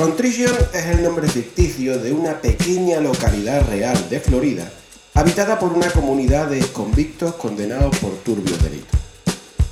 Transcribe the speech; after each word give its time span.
Contrition 0.00 0.56
es 0.72 0.86
el 0.86 1.02
nombre 1.02 1.28
ficticio 1.28 1.98
de 1.98 2.10
una 2.10 2.40
pequeña 2.40 3.00
localidad 3.00 3.68
real 3.68 4.08
de 4.08 4.18
Florida, 4.18 4.66
habitada 5.12 5.58
por 5.58 5.74
una 5.74 5.90
comunidad 5.90 6.46
de 6.46 6.60
convictos 6.68 7.34
condenados 7.34 7.94
por 7.98 8.12
turbios 8.20 8.62
delitos. 8.62 8.98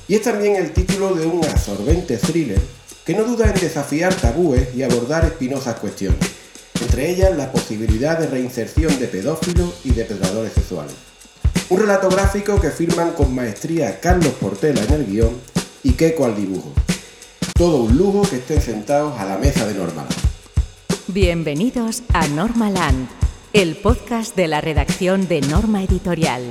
Y 0.07 0.13
es 0.13 0.21
también 0.21 0.55
el 0.55 0.71
título 0.71 1.15
de 1.15 1.25
un 1.25 1.43
absorbente 1.43 2.17
thriller 2.17 2.61
que 3.03 3.15
no 3.15 3.23
duda 3.23 3.47
en 3.47 3.59
desafiar 3.59 4.13
tabúes 4.13 4.67
y 4.75 4.83
abordar 4.83 5.25
espinosas 5.25 5.79
cuestiones, 5.79 6.19
entre 6.79 7.09
ellas 7.09 7.35
la 7.35 7.51
posibilidad 7.51 8.19
de 8.19 8.27
reinserción 8.27 8.99
de 8.99 9.07
pedófilos 9.07 9.79
y 9.83 9.93
depredadores 9.93 10.53
sexuales. 10.53 10.93
Un 11.69 11.79
relato 11.79 12.07
gráfico 12.07 12.61
que 12.61 12.69
firman 12.69 13.13
con 13.13 13.33
maestría 13.33 13.99
Carlos 13.99 14.33
Portela 14.39 14.83
en 14.83 14.93
el 14.93 15.05
guion 15.07 15.35
y 15.81 15.93
Keiko 15.93 16.25
al 16.25 16.35
dibujo. 16.35 16.71
Todo 17.59 17.83
un 17.83 17.97
lujo 17.97 18.21
que 18.21 18.37
estén 18.37 18.61
sentados 18.61 19.19
a 19.19 19.25
la 19.25 19.37
mesa 19.37 19.67
de 19.67 19.73
Normaland. 19.73 20.28
Bienvenidos 21.11 22.03
a 22.13 22.27
Normaland, 22.27 23.09
el 23.53 23.75
podcast 23.77 24.35
de 24.35 24.47
la 24.47 24.61
redacción 24.61 25.27
de 25.27 25.41
Norma 25.41 25.81
Editorial. 25.83 26.43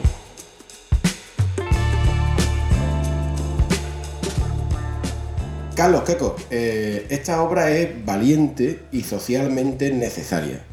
Carlos 5.77 6.03
Keiko, 6.03 6.35
eh, 6.51 7.07
esta 7.09 7.41
obra 7.41 7.71
es 7.71 8.05
valiente 8.05 8.83
y 8.91 9.03
socialmente 9.03 9.93
necesaria. 9.93 10.65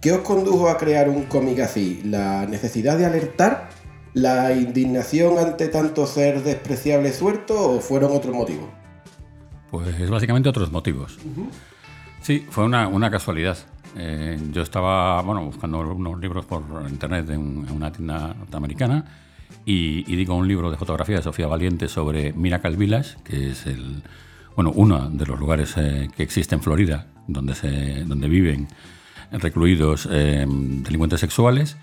¿Qué 0.00 0.10
os 0.10 0.22
condujo 0.22 0.68
a 0.68 0.76
crear 0.76 1.08
un 1.08 1.26
cómic 1.26 1.60
así? 1.60 2.02
¿La 2.04 2.44
necesidad 2.44 2.98
de 2.98 3.06
alertar? 3.06 3.68
¿La 4.14 4.52
indignación 4.52 5.38
ante 5.38 5.68
tanto 5.68 6.08
ser 6.08 6.42
despreciable 6.42 7.12
suelto 7.12 7.70
o 7.70 7.80
fueron 7.80 8.16
otros 8.16 8.34
motivos? 8.34 8.68
Pues 9.70 10.10
básicamente 10.10 10.48
otros 10.48 10.72
motivos. 10.72 11.18
Sí, 12.28 12.44
fue 12.50 12.64
una, 12.64 13.10
casualidad. 13.10 13.56
Eh, 13.96 14.38
yo 14.52 14.60
estaba 14.60 15.22
bueno, 15.22 15.46
buscando 15.46 15.78
unos 15.78 16.20
libros 16.20 16.44
por 16.44 16.62
internet 16.86 17.30
en, 17.30 17.66
una 17.70 17.90
tienda 17.90 18.34
norteamericana 18.34 19.02
y, 19.64 20.02
digo 20.14 20.34
un 20.34 20.46
libro 20.46 20.70
de 20.70 20.76
fotografía 20.76 21.16
de 21.16 21.22
Sofía 21.22 21.46
Valiente 21.46 21.88
sobre 21.88 22.34
Miracle 22.34 22.76
Village, 22.76 23.16
que 23.24 23.52
es 23.52 23.64
el, 23.64 24.02
bueno, 24.54 24.72
uno 24.74 25.08
de 25.08 25.24
los 25.24 25.40
lugares 25.40 25.72
eh, 25.78 26.10
que 26.14 26.22
existe 26.22 26.54
en 26.54 26.60
Florida 26.60 27.06
donde, 27.26 27.54
se, 27.54 28.04
donde 28.04 28.28
viven 28.28 28.68
recluidos 29.32 30.06
eh, 30.12 30.44
delincuentes 30.46 31.20
sexuales. 31.20 31.78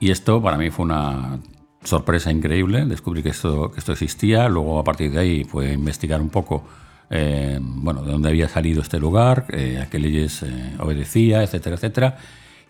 Y 0.00 0.10
esto 0.10 0.40
para 0.40 0.56
mí 0.56 0.70
fue 0.70 0.86
una 0.86 1.38
sorpresa 1.84 2.32
increíble, 2.32 2.86
descubrí 2.86 3.22
que 3.22 3.28
esto, 3.28 3.70
que 3.70 3.80
esto 3.80 3.92
existía, 3.92 4.48
luego 4.48 4.78
a 4.78 4.84
partir 4.84 5.10
de 5.10 5.18
ahí 5.18 5.44
fue 5.44 5.70
investigar 5.74 6.22
un 6.22 6.30
poco 6.30 6.64
eh, 7.14 7.58
bueno, 7.60 8.02
de 8.02 8.10
dónde 8.10 8.30
había 8.30 8.48
salido 8.48 8.80
este 8.80 8.98
lugar, 8.98 9.44
eh, 9.50 9.78
a 9.82 9.90
qué 9.90 9.98
leyes 9.98 10.42
eh, 10.44 10.76
obedecía, 10.78 11.42
etcétera, 11.42 11.76
etcétera. 11.76 12.16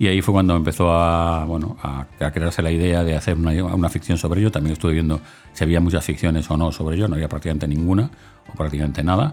Y 0.00 0.08
ahí 0.08 0.20
fue 0.20 0.32
cuando 0.32 0.56
empezó 0.56 0.90
a, 0.90 1.44
bueno, 1.44 1.76
a, 1.80 2.06
crearse 2.32 2.60
la 2.60 2.72
idea 2.72 3.04
de 3.04 3.14
hacer 3.14 3.36
una, 3.36 3.52
una, 3.52 3.88
ficción 3.88 4.18
sobre 4.18 4.40
ello. 4.40 4.50
También 4.50 4.72
estuve 4.72 4.94
viendo 4.94 5.20
si 5.52 5.62
había 5.62 5.78
muchas 5.78 6.04
ficciones 6.04 6.50
o 6.50 6.56
no 6.56 6.72
sobre 6.72 6.96
ello, 6.96 7.06
no 7.06 7.14
había 7.14 7.28
prácticamente 7.28 7.68
ninguna 7.68 8.10
o 8.52 8.56
prácticamente 8.56 9.04
nada. 9.04 9.32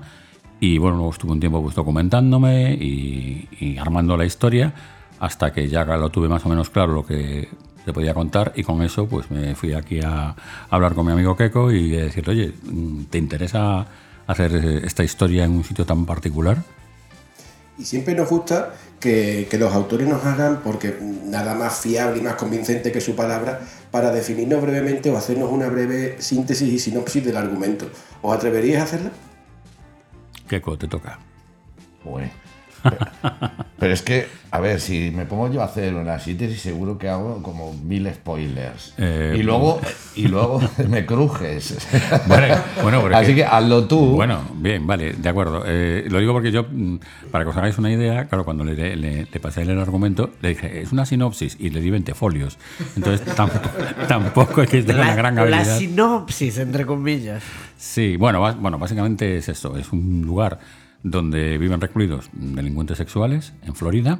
Y 0.60 0.78
bueno, 0.78 0.98
luego 0.98 1.12
estuve 1.12 1.32
un 1.32 1.40
tiempo 1.40 1.64
pues, 1.64 1.74
documentándome 1.74 2.74
y, 2.74 3.78
armando 3.80 4.16
la 4.16 4.26
historia 4.26 4.74
hasta 5.20 5.52
que 5.52 5.68
ya 5.68 5.86
lo 5.86 6.10
tuve 6.12 6.28
más 6.30 6.46
o 6.46 6.50
menos 6.50 6.70
claro 6.70 6.94
lo 6.94 7.06
que 7.06 7.50
se 7.84 7.94
podía 7.94 8.14
contar 8.14 8.54
y 8.56 8.64
con 8.64 8.82
eso 8.84 9.08
pues 9.08 9.32
me 9.32 9.56
fui 9.56 9.74
aquí 9.74 10.02
a, 10.02 10.30
a 10.30 10.36
hablar 10.70 10.94
con 10.94 11.06
mi 11.06 11.14
amigo 11.14 11.36
Keiko 11.36 11.72
y 11.72 11.90
decirle, 11.90 12.34
oye, 12.34 12.54
¿te 13.10 13.18
interesa 13.18 13.88
hacer 14.30 14.56
eh, 14.56 14.82
esta 14.84 15.04
historia 15.04 15.44
en 15.44 15.52
un 15.52 15.64
sitio 15.64 15.86
tan 15.86 16.06
particular. 16.06 16.64
Y 17.80 17.86
siempre 17.86 18.14
nos 18.14 18.30
gusta 18.30 18.76
que, 19.00 19.48
los 19.58 19.74
autores 19.74 20.08
nos 20.08 20.24
hagan, 20.24 20.62
porque 20.64 20.96
nada 21.02 21.56
más 21.56 21.80
fiable 21.80 22.20
y 22.20 22.22
más 22.22 22.36
convincente 22.36 22.92
que 22.92 23.02
su 23.02 23.16
palabra, 23.16 23.62
para 23.90 24.12
definirnos 24.12 24.62
brevemente 24.62 25.10
o 25.10 25.18
hacernos 25.18 25.52
una 25.52 25.68
breve 25.68 26.22
síntesis 26.22 26.72
y 26.72 26.78
sinopsis 26.78 27.26
del 27.26 27.38
argumento. 27.38 27.90
¿Os 28.22 28.36
atreveríais 28.36 28.82
a 28.82 28.84
hacerla? 28.84 29.12
Keiko, 30.48 30.78
te 30.78 30.88
toca. 30.88 31.18
Bueno. 32.04 32.30
Pero 33.80 33.94
es 33.94 34.02
que, 34.02 34.28
a 34.52 34.60
ver, 34.60 34.82
si 34.82 35.10
me 35.12 35.26
pongo 35.26 35.50
yo 35.50 35.62
a 35.62 35.66
hacer 35.66 35.94
una 35.94 36.20
síntesis, 36.20 36.62
seguro 36.62 36.98
que 36.98 37.08
hago 37.08 37.42
como 37.42 37.74
mil 37.74 38.12
spoilers. 38.14 38.94
Eh, 38.98 39.38
y 39.40 39.42
luego 39.42 39.80
y 40.16 40.28
luego 40.28 40.62
me 40.90 41.06
crujes. 41.06 41.78
Bueno, 42.28 43.08
Así 43.16 43.34
que 43.34 43.46
hazlo 43.46 43.86
tú. 43.86 44.16
Bueno, 44.16 44.42
bien, 44.56 44.86
vale, 44.86 45.14
de 45.14 45.30
acuerdo. 45.30 45.64
Eh, 45.66 46.06
lo 46.10 46.20
digo 46.20 46.34
porque 46.34 46.52
yo, 46.52 46.66
mm, 46.70 46.98
para 47.32 47.46
que 47.46 47.52
os 47.52 47.58
hagáis 47.58 47.78
una 47.78 47.90
idea, 47.90 48.26
claro, 48.26 48.44
cuando 48.44 48.66
le, 48.66 48.98
le, 48.98 49.26
pasé 49.40 49.62
el 49.62 49.80
argumento, 49.80 50.32
le 50.42 50.50
dije, 50.50 50.82
es 50.82 50.92
una 50.92 51.06
sinopsis 51.06 51.56
y 51.58 51.70
le 51.70 51.80
di 51.80 51.90
20 51.90 52.14
folios. 52.14 52.58
Entonces 52.98 53.26
tampoco, 54.08 54.62
es 54.62 54.70
que 54.70 54.84
tenga 54.84 55.04
una 55.04 55.16
gran 55.16 55.40
habilidad. 55.40 55.66
La 55.66 55.78
sinopsis, 55.78 56.58
entre 56.58 56.86
comillas. 56.86 57.44
Sí, 57.78 58.18
bueno, 58.18 58.42
bueno, 58.56 58.78
básicamente 58.78 59.38
es 59.38 59.48
eso, 59.48 59.78
es 59.78 59.90
un 59.94 60.24
lugar 60.26 60.60
donde 61.04 61.58
viven 61.58 61.82
recluidos 61.82 62.30
delincuentes 62.34 62.98
sexuales 62.98 63.54
en 63.64 63.76
Florida 63.76 64.20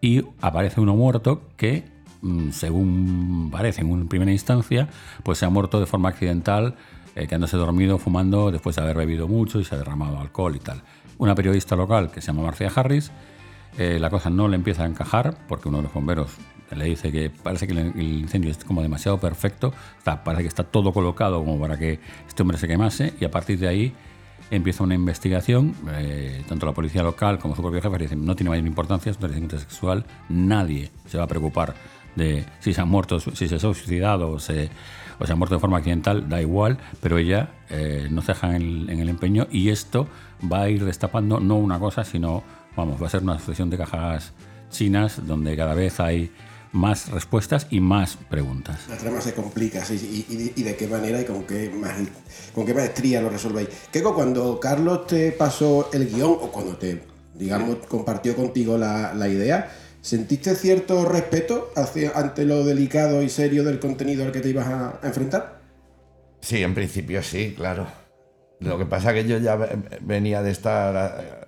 y 0.00 0.22
aparece 0.40 0.80
uno 0.80 0.94
muerto 0.94 1.42
que, 1.56 1.84
mm, 2.22 2.50
según 2.50 3.48
parece 3.50 3.82
en 3.82 4.08
primera 4.08 4.32
instancia, 4.32 4.88
pues 5.22 5.38
se 5.38 5.46
ha 5.46 5.50
muerto 5.50 5.80
de 5.80 5.86
forma 5.86 6.08
accidental, 6.08 6.76
eh, 7.14 7.26
quedándose 7.26 7.56
dormido 7.56 7.98
fumando 7.98 8.50
después 8.50 8.76
de 8.76 8.82
haber 8.82 8.96
bebido 8.96 9.28
mucho 9.28 9.60
y 9.60 9.64
se 9.64 9.74
ha 9.74 9.78
derramado 9.78 10.18
alcohol 10.18 10.54
y 10.56 10.60
tal. 10.60 10.82
Una 11.18 11.34
periodista 11.34 11.76
local 11.76 12.10
que 12.10 12.20
se 12.20 12.28
llama 12.28 12.42
Marcia 12.42 12.70
Harris, 12.74 13.10
eh, 13.78 13.98
la 14.00 14.10
cosa 14.10 14.30
no 14.30 14.48
le 14.48 14.56
empieza 14.56 14.84
a 14.84 14.86
encajar 14.86 15.36
porque 15.48 15.68
uno 15.68 15.78
de 15.78 15.84
los 15.84 15.92
bomberos 15.92 16.30
le 16.74 16.84
dice 16.84 17.12
que 17.12 17.30
parece 17.30 17.66
que 17.66 17.72
el 17.72 17.96
incendio 17.96 18.50
es 18.50 18.64
como 18.64 18.82
demasiado 18.82 19.18
perfecto, 19.18 19.72
parece 20.04 20.42
que 20.42 20.48
está 20.48 20.64
todo 20.64 20.92
colocado 20.92 21.38
como 21.38 21.60
para 21.60 21.78
que 21.78 22.00
este 22.26 22.42
hombre 22.42 22.58
se 22.58 22.66
quemase 22.66 23.14
y 23.20 23.24
a 23.24 23.30
partir 23.30 23.58
de 23.58 23.68
ahí 23.68 23.94
empieza 24.50 24.84
una 24.84 24.94
investigación, 24.94 25.74
eh, 25.92 26.44
tanto 26.48 26.66
la 26.66 26.72
policía 26.72 27.02
local 27.02 27.38
como 27.38 27.56
su 27.56 27.62
propio 27.62 27.80
jefe 27.82 27.98
dicen 27.98 28.24
no 28.24 28.36
tiene 28.36 28.50
mayor 28.50 28.66
importancia, 28.66 29.10
es 29.10 29.16
un 29.16 29.22
delincuente 29.22 29.58
sexual, 29.58 30.04
nadie 30.28 30.90
se 31.06 31.18
va 31.18 31.24
a 31.24 31.26
preocupar 31.26 31.74
de 32.14 32.44
si 32.60 32.72
se 32.72 32.80
ha 32.80 32.84
muerto, 32.84 33.20
si 33.20 33.48
se 33.48 33.56
ha 33.56 33.58
suicidado 33.58 34.30
o 34.30 34.38
se, 34.38 34.70
se 35.24 35.32
ha 35.32 35.36
muerto 35.36 35.54
de 35.54 35.60
forma 35.60 35.78
accidental, 35.78 36.28
da 36.28 36.40
igual, 36.40 36.78
pero 37.02 37.18
ella 37.18 37.50
eh, 37.68 38.08
no 38.10 38.22
ceja 38.22 38.56
en 38.56 38.88
en 38.88 39.00
el 39.00 39.08
empeño 39.08 39.46
y 39.50 39.68
esto 39.68 40.08
va 40.50 40.62
a 40.62 40.68
ir 40.68 40.84
destapando 40.84 41.40
no 41.40 41.56
una 41.56 41.78
cosa, 41.78 42.04
sino, 42.04 42.42
vamos, 42.76 43.00
va 43.02 43.06
a 43.06 43.10
ser 43.10 43.22
una 43.22 43.38
sucesión 43.38 43.70
de 43.70 43.78
cajas 43.78 44.32
chinas 44.70 45.26
donde 45.26 45.56
cada 45.56 45.74
vez 45.74 46.00
hay 46.00 46.30
más 46.76 47.10
respuestas 47.10 47.66
y 47.70 47.80
más 47.80 48.16
preguntas. 48.28 48.80
La 48.88 48.96
trama 48.96 49.20
se 49.20 49.34
complica, 49.34 49.84
sí, 49.84 50.26
y, 50.54 50.62
de 50.62 50.76
qué 50.76 50.86
manera 50.86 51.20
y 51.20 51.24
con 51.24 51.44
qué, 51.44 51.72
con 52.54 52.66
qué 52.66 52.74
maestría 52.74 53.20
lo 53.20 53.30
resolvéis. 53.30 53.68
Keiko, 53.90 54.14
cuando 54.14 54.60
Carlos 54.60 55.06
te 55.06 55.32
pasó 55.32 55.90
el 55.92 56.08
guion, 56.08 56.30
o 56.30 56.52
cuando 56.52 56.76
te, 56.76 57.02
digamos, 57.34 57.78
compartió 57.88 58.36
contigo 58.36 58.78
la, 58.78 59.28
idea, 59.28 59.72
¿sentiste 60.02 60.54
cierto 60.54 61.04
respeto 61.04 61.72
hacia, 61.74 62.12
ante 62.12 62.44
lo 62.44 62.64
delicado 62.64 63.22
y 63.22 63.28
serio 63.28 63.64
del 63.64 63.80
contenido 63.80 64.24
al 64.24 64.32
que 64.32 64.40
te 64.40 64.50
ibas 64.50 64.66
a, 64.66 65.00
a 65.02 65.06
enfrentar? 65.06 65.60
Sí, 66.40 66.62
en 66.62 66.74
principio 66.74 67.22
sí, 67.22 67.54
claro. 67.56 67.86
Lo 68.60 68.78
que 68.78 68.86
pasa 68.86 69.10
es 69.10 69.22
que 69.22 69.28
yo 69.28 69.38
ya 69.38 69.58
venía 70.00 70.42
de 70.42 70.50
estar 70.50 71.45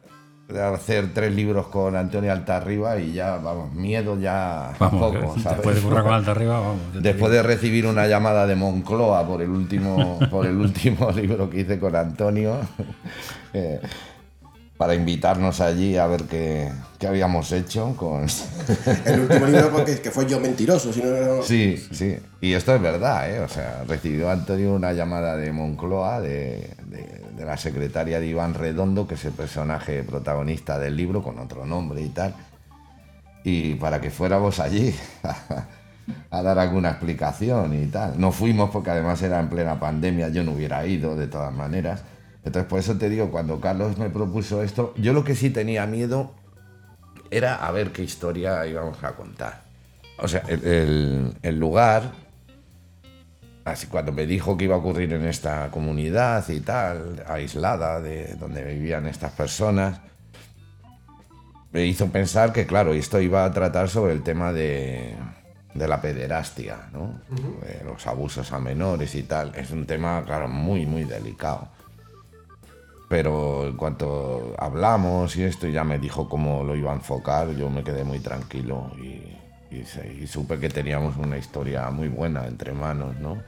hacer 0.57 1.13
tres 1.13 1.35
libros 1.35 1.67
con 1.67 1.95
Antonio 1.95 2.33
Altarriba 2.33 2.99
y 2.99 3.13
ya, 3.13 3.37
vamos, 3.37 3.73
miedo 3.75 4.19
ya 4.19 4.73
vamos, 4.79 5.13
poco. 5.13 5.35
Después 5.45 5.77
de 5.77 5.83
con 5.83 6.13
Altarriba, 6.13 6.61
vamos. 6.61 6.81
Después 6.95 7.33
de 7.33 7.43
recibir 7.43 7.87
una 7.87 8.07
llamada 8.07 8.47
de 8.47 8.57
Moncloa 8.57 9.27
por 9.27 9.43
el 9.43 9.51
último, 9.51 10.19
por 10.31 10.47
el 10.47 10.57
último 10.57 11.11
libro 11.15 11.51
que 11.51 11.61
hice 11.61 11.79
con 11.79 11.95
Antonio, 11.95 12.57
eh, 13.53 13.81
para 14.79 14.95
invitarnos 14.95 15.61
allí 15.61 15.97
a 15.97 16.07
ver 16.07 16.23
qué, 16.23 16.71
habíamos 17.07 17.51
hecho 17.53 17.95
con... 17.97 18.27
el 19.05 19.21
último 19.21 19.47
libro 19.47 19.71
porque 19.71 20.01
que 20.01 20.11
fue 20.11 20.25
yo 20.25 20.39
mentiroso, 20.41 20.93
si 20.93 21.03
no... 21.03 21.43
Sí, 21.43 21.77
sí. 21.91 22.17
Y 22.41 22.53
esto 22.53 22.75
es 22.75 22.81
verdad, 22.81 23.29
¿eh? 23.29 23.41
O 23.41 23.49
sea, 23.49 23.85
recibió 23.87 24.31
Antonio 24.31 24.73
una 24.73 24.93
llamada 24.93 25.37
de 25.37 25.51
Moncloa, 25.51 26.21
de, 26.21 26.71
de, 26.87 27.28
la 27.45 27.57
secretaria 27.57 28.21
de 28.21 28.27
Iván 28.27 28.55
Redondo, 28.55 29.07
que 29.07 29.15
es 29.15 29.25
el 29.25 29.33
personaje 29.33 30.03
protagonista 30.03 30.79
del 30.79 30.97
libro, 30.97 31.23
con 31.23 31.39
otro 31.39 31.67
nombre 31.67 32.01
y 32.03 32.09
tal. 32.09 32.35
Y 33.45 33.75
para 33.75 34.01
que 34.01 34.11
fuéramos 34.11 34.61
allí 34.61 34.95
a 36.31 36.43
dar 36.43 36.59
alguna 36.59 36.91
explicación 36.91 37.75
y 37.75 37.87
tal. 37.87 38.19
No 38.21 38.33
fuimos 38.33 38.71
porque 38.71 38.91
además 38.91 39.23
era 39.23 39.41
en 39.41 39.49
plena 39.49 39.79
pandemia, 39.79 40.29
yo 40.29 40.45
no 40.45 40.53
hubiera 40.53 40.87
ido 40.87 41.17
de 41.17 41.27
todas 41.27 41.53
maneras. 41.53 42.03
Entonces, 42.45 42.69
por 42.69 42.79
eso 42.79 42.97
te 42.97 43.09
digo, 43.09 43.31
cuando 43.31 43.61
Carlos 43.61 43.99
me 43.99 44.11
propuso 44.11 44.63
esto, 44.63 44.95
yo 44.97 45.13
lo 45.13 45.25
que 45.25 45.35
sí 45.35 45.51
tenía 45.51 45.87
miedo 45.87 46.33
era 47.31 47.57
a 47.57 47.71
ver 47.71 47.93
qué 47.93 48.03
historia 48.03 48.67
íbamos 48.67 49.03
a 49.05 49.13
contar. 49.13 49.63
O 50.19 50.29
sea, 50.29 50.43
el, 50.49 51.59
lugar, 51.59 52.11
así 53.71 53.87
cuando 53.87 54.13
me 54.13 54.27
dijo 54.27 54.57
que 54.57 54.65
iba 54.65 54.75
a 54.75 54.79
ocurrir 54.79 55.13
en 55.13 55.25
esta 55.25 55.71
comunidad 55.71 56.49
y 56.49 56.61
tal, 56.61 57.25
aislada 57.27 58.01
de 58.01 58.35
donde 58.35 58.65
vivían 58.65 59.07
estas 59.07 59.33
personas, 59.33 60.01
me 61.73 61.85
hizo 61.87 62.09
pensar 62.09 62.53
que, 62.53 62.67
claro, 62.67 62.93
esto 62.95 63.21
iba 63.21 63.45
a 63.45 63.53
tratar 63.53 63.89
sobre 63.89 64.13
el 64.13 64.23
tema 64.23 64.53
de, 64.53 65.15
de 65.75 65.89
la 65.89 66.01
pederastia, 66.01 66.89
¿no? 66.93 67.21
De 67.61 67.85
los 67.85 68.07
abusos 68.07 68.53
a 68.53 68.59
menores 68.59 69.15
y 69.15 69.23
tal. 69.23 69.55
Es 69.55 69.71
un 69.71 69.87
tema, 69.87 70.23
claro, 70.25 70.49
muy, 70.49 70.87
muy 70.87 71.05
delicado. 71.05 71.69
Pero 73.09 73.67
en 73.67 73.77
cuanto 73.77 74.55
hablamos 74.59 75.37
y 75.37 75.45
esto, 75.45 75.67
ya 75.69 75.85
me 75.85 75.99
dijo 75.99 76.29
cómo 76.29 76.63
lo 76.65 76.77
iba 76.77 76.93
a 76.93 76.95
enfocar, 76.95 77.51
yo 77.51 77.71
me 77.71 77.83
quedé 77.83 78.05
muy 78.05 78.21
tranquilo 78.21 78.91
y, 78.99 79.39
y 79.71 79.85
se- 79.85 80.13
y 80.13 80.27
supe 80.27 80.59
que 80.59 80.69
teníamos 80.69 81.17
una 81.17 81.37
historia 81.39 81.91
muy 81.91 82.09
buena 82.09 82.47
entre 82.47 82.73
manos, 82.73 83.17
¿no? 83.21 83.39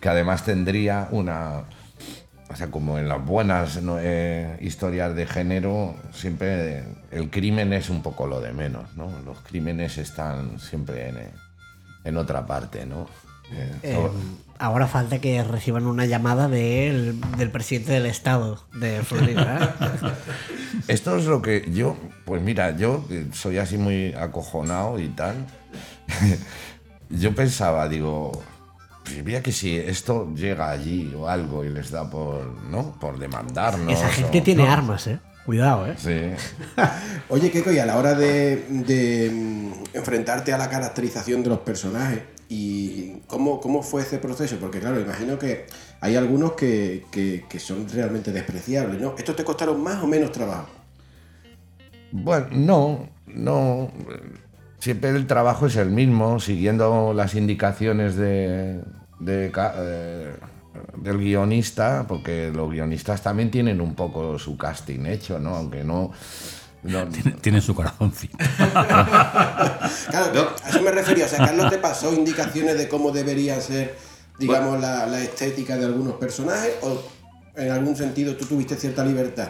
Que 0.00 0.08
además 0.08 0.44
tendría 0.44 1.08
una... 1.10 1.64
O 2.50 2.56
sea, 2.56 2.68
como 2.70 2.98
en 2.98 3.08
las 3.08 3.22
buenas 3.22 3.82
¿no? 3.82 3.98
eh, 4.00 4.56
historias 4.62 5.14
de 5.14 5.26
género, 5.26 5.94
siempre 6.12 6.82
el 7.10 7.28
crimen 7.28 7.74
es 7.74 7.90
un 7.90 8.02
poco 8.02 8.26
lo 8.26 8.40
de 8.40 8.52
menos, 8.54 8.96
¿no? 8.96 9.10
Los 9.26 9.38
crímenes 9.40 9.98
están 9.98 10.58
siempre 10.58 11.10
en, 11.10 11.18
en 12.04 12.16
otra 12.16 12.46
parte, 12.46 12.86
¿no? 12.86 13.06
Eh, 13.52 13.70
Eh, 13.82 14.08
ahora 14.58 14.86
falta 14.86 15.18
que 15.20 15.44
reciban 15.44 15.86
una 15.86 16.06
llamada 16.06 16.48
del, 16.48 17.20
del 17.36 17.50
presidente 17.50 17.92
del 17.92 18.06
estado 18.06 18.64
de 18.74 19.02
Florida. 19.02 19.76
¿eh? 19.80 20.10
Esto 20.88 21.18
es 21.18 21.26
lo 21.26 21.42
que 21.42 21.68
yo, 21.70 21.96
pues 22.24 22.40
mira, 22.42 22.74
yo 22.78 23.06
soy 23.34 23.58
así 23.58 23.76
muy 23.76 24.14
acojonado 24.14 24.98
y 24.98 25.08
tal. 25.08 25.34
yo 27.10 27.34
pensaba, 27.34 27.88
digo, 27.88 28.32
pues 29.04 29.24
mira 29.24 29.42
que 29.42 29.52
si 29.52 29.76
esto 29.76 30.32
llega 30.34 30.70
allí 30.70 31.12
o 31.16 31.28
algo 31.28 31.64
y 31.64 31.70
les 31.70 31.90
da 31.90 32.08
por, 32.08 32.44
¿no? 32.64 32.92
Por 33.00 33.18
demandarnos. 33.18 33.92
Esa 33.92 34.08
gente 34.10 34.40
o- 34.40 34.42
tiene 34.42 34.68
armas, 34.68 35.06
¿eh? 35.06 35.18
Cuidado, 35.46 35.86
¿eh? 35.86 35.94
Sí. 35.96 36.82
Oye, 37.30 37.50
Keiko, 37.50 37.72
y 37.72 37.78
a 37.78 37.86
la 37.86 37.96
hora 37.96 38.14
de, 38.14 38.66
de, 38.68 39.30
mm, 39.32 39.72
enfrentarte 39.96 40.52
a 40.52 40.58
la 40.58 40.68
caracterización 40.68 41.42
de 41.42 41.48
los 41.48 41.60
personajes, 41.60 42.20
¿y 42.50 43.20
cómo, 43.26 43.58
cómo 43.60 43.82
fue 43.82 44.02
ese 44.02 44.18
proceso? 44.18 44.56
Porque 44.60 44.78
claro, 44.80 45.00
imagino 45.00 45.38
que 45.38 45.64
hay 46.02 46.16
algunos 46.16 46.52
que, 46.52 47.06
que- 47.10 47.46
que 47.48 47.58
son 47.60 47.88
realmente 47.88 48.30
despreciables, 48.30 49.00
¿no? 49.00 49.14
¿Estos 49.16 49.36
te 49.36 49.44
costaron 49.44 49.82
más 49.82 50.02
o 50.02 50.06
menos 50.06 50.32
trabajo? 50.32 50.68
Bueno, 52.12 52.46
no, 52.52 53.08
no. 53.26 53.90
Siempre 54.80 55.10
el 55.10 55.26
trabajo 55.26 55.66
es 55.66 55.76
el 55.76 55.90
mismo, 55.90 56.38
siguiendo 56.40 57.12
las 57.14 57.34
indicaciones 57.34 58.16
de, 58.16 58.80
de 59.18 59.52
eh, 59.54 60.36
del 60.96 61.18
guionista, 61.18 62.04
porque 62.06 62.52
los 62.54 62.70
guionistas 62.70 63.22
también 63.22 63.50
tienen 63.50 63.80
un 63.80 63.94
poco 63.94 64.38
su 64.38 64.56
casting 64.56 65.06
hecho, 65.06 65.38
¿no? 65.40 65.56
Aunque 65.56 65.82
no. 65.82 66.12
no- 66.84 67.06
Tiene 67.40 67.60
su 67.60 67.74
corazoncito. 67.74 68.38
Claro, 70.10 70.54
a 70.64 70.68
eso 70.68 70.82
me 70.82 70.90
refería. 70.90 71.26
O 71.26 71.28
sea, 71.28 71.38
Carlos 71.38 71.70
te 71.70 71.78
pasó 71.78 72.12
indicaciones 72.12 72.78
de 72.78 72.88
cómo 72.88 73.10
debería 73.10 73.60
ser, 73.60 73.96
digamos, 74.38 74.80
la, 74.80 75.06
la 75.06 75.20
estética 75.20 75.76
de 75.76 75.86
algunos 75.86 76.14
personajes, 76.14 76.72
o 76.82 77.02
en 77.56 77.70
algún 77.72 77.96
sentido 77.96 78.36
tú 78.36 78.44
tuviste 78.46 78.76
cierta 78.76 79.04
libertad. 79.04 79.48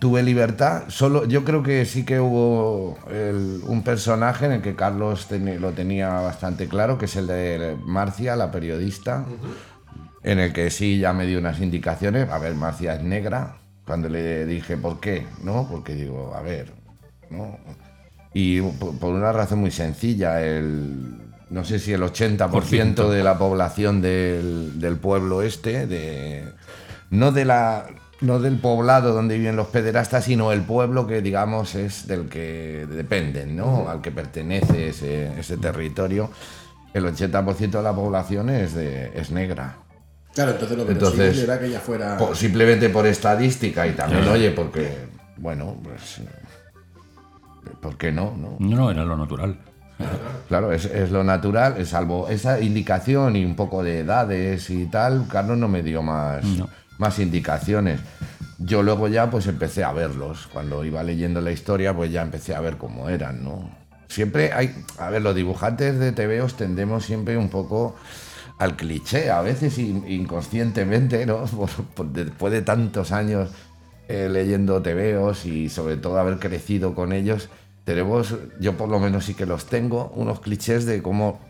Tuve 0.00 0.22
libertad. 0.22 0.84
Solo, 0.88 1.24
yo 1.26 1.44
creo 1.44 1.62
que 1.62 1.84
sí 1.84 2.04
que 2.04 2.20
hubo 2.20 2.98
el- 3.10 3.60
un 3.66 3.82
personaje 3.82 4.46
en 4.46 4.52
el 4.52 4.62
que 4.62 4.74
Carlos 4.74 5.26
lo 5.30 5.70
tenía 5.72 6.08
bastante 6.20 6.68
claro, 6.68 6.98
que 6.98 7.04
es 7.06 7.16
el 7.16 7.26
de 7.26 7.76
Marcia, 7.84 8.36
la 8.36 8.50
periodista, 8.50 9.24
en 10.22 10.38
el 10.38 10.52
que 10.52 10.70
sí 10.70 10.98
ya 10.98 11.12
me 11.12 11.26
dio 11.26 11.38
unas 11.38 11.60
indicaciones. 11.60 12.28
A 12.30 12.38
ver, 12.38 12.54
Marcia 12.54 12.94
es 12.94 13.02
negra. 13.02 13.56
Cuando 13.86 14.08
le 14.08 14.46
dije 14.46 14.76
por 14.78 14.98
qué, 15.00 15.26
¿no? 15.42 15.68
Porque 15.70 15.94
digo, 15.94 16.32
a 16.34 16.40
ver, 16.40 16.72
¿no? 17.30 17.58
Y 18.32 18.60
por, 18.62 18.98
por 18.98 19.12
una 19.14 19.30
razón 19.32 19.58
muy 19.60 19.70
sencilla, 19.70 20.42
el, 20.42 21.18
no 21.50 21.64
sé 21.64 21.78
si 21.78 21.92
el 21.92 22.02
80% 22.02 23.10
de 23.10 23.22
la 23.22 23.36
población 23.38 24.00
del, 24.00 24.80
del 24.80 24.96
pueblo 24.96 25.42
este, 25.42 25.86
de, 25.86 26.44
no, 27.10 27.30
de 27.30 27.44
la, 27.44 27.84
no 28.24 28.40
del 28.40 28.58
poblado 28.58 29.12
donde 29.12 29.38
viven 29.38 29.56
los 29.56 29.68
pederastas, 29.68 30.24
sino 30.24 30.52
el 30.52 30.62
pueblo 30.62 31.06
que 31.06 31.22
digamos 31.22 31.74
es 31.74 32.06
del 32.06 32.28
que 32.28 32.86
dependen, 32.88 33.56
¿no? 33.56 33.88
Al 33.88 34.00
que 34.00 34.10
pertenece 34.10 34.88
ese, 34.88 35.38
ese 35.38 35.56
territorio. 35.56 36.30
El 36.92 37.04
80% 37.04 37.70
de 37.70 37.82
la 37.82 37.94
población 37.94 38.50
es, 38.50 38.74
de, 38.74 39.12
es 39.14 39.30
negra. 39.30 39.76
Claro, 40.34 40.52
entonces 40.52 40.76
lo 40.76 40.88
Entonces, 40.88 41.18
verosímil 41.18 41.44
era 41.44 41.58
que 41.60 41.66
ella 41.66 41.80
fuera... 41.80 42.18
Simplemente 42.34 42.88
por 42.88 43.06
estadística 43.06 43.86
y 43.86 43.92
también, 43.92 44.26
oye, 44.28 44.50
porque, 44.50 44.92
bueno, 45.36 45.76
pues, 45.82 46.20
¿por 47.80 47.96
qué 47.96 48.10
no? 48.10 48.36
no? 48.36 48.56
No, 48.58 48.76
no, 48.76 48.90
era 48.90 49.04
lo 49.04 49.16
natural. 49.16 49.56
Claro, 50.48 50.72
es, 50.72 50.86
es 50.86 51.12
lo 51.12 51.22
natural, 51.22 51.86
salvo 51.86 52.28
esa 52.28 52.60
indicación 52.60 53.36
y 53.36 53.44
un 53.44 53.54
poco 53.54 53.84
de 53.84 54.00
edades 54.00 54.68
y 54.70 54.86
tal, 54.86 55.26
Carlos 55.28 55.56
no 55.56 55.68
me 55.68 55.82
dio 55.82 56.02
más, 56.02 56.44
No. 56.44 56.68
Más 56.98 57.18
indicaciones. 57.18 58.00
Yo 58.58 58.82
luego 58.82 59.08
ya 59.08 59.30
pues 59.30 59.46
empecé 59.46 59.84
a 59.84 59.92
verlos. 59.92 60.48
Cuando 60.52 60.84
iba 60.84 61.02
leyendo 61.02 61.40
la 61.40 61.50
historia, 61.52 61.94
pues 61.94 62.10
ya 62.12 62.22
empecé 62.22 62.54
a 62.54 62.60
ver 62.60 62.76
cómo 62.76 63.08
eran, 63.08 63.42
¿no? 63.44 63.70
Siempre 64.08 64.52
hay, 64.52 64.74
a 64.98 65.10
ver, 65.10 65.22
los 65.22 65.34
dibujantes 65.34 65.98
de 65.98 66.12
TVOs 66.12 66.56
tendemos 66.56 67.04
siempre 67.04 67.36
un 67.36 67.48
poco 67.48 67.96
al 68.58 68.76
cliché, 68.76 69.30
a 69.30 69.40
veces 69.42 69.78
in- 69.78 70.04
inconscientemente, 70.08 71.26
¿no? 71.26 71.44
Después 72.12 72.52
de 72.52 72.62
tantos 72.62 73.10
años 73.10 73.50
eh, 74.08 74.28
leyendo 74.30 74.80
TVOs 74.82 75.46
y 75.46 75.68
sobre 75.68 75.96
todo 75.96 76.18
haber 76.18 76.38
crecido 76.38 76.94
con 76.94 77.12
ellos, 77.12 77.48
tenemos, 77.84 78.34
yo 78.60 78.76
por 78.76 78.88
lo 78.88 79.00
menos 79.00 79.24
sí 79.24 79.34
que 79.34 79.46
los 79.46 79.66
tengo, 79.66 80.12
unos 80.14 80.40
clichés 80.40 80.86
de 80.86 81.02
cómo 81.02 81.40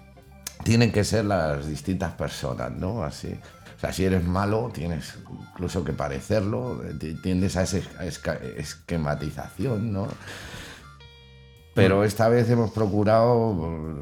tienen 0.64 0.90
que 0.92 1.04
ser 1.04 1.26
las 1.26 1.66
distintas 1.68 2.12
personas, 2.12 2.72
¿no? 2.72 3.04
Así. 3.04 3.36
O 3.76 3.80
sea, 3.80 3.92
si 3.92 4.04
eres 4.04 4.24
malo, 4.24 4.70
tienes 4.72 5.18
incluso 5.52 5.84
que 5.84 5.92
parecerlo, 5.92 6.82
eh, 6.84 6.94
ti- 6.98 7.14
tiendes 7.22 7.56
a 7.56 7.62
esa 7.62 7.78
esquematización, 8.56 9.92
¿no? 9.92 10.08
Pero 11.74 12.04
esta 12.04 12.28
vez 12.28 12.48
hemos 12.50 12.70
procurado 12.70 13.50
eh, 13.52 13.94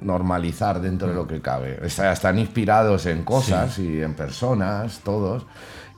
normalizar 0.00 0.80
dentro 0.80 1.08
de 1.08 1.14
lo 1.14 1.26
que 1.26 1.42
cabe. 1.42 1.78
Está- 1.82 2.10
Están 2.10 2.38
inspirados 2.38 3.04
en 3.06 3.22
cosas 3.24 3.78
y 3.78 4.00
en 4.02 4.14
personas, 4.14 5.00
todos. 5.04 5.44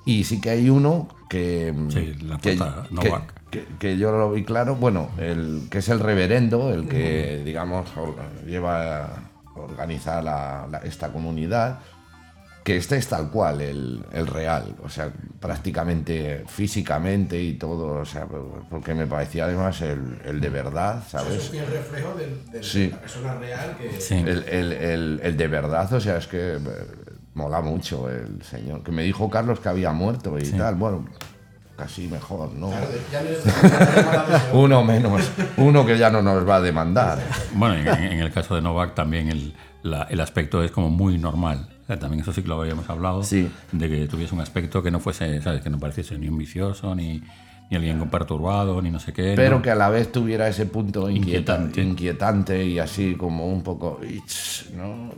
Y 0.05 0.25
sí 0.25 0.41
que 0.41 0.51
hay 0.51 0.69
uno 0.71 1.09
que. 1.29 1.73
Sí, 1.91 2.15
la 2.25 2.39
que, 2.39 2.57
prota, 2.57 2.83
que- 2.89 2.95
Novak. 2.95 3.33
que- 3.51 3.67
que 3.79 3.97
yo 3.97 4.11
lo 4.11 4.33
vi 4.33 4.43
claro. 4.45 4.75
Bueno, 4.75 5.11
el 5.19 5.69
que 5.71 5.79
es 5.79 5.89
el 5.89 6.01
reverendo, 6.01 6.73
el 6.75 6.89
que, 6.89 7.43
digamos, 7.45 7.89
lleva 8.45 9.05
a 9.05 9.09
organizar 9.55 10.25
la- 10.25 10.67
la- 10.69 10.79
esta 10.79 11.13
comunidad 11.13 11.79
que 12.71 12.77
este 12.77 12.97
es 12.99 13.09
tal 13.09 13.31
cual, 13.31 13.61
el, 13.61 14.05
el 14.13 14.27
real, 14.29 14.77
o 14.85 14.89
sea, 14.89 15.11
prácticamente 15.41 16.45
físicamente 16.47 17.43
y 17.43 17.55
todo, 17.55 18.01
o 18.01 18.05
sea, 18.05 18.27
porque 18.71 18.95
me 18.95 19.07
parecía 19.09 19.47
además 19.47 19.81
el, 19.83 20.21
el 20.25 20.41
de 20.41 20.51
verdad, 20.51 21.03
¿sabes? 21.09 21.53
el 21.53 21.67
reflejo 21.67 22.15
de, 22.15 22.63
Sí. 22.63 22.89
la 22.91 23.01
persona 23.01 23.35
real 23.35 23.77
que... 23.77 24.01
Sí. 24.01 24.15
El, 24.15 24.45
el- 24.49 24.73
el- 24.73 25.21
el 25.25 25.37
de 25.37 25.49
verdad, 25.49 25.93
o 25.93 25.99
sea, 26.01 26.17
es 26.19 26.29
que 26.29 26.55
eh, 26.55 26.59
mola 27.35 27.61
mucho 27.61 28.09
el 28.09 28.41
señor, 28.45 28.85
que 28.85 28.93
me 28.93 29.03
dijo 29.03 29.29
Carlos 29.29 29.59
que 29.59 29.69
había 29.69 29.91
muerto 29.91 30.39
y 30.39 30.49
tal, 30.53 30.77
bueno, 30.77 31.07
casi 31.77 32.07
mejor, 32.07 32.53
¿no? 32.53 32.71
Uno 34.53 34.85
menos, 34.85 35.29
uno 35.57 35.85
que 35.85 35.99
ya 35.99 36.11
no 36.11 36.23
nos 36.23 36.49
va 36.49 36.57
a 36.57 36.61
demandar. 36.61 37.19
Bueno, 37.55 37.75
en, 37.75 37.89
en 37.89 38.21
el 38.21 38.31
caso 38.33 38.55
de 38.55 38.61
Novak 38.63 38.95
también 38.95 39.29
el, 39.29 39.55
la- 39.83 40.05
el 40.05 40.21
aspecto 40.21 40.63
es 40.63 40.71
como 40.71 40.89
muy 40.91 41.19
normal. 41.19 41.69
También 41.99 42.21
eso 42.23 42.33
sí 42.33 42.43
que 42.43 42.49
lo 42.49 42.61
habíamos 42.61 42.89
hablado, 42.89 43.23
Sí. 43.23 43.51
de 43.73 43.89
que 43.89 44.07
tuviese 44.07 44.35
un 44.35 44.41
aspecto 44.41 44.83
que 44.83 44.91
no 44.91 45.01
fuese, 45.01 45.41
¿sabes? 45.43 45.63
Que 45.63 45.71
no 45.71 45.79
pareciese 45.79 46.17
ni 46.19 46.29
un 46.29 46.39
vicioso, 46.39 46.95
ni, 46.95 47.23
ni 47.71 47.77
alguien 47.77 48.01
perturbado, 48.11 48.81
ni 48.83 48.91
no 48.91 48.99
sé 49.01 49.13
qué. 49.13 49.35
Pero 49.37 49.57
¿no? 49.57 49.63
que 49.63 49.71
a 49.71 49.75
la 49.75 49.89
vez 49.91 50.11
tuviera 50.11 50.49
ese 50.49 50.67
punto 50.67 51.09
inquietante, 51.09 51.81
Inquietante. 51.81 51.83
inquietante 51.83 52.65
y 52.67 52.79
así 52.79 53.15
como 53.17 53.47
un 53.47 53.63
poco... 53.63 54.01
"Ich", 54.03 54.71
¿no? 54.77 55.11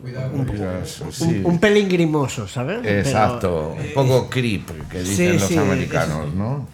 Sí. 1.11 1.25
Un, 1.45 1.47
un 1.53 1.59
pelín 1.59 1.89
grimoso, 1.89 2.47
¿sabes? 2.49 2.81
Pero- 2.83 2.99
Exacto, 3.01 3.77
un 3.79 3.95
poco 3.95 4.29
creep, 4.31 4.89
que 4.89 5.01
dicen 5.01 5.33
Sí, 5.33 5.39
los 5.39 5.43
sí, 5.49 5.57
americanos, 5.57 6.35
¿no? 6.35 6.69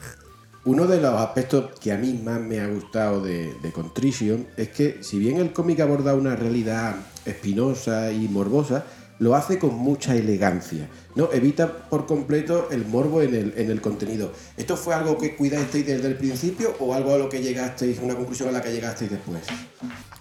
Uno 0.64 0.87
de 0.87 1.00
los 1.00 1.14
aspectos 1.14 1.78
que 1.81 1.93
a 1.93 1.97
mí 1.97 2.21
más 2.23 2.40
me 2.40 2.61
ha 2.61 2.67
gustado 2.67 3.23
de, 3.23 3.55
de 3.62 3.73
Contrition 3.73 4.47
es 4.57 4.69
que, 4.69 4.99
si 5.02 5.19
bien 5.19 5.38
el 5.38 5.52
cómic 5.52 5.81
aborda 5.81 6.14
una 6.14 6.37
realidad 6.37 6.97
espinosa 7.25 8.12
y 8.12 8.28
morbosa, 8.28 8.85
lo 9.19 9.35
hace 9.35 9.59
con 9.59 9.75
mucha 9.75 10.15
elegancia. 10.15 10.89
¿no? 11.15 11.31
Evita 11.33 11.73
por 11.89 12.07
completo 12.07 12.69
el 12.71 12.87
morbo 12.87 13.23
en 13.23 13.35
el, 13.35 13.55
en 13.57 13.71
el 13.71 13.81
contenido. 13.81 14.33
¿Esto 14.57 14.77
fue 14.77 14.95
algo 14.95 15.19
que 15.19 15.35
cuidasteis 15.35 15.87
desde 15.87 16.07
el 16.09 16.17
principio 16.17 16.75
o 16.79 16.95
algo 16.95 17.15
a 17.15 17.19
lo 17.19 17.29
que 17.29 17.43
llegasteis, 17.43 17.99
una 18.01 18.15
conclusión 18.15 18.51
a 18.51 18.53
la 18.53 18.63
que 18.63 18.73
llegasteis 18.73 19.11
después? 19.11 19.43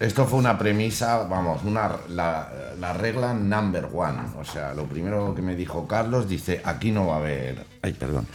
Esto 0.00 0.26
fue 0.26 0.38
una 0.38 0.58
premisa, 0.58 1.24
vamos, 1.24 1.62
una, 1.64 1.96
la, 2.08 2.74
la 2.78 2.92
regla 2.92 3.34
number 3.34 3.88
one. 3.92 4.18
O 4.38 4.44
sea, 4.44 4.74
lo 4.74 4.86
primero 4.86 5.34
que 5.34 5.42
me 5.42 5.54
dijo 5.54 5.86
Carlos, 5.86 6.28
dice, 6.28 6.60
aquí 6.64 6.90
no 6.90 7.06
va 7.06 7.14
a 7.14 7.18
haber... 7.18 7.64
Ay, 7.82 7.92
perdón. 7.92 8.26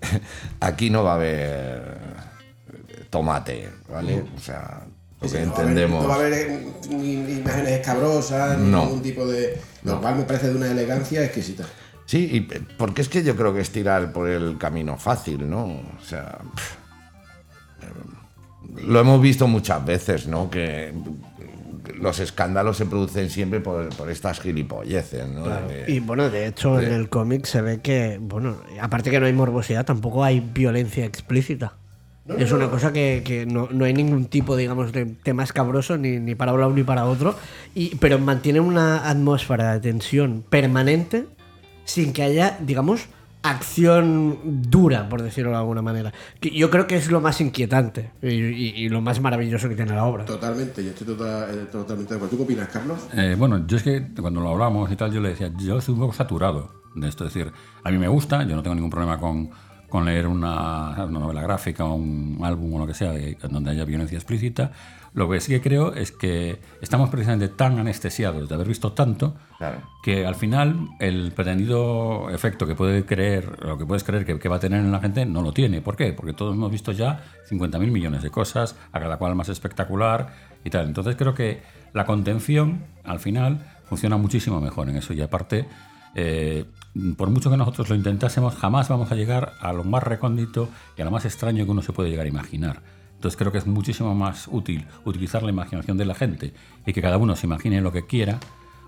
Aquí 0.60 0.90
no 0.90 1.02
va 1.02 1.12
a 1.12 1.14
haber 1.16 1.98
tomate, 3.10 3.68
¿vale? 3.90 4.24
O 4.36 4.40
sea, 4.40 4.82
lo 5.20 5.28
Sí, 5.28 5.36
que 5.36 5.46
no 5.46 5.52
va 5.52 5.56
a 5.58 5.60
haber- 5.60 5.68
entendemos. 5.70 6.02
No 6.02 6.08
va 6.08 6.14
a 6.14 6.18
haber 6.18 6.32
eh, 6.32 6.66
imágenes 6.90 7.68
escabrosas, 7.80 8.58
No. 8.58 8.84
ningún 8.84 9.02
tipo 9.02 9.26
de. 9.26 9.58
Lo 9.84 10.00
cual 10.00 10.16
me 10.16 10.22
parece 10.24 10.48
de 10.50 10.56
una 10.56 10.70
elegancia 10.70 11.24
exquisita. 11.24 11.64
Sí, 12.06 12.28
y 12.32 12.40
p- 12.42 12.60
porque 12.78 13.02
es 13.02 13.08
que 13.08 13.22
yo 13.22 13.36
creo 13.36 13.52
que 13.52 13.60
es 13.60 13.70
tirar 13.70 14.12
por 14.12 14.28
el 14.28 14.56
camino 14.58 14.96
fácil, 14.96 15.48
¿no? 15.48 15.64
O 15.66 16.04
sea, 16.04 16.38
pff, 16.54 16.72
eh, 17.82 18.82
lo 18.86 19.00
hemos 19.00 19.20
visto 19.20 19.46
muchas 19.46 19.84
veces, 19.84 20.26
¿no? 20.26 20.50
Que 20.50 20.92
los 22.00 22.18
escándalos 22.20 22.76
se 22.76 22.86
producen 22.86 23.28
siempre 23.30 23.60
por, 23.60 23.88
por 23.96 24.10
estas 24.10 24.40
gilipolleces, 24.40 25.26
¿no? 25.28 25.46
De- 25.48 25.84
Y 25.88 26.00
bueno, 26.00 26.30
de 26.30 26.46
hecho, 26.46 26.80
en 26.80 26.92
el 26.92 27.08
cómic 27.08 27.44
se 27.46 27.60
ve 27.60 27.80
que, 27.80 28.18
bueno, 28.20 28.56
aparte 28.80 29.10
que 29.10 29.18
no 29.20 29.26
hay 29.26 29.32
morbosidad, 29.32 29.84
tampoco 29.84 30.22
hay 30.22 30.40
violencia 30.40 31.04
explícita. 31.04 31.74
Es 32.36 32.52
una 32.52 32.68
cosa 32.68 32.92
que, 32.92 33.22
que 33.24 33.46
no, 33.46 33.68
no 33.70 33.84
hay 33.84 33.94
ningún 33.94 34.26
tipo, 34.26 34.56
digamos, 34.56 34.92
de 34.92 35.06
tema 35.06 35.42
escabroso 35.44 35.96
ni, 35.96 36.18
ni 36.18 36.34
para 36.34 36.52
un 36.52 36.60
lado 36.60 36.72
ni 36.72 36.82
para 36.82 37.06
otro, 37.06 37.34
y, 37.74 37.94
pero 37.96 38.18
mantiene 38.18 38.60
una 38.60 39.08
atmósfera 39.08 39.74
de 39.74 39.80
tensión 39.80 40.44
permanente 40.48 41.26
sin 41.84 42.12
que 42.12 42.22
haya, 42.22 42.58
digamos, 42.60 43.08
acción 43.42 44.38
dura, 44.44 45.08
por 45.08 45.22
decirlo 45.22 45.50
de 45.52 45.56
alguna 45.56 45.80
manera. 45.80 46.12
Que 46.40 46.50
yo 46.50 46.70
creo 46.70 46.86
que 46.86 46.96
es 46.96 47.10
lo 47.10 47.20
más 47.20 47.40
inquietante 47.40 48.10
y, 48.22 48.28
y- 48.28 48.72
y 48.76 48.88
lo 48.88 49.00
más 49.00 49.20
maravilloso 49.20 49.68
que 49.68 49.74
tiene 49.74 49.92
la 49.94 50.04
obra. 50.04 50.24
Totalmente, 50.24 50.84
yo 50.84 50.90
estoy 50.90 51.06
tota- 51.06 51.48
eh, 51.50 51.66
totalmente 51.70 52.14
de 52.14 52.16
acuerdo. 52.16 52.28
¿Tú 52.30 52.36
qué 52.36 52.42
opinas, 52.42 52.68
Carlos? 52.68 52.98
Eh, 53.14 53.36
bueno, 53.38 53.66
yo 53.66 53.76
es 53.76 53.82
que 53.82 54.06
cuando 54.20 54.40
lo 54.40 54.50
hablamos 54.50 54.90
y 54.90 54.96
tal, 54.96 55.12
yo 55.12 55.20
le 55.20 55.30
decía, 55.30 55.50
yo 55.58 55.78
estoy 55.78 55.94
un 55.94 56.00
poco 56.00 56.12
saturado 56.12 56.72
de 56.94 57.08
esto. 57.08 57.24
Es 57.26 57.32
decir, 57.32 57.52
a 57.84 57.90
mí 57.90 57.98
me 57.98 58.08
gusta, 58.08 58.42
yo 58.44 58.54
no 58.56 58.62
tengo 58.62 58.74
ningún 58.74 58.90
problema 58.90 59.18
con, 59.18 59.50
con 59.88 60.04
leer 60.04 60.26
una, 60.26 61.04
una 61.04 61.18
novela 61.18 61.42
gráfica 61.42 61.84
o 61.84 61.94
un 61.94 62.38
álbum 62.42 62.74
o 62.74 62.78
lo 62.78 62.86
que 62.86 62.94
sea 62.94 63.12
de- 63.12 63.36
donde 63.50 63.70
haya 63.70 63.84
violencia 63.84 64.16
explícita. 64.18 64.72
Lo 65.14 65.28
que 65.28 65.40
sí 65.40 65.50
que 65.52 65.62
creo 65.62 65.94
es 65.94 66.12
que 66.12 66.60
estamos 66.82 67.08
precisamente 67.08 67.48
tan 67.48 67.78
anestesiados 67.78 68.46
de 68.48 68.54
haber 68.54 68.68
visto 68.68 68.92
tanto 68.92 69.34
Claro. 69.56 69.78
que 70.02 70.26
al 70.26 70.34
final 70.34 70.88
el 71.00 71.32
pretendido 71.32 72.28
efecto 72.30 72.66
que 72.66 72.74
puede 72.74 73.04
creer, 73.06 73.58
lo 73.64 73.78
que 73.78 73.86
puedes 73.86 74.04
creer 74.04 74.26
que, 74.26 74.38
que 74.38 74.48
va 74.50 74.56
a 74.56 74.60
tener 74.60 74.80
en 74.80 74.92
la 74.92 75.00
gente, 75.00 75.24
no 75.24 75.40
lo 75.42 75.52
tiene. 75.52 75.80
¿Por 75.80 75.96
qué? 75.96 76.12
Porque 76.12 76.34
todos 76.34 76.54
hemos 76.54 76.70
visto 76.70 76.92
ya 76.92 77.22
50.000 77.50 77.90
millones 77.90 78.22
de 78.22 78.30
cosas, 78.30 78.76
a 78.92 79.00
cada 79.00 79.16
cual 79.16 79.34
más 79.34 79.48
espectacular 79.48 80.28
y 80.62 80.70
tal. 80.70 80.86
Entonces 80.86 81.16
creo 81.16 81.34
que 81.34 81.62
la 81.94 82.04
contención, 82.04 82.84
al 83.04 83.18
final, 83.18 83.64
funciona 83.88 84.18
muchísimo 84.18 84.60
mejor 84.60 84.90
en 84.90 84.96
eso. 84.96 85.14
Y 85.14 85.22
aparte, 85.22 85.66
eh, 86.14 86.66
por 87.16 87.30
mucho 87.30 87.50
que 87.50 87.56
nosotros 87.56 87.88
lo 87.88 87.94
intentásemos, 87.94 88.54
jamás 88.54 88.88
vamos 88.88 89.12
a 89.12 89.14
llegar 89.14 89.52
a 89.60 89.72
lo 89.72 89.84
más 89.84 90.02
recóndito 90.02 90.68
y 90.96 91.02
a 91.02 91.04
lo 91.04 91.10
más 91.10 91.24
extraño 91.24 91.64
que 91.64 91.70
uno 91.70 91.82
se 91.82 91.92
puede 91.92 92.10
llegar 92.10 92.26
a 92.26 92.28
imaginar. 92.28 92.82
Entonces 93.14 93.36
creo 93.36 93.50
que 93.50 93.58
es 93.58 93.66
muchísimo 93.66 94.14
más 94.14 94.48
útil 94.48 94.86
utilizar 95.04 95.42
la 95.42 95.50
imaginación 95.50 95.96
de 95.96 96.04
la 96.04 96.14
gente 96.14 96.54
y 96.86 96.92
que 96.92 97.02
cada 97.02 97.18
uno 97.18 97.34
se 97.34 97.46
imagine 97.46 97.80
lo 97.80 97.92
que 97.92 98.06
quiera, 98.06 98.38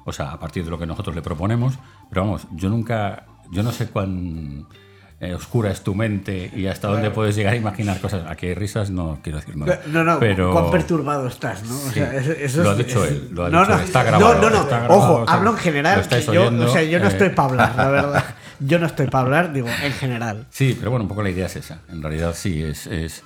o 0.05 0.13
sea, 0.13 0.33
a 0.33 0.39
partir 0.39 0.65
de 0.65 0.71
lo 0.71 0.79
que 0.79 0.87
nosotros 0.87 1.15
le 1.15 1.23
proponemos. 1.23 1.79
Pero 2.09 2.23
vamos, 2.23 2.47
yo 2.53 2.69
nunca, 2.69 3.27
yo 3.51 3.63
no 3.63 3.73
sé 3.73 3.89
cuán 3.89 4.67
eh, 5.21 5.35
oscura 5.35 5.71
es 5.71 5.83
tu 5.83 5.95
mente 5.95 6.51
y 6.57 6.67
hasta 6.67 6.89
dónde 6.89 7.11
puedes 7.11 7.37
llegar 7.37 7.53
a 7.53 7.57
imaginar 7.57 8.01
cosas. 8.01 8.23
Aquí 8.29 8.47
hay 8.47 8.55
risas, 8.55 8.91
no 8.91 9.19
quiero 9.23 9.39
decir 9.39 9.57
nada. 9.57 9.81
No, 9.87 10.03
no, 10.03 10.19
pero 10.19 10.51
cuán 10.53 10.71
perturbado 10.71 11.27
estás, 11.29 11.63
¿no? 11.65 11.77
O 11.77 11.91
sea, 11.91 12.15
eso- 12.15 12.33
eso 12.33 12.63
Lo 12.63 12.71
ha 12.71 12.75
dicho 12.75 13.05
es- 13.05 13.11
él, 13.13 13.29
lo 13.33 13.45
ha 13.45 13.51
no, 13.51 13.61
dicho 13.61 13.71
no, 13.73 13.79
él, 13.79 13.85
está 13.85 14.03
grabado, 14.03 14.35
No, 14.35 14.41
no, 14.51 14.51
no. 14.61 14.67
grabado, 14.67 14.95
Ojo, 14.95 15.25
hablo 15.29 15.51
en 15.51 15.57
general. 15.59 16.09
que 16.09 16.23
yo, 16.23 16.31
oyendo, 16.43 16.65
o 16.67 16.69
sea, 16.73 16.83
yo 16.83 16.99
no 16.99 17.05
eh. 17.05 17.09
estoy 17.09 17.29
para 17.31 17.49
hablar, 17.51 17.75
la 17.77 17.89
verdad. 17.89 18.25
Yo 18.63 18.79
no 18.79 18.85
estoy 18.85 19.07
para 19.07 19.25
hablar, 19.25 19.53
digo, 19.55 19.69
en 19.83 19.93
general. 19.93 20.47
Sí, 20.51 20.77
pero 20.79 20.91
bueno, 20.91 21.05
un 21.05 21.09
poco 21.09 21.23
la 21.23 21.31
idea 21.31 21.47
es 21.47 21.57
esa. 21.57 21.81
En 21.89 22.03
realidad 22.03 22.35
sí, 22.37 22.63
es... 22.63 22.87
es- 22.87 23.23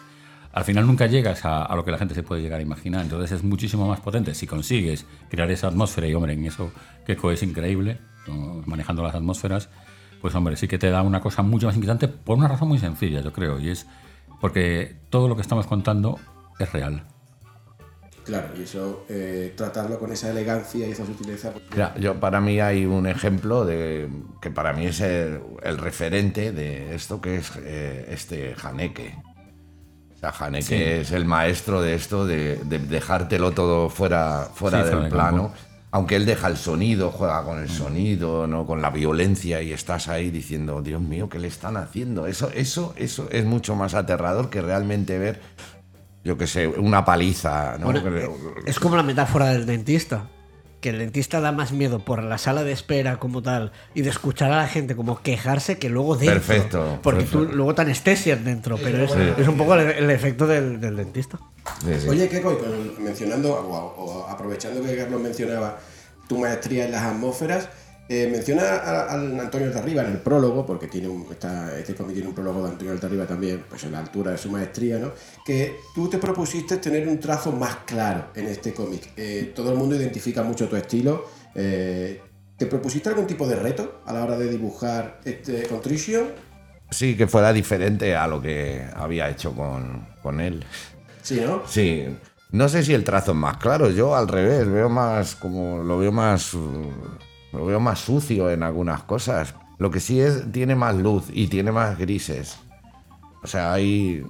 al 0.52 0.62
final 0.62 0.86
nunca 0.86 1.06
llegas 1.06 1.44
a, 1.44 1.64
a 1.64 1.74
lo 1.74 1.84
que 1.84 1.90
la 1.90 1.98
gente 1.98 2.14
se 2.14 2.22
puede 2.22 2.40
llegar 2.40 2.60
a 2.60 2.62
imaginar, 2.62 3.02
entonces 3.02 3.32
es 3.32 3.42
muchísimo 3.42 3.88
más 3.88 3.98
potente. 3.98 4.32
Si 4.36 4.46
consigues 4.46 5.04
crear 5.28 5.50
esa 5.50 5.66
atmósfera, 5.66 6.06
y 6.06 6.14
hombre, 6.14 6.34
en 6.34 6.44
eso 6.46 6.70
Keiko 7.04 7.32
es 7.32 7.42
increíble, 7.42 7.98
manejando 8.64 9.02
las 9.02 9.16
atmósferas, 9.16 9.68
pues 10.24 10.34
hombre, 10.36 10.56
sí 10.56 10.66
que 10.68 10.78
te 10.78 10.88
da 10.88 11.02
una 11.02 11.20
cosa 11.20 11.42
mucho 11.42 11.66
más 11.66 11.76
inquietante 11.76 12.08
por 12.08 12.38
una 12.38 12.48
razón 12.48 12.68
muy 12.68 12.78
sencilla, 12.78 13.20
yo 13.20 13.30
creo, 13.30 13.60
y 13.60 13.68
es 13.68 13.86
porque 14.40 14.96
todo 15.10 15.28
lo 15.28 15.36
que 15.36 15.42
estamos 15.42 15.66
contando 15.66 16.18
es 16.58 16.72
real. 16.72 17.04
Claro, 18.24 18.48
y 18.58 18.62
eso, 18.62 19.04
eh, 19.10 19.52
tratarlo 19.54 19.98
con 19.98 20.10
esa 20.12 20.30
elegancia 20.30 20.88
y 20.88 20.92
esa 20.92 21.04
sutileza. 21.04 21.52
pues, 21.52 21.64
Mira, 21.72 21.94
yo 21.98 22.18
para 22.20 22.40
mí 22.40 22.58
hay 22.58 22.86
un 22.86 23.06
ejemplo 23.06 23.66
de 23.66 24.08
que 24.40 24.50
para 24.50 24.72
mí 24.72 24.86
es 24.86 25.02
el, 25.02 25.42
el 25.62 25.76
referente 25.76 26.52
de 26.52 26.94
esto 26.94 27.20
que 27.20 27.36
es 27.36 27.52
eh, 27.58 28.06
este 28.08 28.54
Haneke. 28.62 29.18
O 30.14 30.18
sea, 30.18 30.30
Haneke 30.30 31.02
es 31.02 31.12
el 31.12 31.26
maestro 31.26 31.82
de 31.82 31.92
esto, 31.92 32.24
de, 32.24 32.56
de 32.64 32.78
dejártelo 32.78 33.52
todo 33.52 33.90
fuera, 33.90 34.48
fuera 34.54 34.84
Sí, 34.84 34.88
del 34.88 35.10
plano. 35.10 35.52
Aunque 35.94 36.16
él 36.16 36.26
deja 36.26 36.48
el 36.48 36.56
sonido, 36.56 37.12
juega 37.12 37.44
con 37.44 37.60
el 37.60 37.70
sonido, 37.70 38.48
¿no? 38.48 38.66
con 38.66 38.82
la 38.82 38.90
violencia 38.90 39.62
y 39.62 39.72
estás 39.72 40.08
ahí 40.08 40.28
diciendo, 40.32 40.82
Dios 40.82 41.00
mío, 41.00 41.28
¿qué 41.28 41.38
le 41.38 41.46
están 41.46 41.76
haciendo? 41.76 42.26
Eso, 42.26 42.50
eso, 42.52 42.92
eso 42.96 43.28
es 43.30 43.44
mucho 43.44 43.76
más 43.76 43.94
aterrador 43.94 44.50
que 44.50 44.60
realmente 44.60 45.20
ver, 45.20 45.40
yo 46.24 46.36
qué 46.36 46.48
sé, 46.48 46.66
una 46.66 47.04
paliza. 47.04 47.78
¿no? 47.78 47.92
Bueno, 47.92 48.00
eh, 48.08 48.28
es 48.66 48.80
como 48.80 48.96
la 48.96 49.04
metáfora 49.04 49.50
del 49.50 49.66
dentista. 49.66 50.26
Que 50.80 50.90
el 50.90 50.98
dentista 50.98 51.40
da 51.40 51.52
más 51.52 51.70
miedo 51.70 52.00
por 52.00 52.24
la 52.24 52.38
sala 52.38 52.64
de 52.64 52.72
espera 52.72 53.18
como 53.18 53.40
tal 53.40 53.70
y 53.94 54.02
de 54.02 54.10
escuchar 54.10 54.50
a 54.50 54.56
la 54.56 54.66
gente 54.66 54.96
como 54.96 55.22
quejarse 55.22 55.78
que 55.78 55.90
luego 55.90 56.16
dentro. 56.16 56.34
Perfecto, 56.34 56.98
Porque 57.04 57.22
tú 57.22 57.44
luego 57.44 57.72
te 57.76 57.82
anestesias 57.82 58.44
dentro, 58.44 58.78
pero 58.78 59.04
es, 59.04 59.12
es 59.38 59.46
un 59.46 59.56
poco 59.56 59.76
el, 59.76 59.88
el 59.92 60.10
efecto 60.10 60.48
del, 60.48 60.80
del 60.80 60.96
dentista. 60.96 61.38
Sí, 61.84 62.00
sí. 62.00 62.08
Oye, 62.08 62.28
Keiko, 62.28 62.52
y 62.98 63.00
mencionando, 63.02 63.52
o, 63.52 64.26
aprovechando 64.28 64.82
que 64.82 64.96
Carlos 64.96 65.20
mencionaba 65.20 65.78
tu 66.28 66.38
maestría 66.38 66.84
en 66.86 66.92
las 66.92 67.02
atmósferas, 67.02 67.68
eh, 68.08 68.28
menciona 68.30 68.62
a- 68.62 69.12
al 69.14 69.40
Antonio 69.40 69.68
Altarriba 69.68 70.02
en 70.02 70.12
el 70.12 70.18
prólogo, 70.18 70.66
porque 70.66 70.88
tiene 70.88 71.08
un, 71.08 71.26
está, 71.30 71.78
este 71.78 71.94
cómic 71.94 72.14
tiene 72.14 72.28
un 72.28 72.34
prólogo 72.34 72.62
de 72.64 72.70
Antonio 72.70 72.92
Altarriba 72.92 73.26
también, 73.26 73.64
pues 73.68 73.82
en 73.84 73.92
la 73.92 74.00
altura 74.00 74.32
de 74.32 74.38
su 74.38 74.50
maestría, 74.50 74.98
¿no? 74.98 75.12
Que 75.44 75.76
tú 75.94 76.08
te 76.10 76.18
propusiste 76.18 76.76
tener 76.76 77.08
un 77.08 77.18
trazo 77.18 77.50
más 77.52 77.76
claro 77.86 78.26
en 78.34 78.46
este 78.46 78.74
cómic. 78.74 79.12
Eh, 79.16 79.52
todo 79.56 79.70
el 79.72 79.78
mundo 79.78 79.96
identifica 79.96 80.42
mucho 80.42 80.68
tu 80.68 80.76
estilo. 80.76 81.24
eh, 81.54 82.20
¿Te 82.58 82.66
propusiste 82.66 83.08
algún 83.08 83.26
tipo 83.26 83.46
de 83.48 83.56
reto 83.56 84.02
a 84.06 84.12
la 84.12 84.22
hora 84.24 84.36
de 84.38 84.48
dibujar 84.48 85.20
este 85.24 85.62
Contrition? 85.64 86.26
Sí, 86.90 87.16
que 87.16 87.26
fuera 87.26 87.52
diferente 87.52 88.14
a 88.14 88.26
lo 88.28 88.40
que 88.40 88.84
había 88.94 89.28
hecho 89.28 89.52
con, 89.52 90.06
con 90.22 90.40
él. 90.40 90.64
Sí, 91.24 91.40
¿no? 91.44 91.62
Sí, 91.66 92.06
no 92.52 92.68
sé 92.68 92.82
si 92.84 92.92
el 92.94 93.02
trazo 93.02 93.32
es 93.32 93.36
más 93.36 93.56
claro, 93.56 93.90
yo 93.90 94.14
al 94.14 94.28
revés, 94.28 94.70
veo 94.70 94.88
más 94.88 95.34
como 95.34 95.82
lo 95.82 95.98
veo 95.98 96.12
más 96.12 96.54
lo 97.52 97.64
veo 97.66 97.80
más 97.80 97.98
sucio 98.00 98.50
en 98.50 98.62
algunas 98.62 99.02
cosas. 99.04 99.54
Lo 99.78 99.90
que 99.90 100.00
sí 100.00 100.20
es 100.20 100.52
tiene 100.52 100.74
más 100.76 100.94
luz 100.96 101.24
y 101.32 101.46
tiene 101.48 101.72
más 101.72 101.98
grises. 101.98 102.58
O 103.42 103.46
sea, 103.46 103.72
hay 103.72 104.24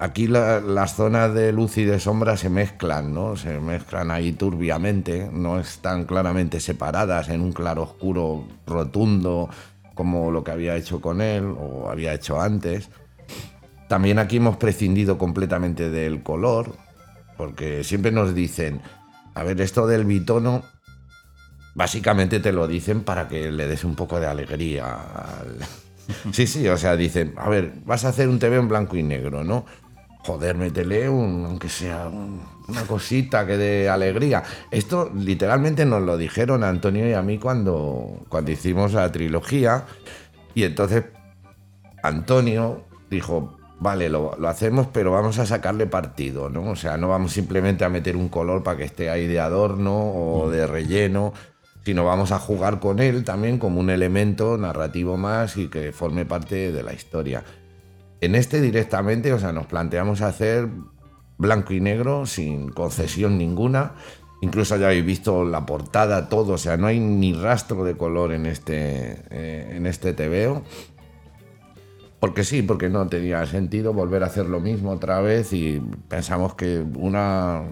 aquí 0.00 0.26
la- 0.26 0.60
las 0.60 0.94
zonas 0.96 1.32
de 1.34 1.52
luz 1.52 1.78
y 1.78 1.84
de 1.84 2.00
sombra 2.00 2.36
se 2.36 2.48
mezclan, 2.50 3.14
¿no? 3.14 3.36
Se 3.36 3.60
mezclan 3.60 4.10
ahí 4.10 4.32
turbiamente, 4.32 5.30
no 5.32 5.60
están 5.60 6.04
claramente 6.04 6.58
separadas 6.60 7.28
en 7.28 7.42
un 7.42 7.52
claro 7.52 7.82
oscuro 7.84 8.44
rotundo 8.66 9.48
como 9.94 10.30
lo 10.30 10.42
que 10.42 10.50
había 10.52 10.76
hecho 10.76 11.00
con 11.00 11.20
él 11.20 11.54
o 11.58 11.88
había 11.90 12.14
hecho 12.14 12.40
antes. 12.40 12.88
También 13.90 14.20
aquí 14.20 14.36
hemos 14.36 14.56
prescindido 14.56 15.18
completamente 15.18 15.90
del 15.90 16.22
color, 16.22 16.76
porque 17.36 17.82
siempre 17.82 18.12
nos 18.12 18.36
dicen, 18.36 18.80
a 19.34 19.42
ver, 19.42 19.60
esto 19.60 19.88
del 19.88 20.04
bitono, 20.04 20.62
básicamente 21.74 22.38
te 22.38 22.52
lo 22.52 22.68
dicen 22.68 23.00
para 23.00 23.26
que 23.26 23.50
le 23.50 23.66
des 23.66 23.82
un 23.82 23.96
poco 23.96 24.20
de 24.20 24.28
alegría 24.28 24.94
al... 24.94 25.56
Sí, 26.32 26.46
sí, 26.46 26.68
o 26.68 26.76
sea, 26.78 26.94
dicen, 26.96 27.34
a 27.36 27.48
ver, 27.48 27.72
vas 27.84 28.04
a 28.04 28.10
hacer 28.10 28.28
un 28.28 28.38
TV 28.38 28.58
en 28.58 28.68
blanco 28.68 28.96
y 28.96 29.02
negro, 29.02 29.42
¿no? 29.42 29.66
Joder, 30.24 30.56
métele 30.56 31.08
un, 31.08 31.44
aunque 31.44 31.68
sea 31.68 32.06
un- 32.06 32.42
una 32.68 32.82
cosita 32.82 33.44
que 33.44 33.56
dé 33.56 33.88
alegría. 33.88 34.44
Esto 34.70 35.10
literalmente 35.12 35.84
nos 35.84 36.02
lo 36.02 36.16
dijeron 36.16 36.62
a 36.62 36.68
Antonio 36.68 37.08
y 37.08 37.12
a 37.14 37.22
mí 37.22 37.38
cuando, 37.38 38.24
cuando 38.28 38.52
hicimos 38.52 38.92
la 38.92 39.10
trilogía. 39.10 39.84
Y 40.54 40.62
entonces 40.62 41.06
Antonio 42.04 42.84
dijo, 43.10 43.56
vale, 43.80 44.08
lo, 44.08 44.36
lo 44.38 44.48
hacemos, 44.48 44.86
pero 44.92 45.10
vamos 45.10 45.38
a 45.38 45.46
sacarle 45.46 45.86
partido, 45.86 46.48
¿no? 46.48 46.70
O 46.70 46.76
sea, 46.76 46.96
no 46.96 47.08
vamos 47.08 47.32
simplemente 47.32 47.84
a 47.84 47.88
meter 47.88 48.16
un 48.16 48.28
color 48.28 48.62
para 48.62 48.76
que 48.76 48.84
esté 48.84 49.10
ahí 49.10 49.26
de 49.26 49.40
adorno 49.40 50.12
o 50.12 50.50
de 50.50 50.66
relleno, 50.66 51.32
sino 51.84 52.04
vamos 52.04 52.30
a 52.30 52.38
jugar 52.38 52.78
con 52.78 53.00
él 53.00 53.24
también 53.24 53.58
como 53.58 53.80
un 53.80 53.90
elemento 53.90 54.56
narrativo 54.58 55.16
más 55.16 55.56
y 55.56 55.68
que 55.68 55.92
forme 55.92 56.26
parte 56.26 56.72
de 56.72 56.82
la 56.82 56.92
historia. 56.92 57.42
En 58.20 58.34
este 58.34 58.60
directamente, 58.60 59.32
o 59.32 59.38
sea, 59.38 59.52
nos 59.52 59.66
planteamos 59.66 60.20
hacer 60.20 60.68
blanco 61.38 61.72
y 61.72 61.80
negro 61.80 62.26
sin 62.26 62.68
concesión 62.68 63.38
ninguna. 63.38 63.94
Incluso 64.42 64.76
ya 64.76 64.86
habéis 64.86 65.04
visto 65.04 65.44
la 65.44 65.66
portada, 65.66 66.28
todo, 66.28 66.54
o 66.54 66.58
sea, 66.58 66.76
no 66.76 66.86
hay 66.86 67.00
ni 67.00 67.32
rastro 67.32 67.84
de 67.84 67.96
color 67.96 68.32
en 68.32 68.46
este, 68.46 69.22
eh, 69.30 69.72
en 69.76 69.86
este 69.86 70.12
TVO. 70.12 70.62
Porque 72.20 72.44
sí, 72.44 72.62
porque 72.62 72.88
no 72.88 73.06
tenía 73.08 73.44
sentido 73.46 73.92
volver 73.92 74.22
a 74.22 74.26
hacer 74.26 74.46
lo 74.46 74.60
mismo 74.60 74.90
otra 74.92 75.20
vez 75.20 75.52
y 75.52 75.80
pensamos 76.08 76.54
que 76.54 76.84
una 76.96 77.62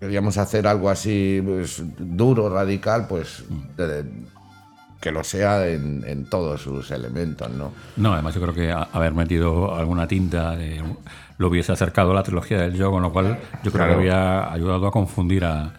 queríamos 0.00 0.36
hacer 0.38 0.66
algo 0.66 0.90
así 0.90 1.40
pues, 1.44 1.82
duro, 1.98 2.48
radical, 2.48 3.06
pues 3.08 3.44
de- 3.76 4.04
que 5.00 5.12
lo 5.12 5.22
sea 5.22 5.68
en, 5.68 6.02
en 6.06 6.24
todos 6.30 6.62
sus 6.62 6.90
elementos, 6.90 7.50
¿no? 7.50 7.72
No, 7.98 8.14
además 8.14 8.34
yo 8.34 8.40
creo 8.40 8.54
que 8.54 8.72
a- 8.72 8.88
haber 8.92 9.12
metido 9.12 9.74
alguna 9.74 10.08
tinta 10.08 10.56
de- 10.56 10.82
lo 11.36 11.48
hubiese 11.48 11.72
acercado 11.72 12.12
a 12.12 12.14
la 12.14 12.22
trilogía 12.22 12.58
del 12.58 12.72
yo, 12.74 12.90
con 12.90 13.02
lo 13.02 13.12
cual 13.12 13.38
yo 13.62 13.70
creo 13.70 13.84
Claro. 13.84 13.92
que 13.92 13.98
había 13.98 14.50
ayudado 14.50 14.86
a 14.86 14.90
confundir 14.90 15.44
a, 15.44 15.74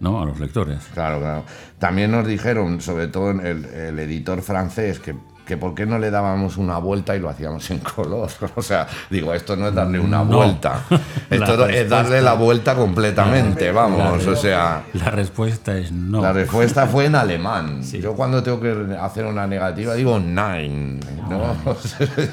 ¿no? 0.00 0.20
a 0.20 0.26
los 0.26 0.40
lectores. 0.40 0.78
Claro, 0.92 1.20
claro. 1.20 1.44
También 1.78 2.10
nos 2.10 2.26
dijeron, 2.26 2.80
sobre 2.80 3.06
todo 3.06 3.30
el, 3.30 3.64
el 3.64 3.98
editor 4.00 4.42
francés, 4.42 4.98
que, 4.98 5.14
que 5.46 5.56
por 5.58 5.74
qué 5.74 5.84
no 5.84 5.98
le 5.98 6.10
dábamos 6.10 6.56
una 6.56 6.78
vuelta 6.78 7.14
y 7.14 7.20
lo 7.20 7.28
hacíamos 7.28 7.70
en 7.70 7.78
color. 7.96 8.30
O 8.54 8.62
sea, 8.62 8.86
digo, 9.10 9.34
esto 9.34 9.56
no 9.56 9.68
es 9.68 9.74
darle 9.74 9.98
una 10.00 10.24
No. 10.24 10.36
vuelta. 10.36 10.84
Esto 11.30 11.56
La 11.56 11.70
es 11.72 11.88
darle 11.90 12.22
la 12.22 12.34
vuelta 12.34 12.74
completamente, 12.74 13.70
vamos. 13.72 14.26
O 14.26 14.36
sea, 14.36 14.84
La 14.94 15.10
respuesta 15.10 15.76
es 15.76 15.92
no. 15.92 16.20
la 16.22 16.32
respuesta 16.32 16.86
fue 16.86 17.06
en 17.06 17.14
alemán. 17.14 17.82
Yo 17.92 18.14
cuando 18.14 18.42
tengo 18.42 18.60
que 18.60 18.96
hacer 19.00 19.26
una 19.26 19.46
negativa 19.46 19.94
digo 19.94 20.18
nine, 20.18 21.00
¿no? 21.28 21.56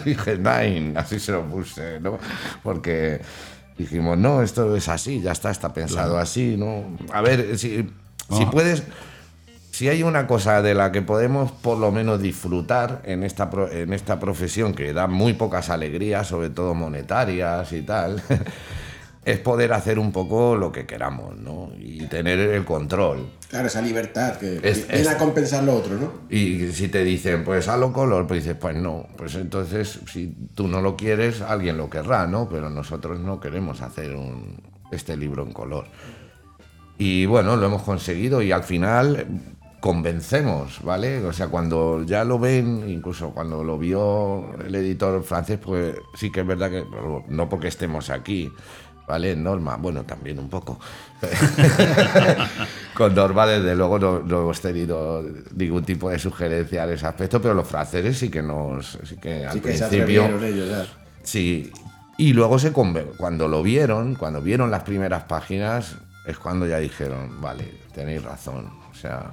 Dije 0.06 0.38
nine, 0.38 0.94
así 0.98 1.20
se 1.20 1.32
lo 1.34 1.44
puse, 1.44 2.00
¿no? 2.00 2.18
Porque 2.64 3.22
dijimos, 3.78 4.18
no, 4.18 4.42
esto 4.42 4.76
es 4.76 4.88
así, 4.90 5.22
ya 5.22 5.32
está, 5.32 5.52
está 5.52 5.74
pensado 5.74 6.18
así, 6.18 6.56
¿no? 6.58 6.98
A 7.14 7.22
ver, 7.22 7.58
si, 7.58 7.90
si 8.30 8.46
No. 8.46 8.52
puedes... 8.52 8.84
Si 9.72 9.88
hay 9.88 10.04
una 10.04 10.28
cosa 10.28 10.62
de 10.62 10.74
la 10.76 10.92
que 10.92 11.02
podemos 11.02 11.52
por 11.52 11.78
lo 11.78 11.92
menos 11.92 12.22
disfrutar 12.22 13.02
en 13.06 13.24
esta, 13.24 13.50
en 13.72 13.94
esta 13.94 14.20
profesión 14.20 14.74
que 14.74 14.92
da 14.94 15.08
muy 15.08 15.34
pocas 15.34 15.70
alegrías, 15.70 16.28
sobre 16.28 16.50
todo 16.50 16.74
monetarias 16.74 17.72
y 17.72 17.82
tal, 17.82 18.22
es 19.26 19.40
poder 19.40 19.72
hacer 19.72 19.98
un 19.98 20.12
poco 20.12 20.56
lo 20.58 20.72
que 20.74 20.86
queramos, 20.86 21.38
¿no? 21.38 21.70
Y 21.80 22.06
tener 22.08 22.40
el 22.40 22.66
control. 22.66 23.30
Claro, 23.50 23.68
esa 23.68 23.82
libertad 23.82 24.36
que 24.38 24.60
Es- 24.62 24.88
viene 24.88 25.02
es- 25.04 25.08
a 25.08 25.18
compensar 25.18 25.64
lo 25.64 25.76
otro, 25.76 25.96
¿no? 25.98 26.12
Y 26.30 26.68
si 26.74 26.90
te 26.90 27.04
dicen, 27.06 27.44
pues 27.46 27.68
hazlo 27.70 27.94
color, 27.94 28.28
pues 28.28 28.44
dices, 28.44 28.58
pues 28.60 28.76
no. 28.76 29.08
Pues 29.16 29.36
entonces, 29.36 30.00
si 30.12 30.36
tú 30.54 30.68
no 30.68 30.82
lo 30.82 30.98
quieres, 30.98 31.42
alguien 31.42 31.78
lo 31.78 31.90
querrá, 31.90 32.28
¿no? 32.28 32.50
Pero 32.50 32.70
nosotros 32.70 33.20
no 33.20 33.40
queremos 33.40 33.82
hacer 33.82 34.16
un, 34.16 34.58
este 34.92 35.16
libro 35.16 35.44
en 35.44 35.54
color. 35.54 35.86
Y 36.98 37.26
bueno, 37.26 37.56
lo 37.56 37.66
hemos 37.68 37.84
conseguido 37.84 38.42
y 38.42 38.52
al 38.52 38.64
final 38.64 39.26
convencemos, 39.82 40.82
¿vale? 40.84 41.26
O 41.26 41.34
sea, 41.34 41.48
cuando 41.48 42.04
ya 42.04 42.24
lo 42.24 42.40
ven, 42.40 42.88
incluso 42.88 43.32
cuando 43.32 43.64
lo 43.64 43.78
vio 43.78 44.56
el 44.64 44.74
editor 44.76 45.24
francés, 45.24 45.60
pues 45.62 45.96
sí 46.14 46.32
que 46.32 46.42
es 46.42 46.48
verdad 46.48 46.70
que, 46.70 46.86
no 47.28 47.50
porque 47.50 47.68
estemos 47.68 48.12
aquí, 48.12 48.54
¿vale? 49.08 49.36
Norma, 49.36 49.78
bueno, 49.78 50.04
también 50.04 50.38
un 50.38 50.50
poco. 50.50 50.80
Con 52.94 53.16
Norma, 53.16 53.48
desde 53.48 53.76
luego, 53.76 53.98
no, 53.98 54.20
no 54.20 54.42
hemos 54.42 54.62
tenido 54.62 55.26
ningún 55.56 55.84
tipo 55.84 56.12
de 56.12 56.20
sugerencia 56.20 56.84
en 56.84 56.92
ese 56.92 57.08
aspecto, 57.08 57.42
pero 57.42 57.56
los 57.56 57.68
franceses 57.68 58.20
sí 58.20 58.30
que 58.30 58.44
nos. 58.44 59.00
Sí 59.04 59.18
que 59.18 59.46
al 59.46 59.50
Así 59.50 59.62
que 59.62 59.76
se 59.76 59.88
principio. 59.88 60.24
atrevieron 60.26 60.44
ellos 60.44 60.70
ya. 60.70 60.86
Sí. 61.24 61.72
Y 62.18 62.34
luego 62.34 62.60
se 62.60 62.72
cuando 62.72 63.48
lo 63.48 63.64
vieron, 63.64 64.14
cuando 64.14 64.44
vieron 64.44 64.70
las 64.70 64.84
primeras 64.84 65.24
páginas, 65.24 65.96
es 66.28 66.38
cuando 66.38 66.68
ya 66.68 66.78
dijeron, 66.78 67.42
vale, 67.42 67.80
tenéis 67.96 68.22
razón. 68.22 68.70
O 68.92 68.94
sea, 68.94 69.32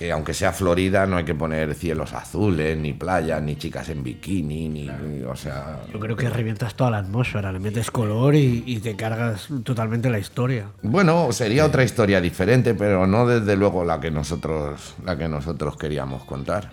que 0.00 0.10
aunque 0.10 0.32
sea 0.32 0.50
Florida, 0.54 1.04
no 1.04 1.18
hay 1.18 1.26
que 1.26 1.34
poner 1.34 1.74
cielos 1.74 2.14
azules, 2.14 2.74
ni 2.78 2.94
playas, 2.94 3.42
ni 3.42 3.56
chicas 3.56 3.86
en 3.90 4.02
bikini, 4.02 4.66
ni. 4.66 4.88
ni- 4.88 5.22
o 5.24 5.36
sea. 5.36 5.82
Yo 5.92 6.00
creo 6.00 6.16
que 6.16 6.30
revientas 6.30 6.74
toda 6.74 6.90
la 6.90 6.96
atmósfera, 6.96 7.52
le 7.52 7.58
metes 7.58 7.90
color 7.90 8.34
y, 8.34 8.62
y 8.64 8.78
te 8.78 8.96
cargas 8.96 9.48
totalmente 9.62 10.08
la 10.08 10.18
historia. 10.18 10.68
Bueno, 10.80 11.30
sería 11.32 11.66
otra 11.66 11.84
historia 11.84 12.18
diferente, 12.18 12.72
pero 12.72 13.06
no 13.06 13.26
desde 13.26 13.56
luego 13.56 13.84
la 13.84 14.00
que 14.00 14.10
nosotros, 14.10 14.94
la 15.04 15.18
que 15.18 15.28
nosotros 15.28 15.76
queríamos 15.76 16.24
contar. 16.24 16.70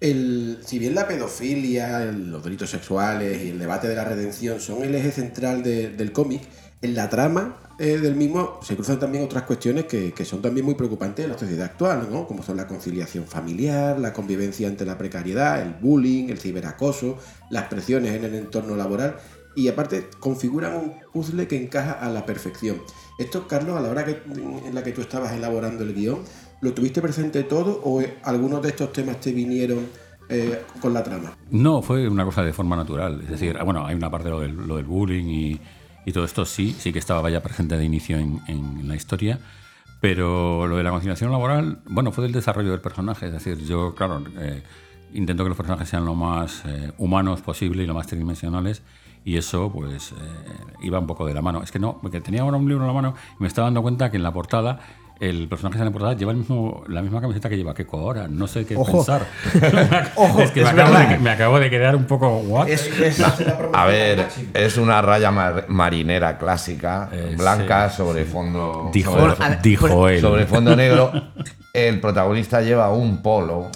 El, 0.00 0.60
si 0.64 0.78
bien 0.78 0.94
la 0.94 1.06
pedofilia, 1.06 2.04
el- 2.04 2.30
los 2.30 2.42
delitos 2.42 2.70
sexuales 2.70 3.44
y 3.44 3.50
el 3.50 3.58
debate 3.58 3.86
de 3.86 3.96
la 3.96 4.04
redención 4.04 4.58
son 4.60 4.82
el 4.82 4.94
eje 4.94 5.10
central 5.10 5.62
de- 5.62 5.90
del 5.90 6.10
cómic, 6.10 6.40
en 6.82 6.94
la 6.94 7.08
trama 7.08 7.56
eh, 7.78 7.98
del 7.98 8.14
mismo 8.14 8.58
se 8.62 8.74
cruzan 8.74 8.98
también 8.98 9.24
otras 9.24 9.44
cuestiones 9.44 9.84
que, 9.84 10.12
que 10.12 10.24
son 10.24 10.40
también 10.42 10.64
muy 10.64 10.74
preocupantes 10.74 11.24
en 11.24 11.32
la 11.32 11.38
sociedad 11.38 11.66
actual, 11.66 12.08
¿no? 12.10 12.26
como 12.26 12.42
son 12.42 12.56
la 12.56 12.66
conciliación 12.66 13.24
familiar, 13.24 13.98
la 13.98 14.12
convivencia 14.12 14.68
ante 14.68 14.84
la 14.84 14.96
precariedad, 14.96 15.62
el 15.62 15.74
bullying, 15.74 16.28
el 16.28 16.38
ciberacoso, 16.38 17.18
las 17.50 17.64
presiones 17.64 18.14
en 18.14 18.24
el 18.24 18.34
entorno 18.34 18.76
laboral 18.76 19.16
y 19.56 19.68
aparte 19.68 20.08
configuran 20.20 20.76
un 20.76 20.92
puzzle 21.12 21.48
que 21.48 21.62
encaja 21.62 21.92
a 21.92 22.08
la 22.08 22.24
perfección. 22.24 22.76
Esto, 23.18 23.46
Carlos, 23.46 23.76
a 23.76 23.80
la 23.80 23.90
hora 23.90 24.04
que, 24.04 24.22
en 24.64 24.74
la 24.74 24.82
que 24.82 24.92
tú 24.92 25.00
estabas 25.00 25.32
elaborando 25.32 25.84
el 25.84 25.92
guion, 25.92 26.20
¿lo 26.60 26.72
tuviste 26.72 27.02
presente 27.02 27.42
todo 27.42 27.80
o 27.84 28.02
algunos 28.22 28.62
de 28.62 28.68
estos 28.68 28.92
temas 28.92 29.20
te 29.20 29.32
vinieron 29.32 29.86
eh, 30.28 30.62
con 30.80 30.94
la 30.94 31.02
trama? 31.02 31.36
No, 31.50 31.82
fue 31.82 32.08
una 32.08 32.24
cosa 32.24 32.42
de 32.42 32.52
forma 32.52 32.76
natural. 32.76 33.20
Es 33.22 33.30
decir, 33.30 33.58
bueno, 33.64 33.84
hay 33.84 33.96
una 33.96 34.10
parte 34.10 34.30
de 34.30 34.48
lo 34.48 34.76
del 34.76 34.86
bullying 34.86 35.24
y, 35.24 35.60
y 36.04 36.12
todo 36.12 36.24
esto 36.24 36.44
sí, 36.44 36.74
sí 36.78 36.92
que 36.92 36.98
estaba 36.98 37.28
ya 37.30 37.42
presente 37.42 37.76
de 37.76 37.84
inicio 37.84 38.18
en, 38.18 38.40
en 38.48 38.88
la 38.88 38.96
historia. 38.96 39.38
Pero 40.00 40.66
lo 40.66 40.76
de 40.78 40.82
la 40.82 40.90
conciliación 40.90 41.30
laboral, 41.30 41.78
bueno, 41.86 42.10
fue 42.10 42.24
del 42.24 42.32
desarrollo 42.32 42.70
del 42.70 42.80
personaje. 42.80 43.26
Es 43.26 43.32
decir, 43.32 43.58
yo, 43.66 43.94
claro, 43.94 44.22
eh, 44.38 44.62
intento 45.12 45.42
que 45.42 45.50
los 45.50 45.56
personajes 45.56 45.88
sean 45.88 46.06
lo 46.06 46.14
más 46.14 46.62
eh, 46.64 46.92
humanos 46.96 47.42
posible 47.42 47.82
y 47.82 47.86
lo 47.86 47.94
más 47.94 48.06
tridimensionales. 48.06 48.82
Y 49.26 49.36
eso, 49.36 49.70
pues, 49.70 50.12
eh, 50.12 50.16
iba 50.82 50.98
un 50.98 51.06
poco 51.06 51.26
de 51.26 51.34
la 51.34 51.42
mano. 51.42 51.62
Es 51.62 51.70
que 51.70 51.78
no, 51.78 51.98
porque 52.00 52.22
tenía 52.22 52.40
ahora 52.40 52.56
un 52.56 52.66
libro 52.66 52.84
en 52.84 52.88
la 52.88 52.94
mano 52.94 53.14
y 53.38 53.42
me 53.42 53.48
estaba 53.48 53.66
dando 53.66 53.82
cuenta 53.82 54.10
que 54.10 54.16
en 54.16 54.22
la 54.22 54.32
portada 54.32 54.80
el 55.20 55.48
personaje 55.48 55.78
en 55.78 55.84
la 55.84 55.90
portada 55.90 56.14
lleva 56.14 56.32
el 56.32 56.38
mismo, 56.38 56.82
la 56.88 57.02
misma 57.02 57.20
camiseta 57.20 57.48
que 57.48 57.56
lleva 57.56 57.74
Keiko 57.74 57.98
ahora. 57.98 58.26
No 58.26 58.46
sé 58.46 58.64
qué 58.64 58.74
Ojo. 58.76 59.04
pensar. 59.04 59.26
Ojo, 60.16 60.40
es 60.42 60.50
que 60.50 60.62
me, 60.64 60.70
acabo 60.70 60.94
de, 60.98 61.18
me 61.18 61.30
acabo 61.30 61.60
de 61.60 61.70
quedar 61.70 61.94
un 61.94 62.04
poco... 62.04 62.38
¿what? 62.38 62.68
Es, 62.68 62.86
es- 63.00 63.22
A 63.72 63.86
ver, 63.86 64.26
es 64.54 64.76
una 64.78 65.02
raya 65.02 65.30
mar- 65.30 65.66
marinera 65.68 66.38
clásica, 66.38 67.08
Eh, 67.12 67.34
blanca, 67.36 67.90
sobre 67.90 68.24
fondo. 68.24 68.90
Dijo, 68.92 69.12
sobre, 69.12 69.56
dijo 69.62 70.08
él. 70.08 70.20
sobre 70.20 70.46
fondo 70.46 70.74
negro. 70.74 71.12
El 71.72 72.00
protagonista 72.00 72.62
lleva 72.62 72.90
un 72.92 73.20
polo. 73.22 73.68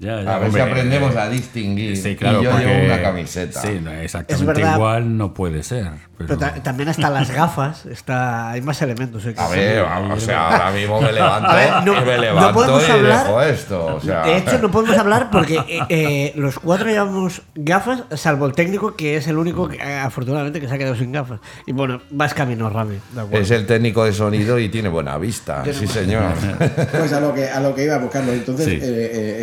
Ya, 0.00 0.22
ya, 0.22 0.36
A 0.36 0.38
ver 0.38 0.52
si 0.52 0.60
aprendemos 0.60 1.12
eh, 1.14 1.18
a 1.18 1.28
distinguir. 1.28 1.96
Sí, 1.96 2.14
claro, 2.14 2.40
y 2.40 2.44
yo 2.44 2.50
porque- 2.52 2.66
llevo 2.66 2.84
una 2.86 3.02
camiseta. 3.02 3.60
Sí, 3.62 3.68
Es 3.84 4.02
exactamente 4.04 4.52
verdad. 4.60 4.76
igual 4.76 5.16
no 5.16 5.34
puede 5.34 5.62
ser. 5.64 5.90
Pero, 6.16 6.28
pero 6.36 6.38
ta- 6.38 6.54
también 6.62 6.88
hasta 6.88 7.10
las 7.10 7.30
gafas, 7.30 7.84
está, 7.86 8.50
hay 8.50 8.60
más 8.60 8.80
elementos. 8.82 9.24
¿eh? 9.26 9.34
A 9.36 9.48
ver, 9.48 9.80
o 9.82 10.18
sea, 10.20 10.48
ahora 10.52 10.70
mismo 10.72 11.00
me 11.00 11.12
levanto 11.12 11.52
ver, 11.52 11.70
no- 11.84 11.92
y 12.00 12.04
me 12.04 12.14
no 12.16 12.20
levanto 12.22 12.52
podemos 12.54 12.88
y 12.88 12.90
hablar- 12.92 13.24
dejo 13.26 13.42
esto. 13.42 13.86
O 13.96 14.00
sea, 14.00 14.22
De 14.22 14.36
hecho, 14.36 14.58
no 14.58 14.70
podemos 14.70 14.96
hablar 14.98 15.30
porque 15.32 15.56
eh, 15.68 15.80
eh, 15.88 16.32
los 16.36 16.58
cuatro 16.60 16.88
llevamos 16.88 17.42
gafas, 17.56 18.04
salvo 18.16 18.46
el 18.46 18.52
técnico, 18.52 18.94
que 18.94 19.16
es 19.16 19.26
el 19.26 19.36
único, 19.36 19.68
que, 19.68 19.76
eh, 19.78 19.98
afortunadamente, 19.98 20.60
que 20.60 20.68
se 20.68 20.74
ha 20.74 20.78
quedado 20.78 20.94
sin 20.96 21.10
gafas. 21.12 21.40
Y 21.66 21.72
bueno, 21.72 22.00
vas 22.10 22.34
camino, 22.34 22.70
Rami. 22.70 22.98
Es 23.32 23.50
el 23.50 23.66
técnico 23.66 24.04
de 24.04 24.12
sonido 24.12 24.58
y 24.60 24.68
tiene 24.68 24.88
buena 24.88 25.18
vista. 25.18 25.64
Sí, 25.72 25.86
señor. 25.88 26.32
Pues 26.98 27.12
a 27.12 27.20
lo 27.20 27.34
que, 27.34 27.48
a 27.48 27.60
lo 27.60 27.74
que 27.74 27.84
íbamos, 27.84 28.10
Carlos. 28.10 28.34
Entonces, 28.34 28.66
Sí. 28.66 28.74
eh, 28.74 28.80
eh, 28.82 29.42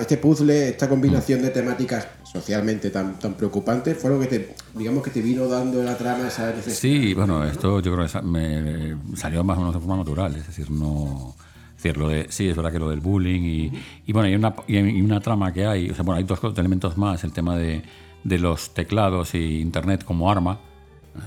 este 0.00 0.16
puzzle, 0.16 0.70
esta 0.70 0.88
combinación 0.88 1.42
de 1.42 1.50
temáticas 1.50 2.08
socialmente 2.24 2.90
tan, 2.90 3.18
tan 3.18 3.34
preocupantes, 3.34 3.96
fue 3.98 4.10
lo 4.10 4.20
que 4.20 4.26
te, 4.26 4.54
digamos 4.74 5.02
que 5.02 5.10
te 5.10 5.20
vino 5.20 5.46
dando 5.46 5.82
la 5.82 5.96
trama 5.96 6.28
esa 6.28 6.50
necesidad. 6.50 6.74
Sí, 6.74 7.14
bueno, 7.14 7.44
esto 7.44 7.80
yo 7.80 7.94
creo 7.94 8.06
que 8.06 8.22
me 8.22 8.96
salió 9.16 9.44
más 9.44 9.56
o 9.56 9.60
menos 9.60 9.74
de 9.74 9.80
forma 9.80 9.96
natural. 9.96 10.34
Es 10.36 10.46
decir, 10.46 10.70
no. 10.70 11.34
lo 11.94 12.08
de, 12.08 12.26
sí, 12.30 12.48
es 12.48 12.56
verdad 12.56 12.72
que 12.72 12.78
lo 12.78 12.90
del 12.90 13.00
bullying 13.00 13.42
y, 13.42 13.72
y 14.06 14.12
bueno, 14.12 14.28
y 14.28 14.34
una, 14.34 14.54
y 14.66 15.02
una 15.02 15.20
trama 15.20 15.52
que 15.52 15.66
hay, 15.66 15.90
o 15.90 15.94
sea, 15.94 16.04
bueno, 16.04 16.18
hay 16.18 16.24
dos 16.24 16.40
elementos 16.56 16.96
más, 16.96 17.22
el 17.24 17.32
tema 17.32 17.56
de, 17.56 17.82
de 18.24 18.38
los 18.38 18.72
teclados 18.74 19.34
y 19.34 19.60
Internet 19.60 20.04
como 20.04 20.30
arma, 20.30 20.58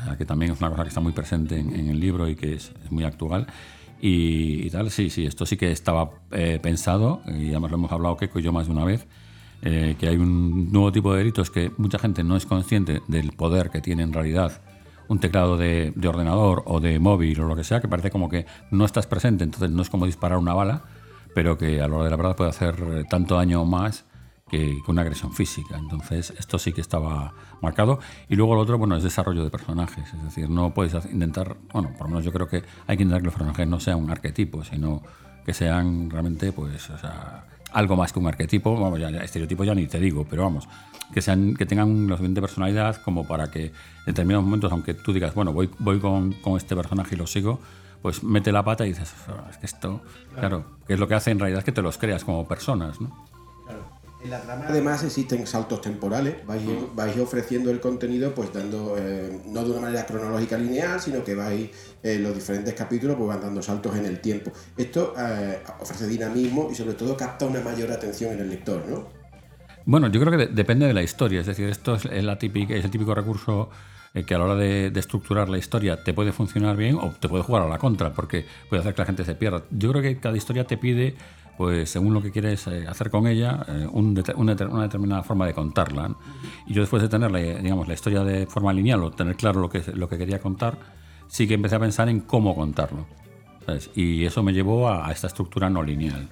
sea, 0.06 0.18
que 0.18 0.26
también 0.26 0.52
es 0.52 0.60
una 0.60 0.70
cosa 0.70 0.84
que 0.84 0.90
está 0.90 1.02
muy 1.02 1.14
presente 1.14 1.60
en, 1.60 1.76
en 1.76 1.90
el 1.90 2.00
libro 2.00 2.28
y 2.28 2.36
que 2.36 2.54
es, 2.54 2.72
es 2.84 2.92
muy 2.92 3.04
actual. 3.04 3.48
Y, 4.02 4.70
tal, 4.70 4.92
sí, 4.92 5.10
sí, 5.10 5.26
esto 5.26 5.46
sí 5.46 5.58
que 5.58 5.72
estaba 5.72 6.12
eh, 6.32 6.60
pensado, 6.62 7.22
y 7.28 7.50
además 7.50 7.72
lo 7.72 7.78
hemos 7.78 7.92
hablado 7.92 8.18
Keiko 8.18 8.40
y 8.40 8.44
yo 8.44 8.52
más 8.52 8.68
de 8.68 8.74
una 8.74 8.86
vez, 8.86 9.08
eh, 9.62 9.96
que 10.00 10.08
hay 10.08 10.18
un 10.18 10.72
nuevo 10.72 10.92
tipo 10.92 11.12
de 11.14 11.20
delitos 11.20 11.50
que 11.50 11.72
mucha 11.78 11.98
gente 11.98 12.24
no 12.24 12.36
es 12.36 12.46
consciente 12.46 13.02
del 13.08 13.32
poder 13.32 13.70
que 13.70 13.82
tiene 13.82 14.04
en 14.04 14.14
realidad 14.14 14.62
un 15.08 15.20
teclado 15.20 15.58
de, 15.58 15.94
de 15.96 16.08
ordenador 16.08 16.64
o 16.66 16.80
de 16.80 17.00
móvil 17.00 17.40
o 17.42 17.48
lo 17.48 17.56
que 17.56 17.64
sea, 17.64 17.80
que 17.80 17.88
parece 17.88 18.12
como 18.12 18.30
que 18.30 18.46
no 18.70 18.86
estás 18.86 19.08
presente, 19.08 19.44
entonces 19.44 19.72
no 19.72 19.82
es 19.82 19.90
como 19.90 20.06
disparar 20.06 20.38
una 20.38 20.54
bala, 20.54 20.84
pero 21.34 21.58
que 21.58 21.82
a 21.82 21.88
la 21.88 21.96
hora 21.96 22.06
de 22.06 22.12
la 22.12 22.18
verdad 22.18 22.36
puede 22.36 22.50
hacer 22.50 22.76
eh, 22.80 23.04
tanto 23.10 23.36
daño 23.36 23.62
o 23.62 23.66
más 23.66 24.06
que 24.50 24.78
una 24.88 25.02
agresión 25.02 25.34
física. 25.34 25.78
Entonces, 25.78 26.34
esto 26.38 26.60
sí 26.60 26.72
que 26.72 26.82
estaba 26.82 27.34
marcado. 27.66 28.00
Y 28.30 28.36
luego 28.36 28.56
lo 28.56 28.62
otro, 28.62 28.78
bueno, 28.78 28.96
es 28.96 29.04
desarrollo 29.04 29.44
de 29.44 29.50
personajes. 29.50 30.14
Es 30.14 30.24
decir, 30.24 30.50
no 30.50 30.74
puedes 30.74 30.94
intentar, 31.12 31.58
bueno, 31.74 31.90
por 31.98 32.08
lo 32.08 32.10
menos 32.10 32.26
yo 32.26 32.32
creo 32.32 32.48
que 32.48 32.64
hay 32.88 32.98
que 32.98 33.04
intentar 33.04 33.22
que 33.22 33.26
los 33.26 33.34
personajes 33.34 33.68
no 33.68 33.80
sean 33.80 33.98
un 33.98 34.10
arquetipo, 34.10 34.64
sino 34.64 35.02
que 35.46 35.54
sean 35.54 36.10
realmente, 36.10 36.52
pues, 36.52 36.90
o 36.90 36.98
sea, 36.98 37.46
algo 37.72 37.96
más 37.96 38.14
que 38.14 38.20
un 38.20 38.28
arquetipo, 38.28 38.80
vamos, 38.80 39.00
ya, 39.00 39.10
estereotipo 39.10 39.64
ya 39.64 39.76
ni 39.76 39.86
te 39.86 40.00
digo, 40.00 40.26
pero 40.30 40.44
vamos, 40.44 40.68
que 41.14 41.22
sean 41.22 41.56
que 41.56 41.66
tengan 41.66 42.08
la 42.08 42.16
suficiente 42.16 42.42
personalidad 42.42 42.96
como 43.04 43.28
para 43.28 43.52
que 43.52 43.66
en 43.66 43.74
determinados 44.06 44.46
momentos, 44.46 44.72
aunque 44.72 44.94
tú 44.94 45.12
digas, 45.14 45.36
bueno, 45.36 45.52
voy, 45.54 45.70
voy 45.80 46.00
con, 46.00 46.34
con 46.34 46.58
este 46.58 46.76
personaje 46.76 47.16
y 47.16 47.18
lo 47.18 47.28
sigo, 47.28 47.60
pues 48.02 48.24
mete 48.24 48.52
la 48.52 48.64
pata 48.64 48.86
y 48.86 48.90
dices, 48.90 49.14
"Ah, 49.28 49.48
es 49.50 49.58
que 49.58 49.66
esto, 49.66 50.02
claro, 50.36 50.64
que 50.88 50.94
es 50.94 51.00
lo 51.00 51.08
que 51.08 51.16
hace 51.16 51.32
en 51.32 51.40
realidad 51.40 51.60
es 51.60 51.66
que 51.66 51.72
te 51.72 51.82
los 51.82 51.98
creas 51.98 52.24
como 52.24 52.48
personas, 52.48 53.02
¿no? 53.02 53.25
En 54.26 54.32
la 54.32 54.42
trama 54.42 54.66
además 54.68 55.04
existen 55.04 55.46
saltos 55.46 55.82
temporales, 55.82 56.46
vais, 56.48 56.64
vais 56.96 57.18
ofreciendo 57.18 57.70
el 57.70 57.80
contenido 57.80 58.34
pues 58.34 58.52
dando, 58.52 58.96
eh, 58.98 59.40
no 59.48 59.64
de 59.64 59.72
una 59.72 59.82
manera 59.82 60.06
cronológica 60.06 60.58
lineal, 60.58 61.00
sino 61.00 61.24
que 61.24 61.36
vais, 61.36 61.70
eh, 62.02 62.18
los 62.20 62.34
diferentes 62.34 62.74
capítulos 62.74 63.16
pues 63.18 63.28
van 63.30 63.42
dando 63.42 63.62
saltos 63.62 63.96
en 63.96 64.06
el 64.06 64.20
tiempo. 64.20 64.52
Esto 64.76 65.14
eh, 65.18 65.60
ofrece 65.80 66.08
dinamismo 66.08 66.70
y 66.72 66.76
sobre 66.76 66.96
todo 66.96 67.16
capta 67.16 67.46
una 67.46 67.62
mayor 67.62 67.92
atención 67.92 68.34
en 68.34 68.40
el 68.40 68.50
lector, 68.50 68.84
¿no? 68.88 69.08
Bueno, 69.86 70.08
yo 70.08 70.20
creo 70.20 70.32
que 70.32 70.38
de- 70.38 70.48
depende 70.48 70.88
de 70.88 70.94
la 70.94 71.04
historia. 71.04 71.42
Es 71.42 71.46
decir, 71.46 71.70
esto 71.70 71.96
es, 71.96 72.06
es 72.06 72.24
la 72.24 72.40
típica, 72.40 72.74
es 72.74 72.84
el 72.84 72.90
típico 72.90 73.14
recurso 73.14 73.70
eh, 74.16 74.24
que 74.24 74.34
a 74.34 74.40
la 74.40 74.46
hora 74.46 74.56
de, 74.56 74.90
de 74.90 75.00
estructurar 75.00 75.48
la 75.50 75.60
historia 75.60 76.04
te 76.04 76.14
puede 76.16 76.32
funcionar 76.32 76.76
bien 76.78 76.96
o 76.96 77.12
te 77.20 77.30
puede 77.30 77.44
jugar 77.44 77.62
a 77.62 77.68
la 77.68 77.78
contra, 77.78 78.12
porque 78.14 78.46
puede 78.70 78.82
hacer 78.82 78.96
que 78.96 79.02
la 79.04 79.06
gente 79.06 79.24
se 79.24 79.36
pierda. 79.36 79.64
Yo 79.70 79.92
creo 79.92 80.02
que 80.02 80.20
cada 80.20 80.36
historia 80.36 80.64
te 80.66 80.78
pide, 80.78 81.16
pues 81.58 81.90
según 81.90 82.14
lo 82.14 82.22
que 82.22 82.32
quieres 82.32 82.68
eh, 82.68 82.86
hacer 82.88 83.10
con 83.10 83.28
ella, 83.28 83.66
eh, 83.68 83.88
una, 83.92 84.22
deter- 84.22 84.36
una 84.70 84.84
determinada 84.84 85.24
forma 85.24 85.46
de 85.48 85.54
contarla. 85.54 86.16
Y 86.68 86.74
yo 86.74 86.82
después 86.82 87.02
de 87.02 87.10
tener 87.10 87.32
la, 87.32 87.40
digamos, 87.40 87.88
la 87.88 87.94
historia 87.94 88.24
de 88.24 88.46
forma 88.46 88.74
lineal 88.74 89.04
o 89.04 89.12
tener 89.12 89.36
claro 89.36 89.62
lo 89.62 89.70
que, 89.70 89.82
lo 89.94 90.10
que 90.10 90.18
quería 90.18 90.40
contar, 90.40 90.78
sí 91.28 91.48
que 91.48 91.54
empecé 91.54 91.76
a 91.76 91.80
pensar 91.80 92.10
en 92.10 92.20
cómo 92.22 92.56
contarlo. 92.56 93.06
Y 93.96 94.26
eso 94.26 94.44
me 94.44 94.54
llevó 94.54 94.90
a- 94.90 95.12
esta 95.12 95.28
estructura 95.28 95.70
no 95.70 95.82
lineal. 95.84 96.30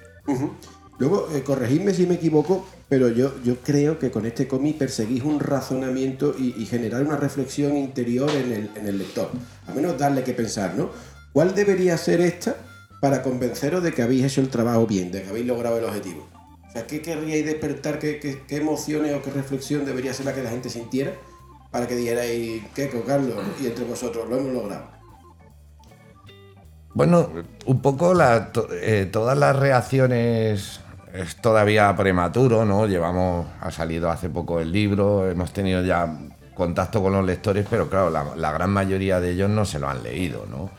Luego, 0.98 1.26
eh, 1.34 1.42
corregidme 1.42 1.92
si 1.92 2.06
me 2.06 2.14
equivoco, 2.14 2.64
pero 2.88 3.08
yo, 3.08 3.32
yo 3.42 3.56
creo 3.56 3.98
que 3.98 4.12
con 4.12 4.26
este 4.26 4.46
cómic 4.46 4.78
perseguís 4.78 5.24
un 5.24 5.40
razonamiento 5.40 6.36
y, 6.38 6.54
y 6.56 6.66
generar 6.66 7.02
una 7.02 7.16
reflexión 7.16 7.76
interior 7.76 8.30
en 8.30 8.52
el, 8.52 8.70
en 8.76 8.86
el 8.86 8.98
lector. 8.98 9.28
A 9.66 9.72
menos 9.74 9.98
darle 9.98 10.22
que 10.22 10.34
pensar, 10.34 10.74
¿no? 10.76 10.90
¿Cuál 11.32 11.52
debería 11.56 11.96
ser 11.98 12.20
esta 12.20 12.54
para 13.04 13.22
convenceros 13.22 13.82
de 13.82 13.92
que 13.92 14.00
habéis 14.00 14.24
hecho 14.24 14.40
el 14.40 14.48
trabajo 14.48 14.86
bien, 14.86 15.12
de 15.12 15.22
que 15.22 15.28
habéis 15.28 15.44
logrado 15.44 15.76
el 15.76 15.84
objetivo? 15.84 16.26
O 16.66 16.72
sea, 16.72 16.86
¿qué 16.86 17.02
querríais 17.02 17.44
despertar? 17.44 17.98
¿Qué, 17.98 18.18
qué, 18.18 18.40
qué 18.48 18.56
emociones 18.56 19.14
o 19.14 19.20
qué 19.20 19.30
reflexión 19.30 19.84
debería 19.84 20.14
ser 20.14 20.24
la 20.24 20.34
que 20.34 20.42
la 20.42 20.48
gente 20.48 20.70
sintiera 20.70 21.12
para 21.70 21.86
que 21.86 21.96
dijerais, 21.96 22.62
¿qué, 22.74 22.90
Carlos? 23.06 23.34
Y 23.62 23.66
entre 23.66 23.84
vosotros, 23.84 24.26
lo 24.26 24.38
hemos 24.38 24.54
logrado. 24.54 24.86
Bueno, 26.94 27.28
un 27.66 27.82
poco 27.82 28.14
la- 28.14 28.50
eh, 28.80 29.06
todas 29.12 29.36
las 29.36 29.54
reacciones 29.54 30.80
es 31.12 31.36
todavía 31.42 31.94
prematuro, 31.94 32.64
¿no? 32.64 32.86
Llevamos, 32.86 33.46
ha 33.60 33.70
salido 33.70 34.10
hace 34.10 34.30
poco 34.30 34.60
el 34.60 34.72
libro, 34.72 35.28
hemos 35.30 35.52
tenido 35.52 35.82
ya 35.82 36.08
contacto 36.54 37.02
con 37.02 37.12
los 37.12 37.26
lectores, 37.26 37.66
pero 37.68 37.90
claro, 37.90 38.08
la, 38.08 38.34
la 38.34 38.50
gran 38.50 38.70
mayoría 38.70 39.20
de 39.20 39.32
ellos 39.32 39.50
no 39.50 39.66
se 39.66 39.78
lo 39.78 39.90
han 39.90 40.02
leído, 40.02 40.46
¿no? 40.50 40.70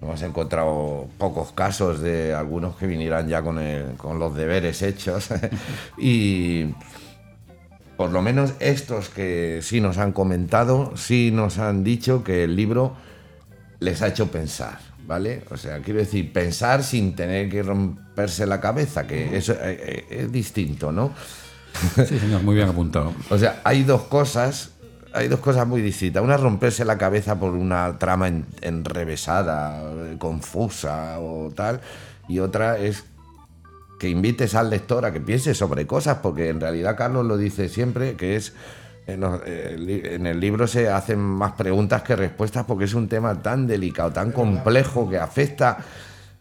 Hemos 0.00 0.22
encontrado 0.22 1.08
pocos 1.18 1.50
casos 1.52 2.00
de 2.00 2.32
algunos 2.32 2.76
que 2.76 2.86
vinieran 2.86 3.28
ya 3.28 3.42
con, 3.42 3.58
el- 3.58 3.94
con 3.96 4.18
los 4.18 4.34
deberes 4.36 4.80
hechos 4.82 5.28
y 5.98 6.66
por 7.96 8.10
lo 8.10 8.22
menos 8.22 8.52
estos 8.60 9.08
que 9.08 9.58
sí 9.62 9.80
nos 9.80 9.98
han 9.98 10.12
comentado, 10.12 10.96
sí 10.96 11.30
nos 11.32 11.58
han 11.58 11.82
dicho 11.82 12.22
que 12.22 12.44
el 12.44 12.54
libro 12.54 12.94
les 13.80 14.00
ha 14.02 14.08
hecho 14.08 14.30
pensar, 14.30 14.78
¿vale? 15.04 15.42
O 15.50 15.56
sea, 15.56 15.80
quiero 15.80 15.98
decir, 15.98 16.32
pensar 16.32 16.84
sin 16.84 17.16
tener 17.16 17.48
que 17.48 17.62
romperse 17.64 18.46
la 18.46 18.60
cabeza, 18.60 19.04
que 19.06 19.36
eso 19.36 19.52
eh, 19.54 19.58
eh, 19.64 20.06
es 20.10 20.30
distinto, 20.32 20.92
¿no? 20.92 21.12
Sí, 21.96 22.18
señor, 22.20 22.42
muy 22.44 22.54
bien 22.54 22.68
apuntado. 22.68 23.12
O 23.30 23.38
sea, 23.38 23.60
hay 23.64 23.82
dos 23.82 24.02
cosas, 24.02 24.70
hay 25.18 25.28
dos 25.28 25.40
cosas 25.40 25.66
muy 25.66 25.80
distintas. 25.82 26.22
Una 26.22 26.36
es 26.36 26.40
romperse 26.40 26.84
la 26.84 26.96
cabeza 26.98 27.38
por 27.38 27.52
una 27.52 27.98
trama 27.98 28.28
en- 28.28 28.46
enrevesada, 28.60 29.82
eh, 29.82 30.16
confusa 30.18 31.18
o 31.20 31.50
tal, 31.54 31.80
y 32.28 32.38
otra 32.38 32.78
es 32.78 33.04
que 33.98 34.08
invites 34.08 34.54
al 34.54 34.70
lector 34.70 35.04
a 35.04 35.12
que 35.12 35.20
piense 35.20 35.54
sobre 35.54 35.86
cosas, 35.86 36.18
porque 36.22 36.48
en 36.48 36.60
realidad 36.60 36.96
Carlos 36.96 37.26
lo 37.26 37.36
dice 37.36 37.68
siempre, 37.68 38.14
que 38.14 38.36
es 38.36 38.52
en 39.06 39.20
los- 39.20 39.40
eh, 39.46 39.76
li- 39.78 40.02
en 40.04 40.26
el 40.26 40.38
libro 40.38 40.66
se 40.66 40.88
hacen 40.88 41.18
más 41.18 41.52
preguntas 41.52 42.02
que 42.02 42.14
respuestas 42.14 42.64
porque 42.66 42.84
es 42.84 42.94
un 42.94 43.08
tema 43.08 43.42
tan 43.42 43.66
delicado, 43.66 44.12
tan 44.12 44.32
complejo 44.32 45.08
que 45.08 45.18
afecta 45.18 45.78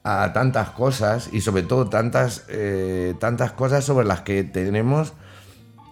a 0.03 0.31
tantas 0.33 0.69
cosas 0.71 1.29
y 1.31 1.41
sobre 1.41 1.63
todo 1.63 1.87
tantas, 1.89 2.43
eh, 2.49 3.15
tantas 3.19 3.53
cosas 3.53 3.83
sobre 3.85 4.05
las 4.05 4.21
que 4.21 4.43
tenemos 4.43 5.13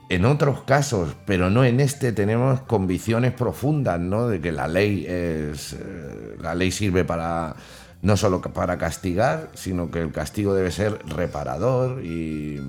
en 0.09 0.25
otros 0.25 0.61
casos, 0.63 1.15
pero 1.25 1.49
no 1.49 1.63
en 1.63 1.79
este, 1.79 2.11
tenemos 2.11 2.61
convicciones 2.61 3.33
profundas, 3.33 3.99
¿no? 3.99 4.27
De 4.27 4.39
que 4.39 4.51
la 4.51 4.67
ley 4.67 5.05
es. 5.07 5.73
eh, 5.73 6.37
la 6.39 6.53
ley 6.53 6.71
sirve 6.71 7.03
para. 7.03 7.55
no 8.01 8.15
solo 8.17 8.41
para 8.41 8.77
castigar, 8.77 9.49
sino 9.55 9.89
que 9.89 9.99
el 10.01 10.11
castigo 10.11 10.53
debe 10.53 10.71
ser 10.71 10.99
reparador 11.07 12.03
y, 12.03 12.61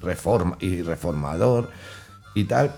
reforma, 0.00 0.56
y 0.60 0.82
reformador 0.82 1.70
y 2.34 2.44
tal. 2.44 2.72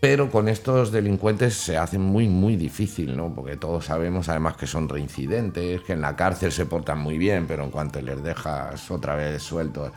Pero 0.00 0.30
con 0.30 0.48
estos 0.48 0.92
delincuentes 0.92 1.54
se 1.54 1.76
hace 1.76 1.98
muy, 1.98 2.28
muy 2.28 2.54
difícil, 2.56 3.16
¿no? 3.16 3.34
Porque 3.34 3.56
todos 3.56 3.86
sabemos 3.86 4.28
además 4.28 4.56
que 4.56 4.68
son 4.68 4.88
reincidentes, 4.88 5.82
que 5.82 5.92
en 5.92 6.00
la 6.00 6.14
cárcel 6.14 6.52
se 6.52 6.66
portan 6.66 7.00
muy 7.00 7.18
bien, 7.18 7.46
pero 7.48 7.64
en 7.64 7.70
cuanto 7.70 8.00
les 8.00 8.22
dejas 8.22 8.90
otra 8.92 9.16
vez 9.16 9.42
sueltos. 9.42 9.90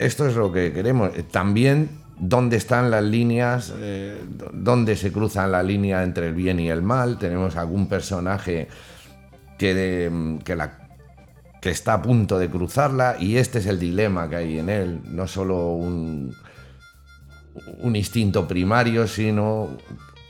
Esto 0.00 0.26
es 0.26 0.34
lo 0.34 0.50
que 0.50 0.72
queremos. 0.72 1.10
Eh, 1.14 1.22
También 1.30 1.90
dónde 2.18 2.56
están 2.56 2.90
las 2.90 3.04
líneas, 3.04 3.74
eh, 3.76 4.18
dónde 4.54 4.96
se 4.96 5.12
cruzan 5.12 5.52
la 5.52 5.62
línea 5.62 6.02
entre 6.02 6.28
el 6.28 6.34
bien 6.34 6.58
y 6.58 6.70
el 6.70 6.80
mal. 6.80 7.18
Tenemos 7.18 7.54
algún 7.56 7.86
personaje 7.86 8.68
que, 9.58 10.40
que 11.60 11.70
está 11.70 11.92
a 11.92 12.02
punto 12.02 12.38
de 12.38 12.48
cruzarla 12.48 13.16
y 13.20 13.36
este 13.36 13.58
es 13.58 13.66
el 13.66 13.78
dilema 13.78 14.26
que 14.30 14.36
hay 14.36 14.58
en 14.58 14.70
él. 14.70 15.00
No 15.04 15.28
solo 15.28 15.72
un, 15.72 16.34
un 17.80 17.94
instinto 17.94 18.48
primario, 18.48 19.06
sino 19.06 19.76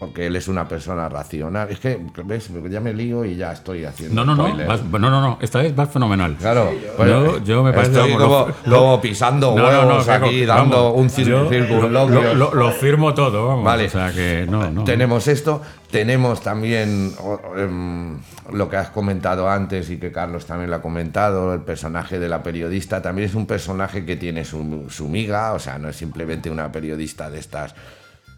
porque 0.01 0.27
él 0.27 0.35
es 0.35 0.49
una 0.49 0.67
persona 0.67 1.09
racional. 1.11 1.69
Es 1.71 1.79
que, 1.79 2.01
¿ves? 2.25 2.51
Ya 2.71 2.81
me 2.81 2.93
lío 2.95 3.23
y 3.25 3.37
ya 3.37 3.53
estoy 3.53 3.85
haciendo. 3.85 4.25
No, 4.25 4.35
no, 4.35 4.49
no, 4.49 4.67
vas- 4.67 4.83
no, 4.83 4.99
no, 4.99 5.21
no, 5.21 5.39
esta 5.43 5.61
vez 5.61 5.77
vas 5.77 5.91
fenomenal. 5.91 6.37
Claro, 6.41 6.73
Yo- 6.99 7.45
yo 7.45 7.63
me 7.63 7.73
parece 7.75 7.93
estoy 7.93 8.13
como 8.15 8.25
como, 8.47 8.55
lo- 8.65 8.79
como 8.79 9.01
pisando 9.03 9.55
No, 9.55 9.71
no, 9.71 9.83
no, 9.83 9.89
huevos 9.89 10.05
que 10.07 10.11
aquí, 10.13 10.47
vamos, 10.47 10.71
dando 10.71 10.93
un 10.95 11.11
circunloquio. 11.11 12.23
Lo, 12.23 12.35
lo- 12.35 12.55
lo 12.55 12.71
firmo 12.73 13.13
todo, 13.13 13.47
vamos. 13.49 13.65
Vale. 13.65 13.85
O 13.87 13.91
sea 13.91 14.11
que 14.11 14.47
no, 14.49 14.71
no. 14.71 14.85
Tenemos 14.85 15.29
esto, 15.29 15.61
tenemos 15.91 16.41
también 16.41 17.13
em, 17.59 18.17
lo 18.55 18.71
que 18.71 18.77
has 18.79 18.89
comentado 18.89 19.51
antes 19.51 19.91
y 19.91 19.99
que 19.99 20.11
Carlos 20.11 20.47
también 20.47 20.71
lo 20.71 20.77
ha 20.77 20.83
comentado, 20.83 21.53
el 21.53 21.61
personaje 21.61 22.19
de 22.19 22.29
la 22.29 22.43
periodista 22.43 23.03
también 23.03 23.29
es 23.29 23.35
un 23.35 23.47
personaje 23.47 24.07
que 24.07 24.17
tiene 24.17 24.47
su, 24.47 24.87
su 24.89 25.09
miga, 25.09 25.53
o 25.53 25.59
sea, 25.59 25.79
no 25.79 25.91
es 25.91 25.97
simplemente 25.97 26.49
una 26.51 26.73
periodista 26.73 27.29
de 27.29 27.39
estas 27.39 27.75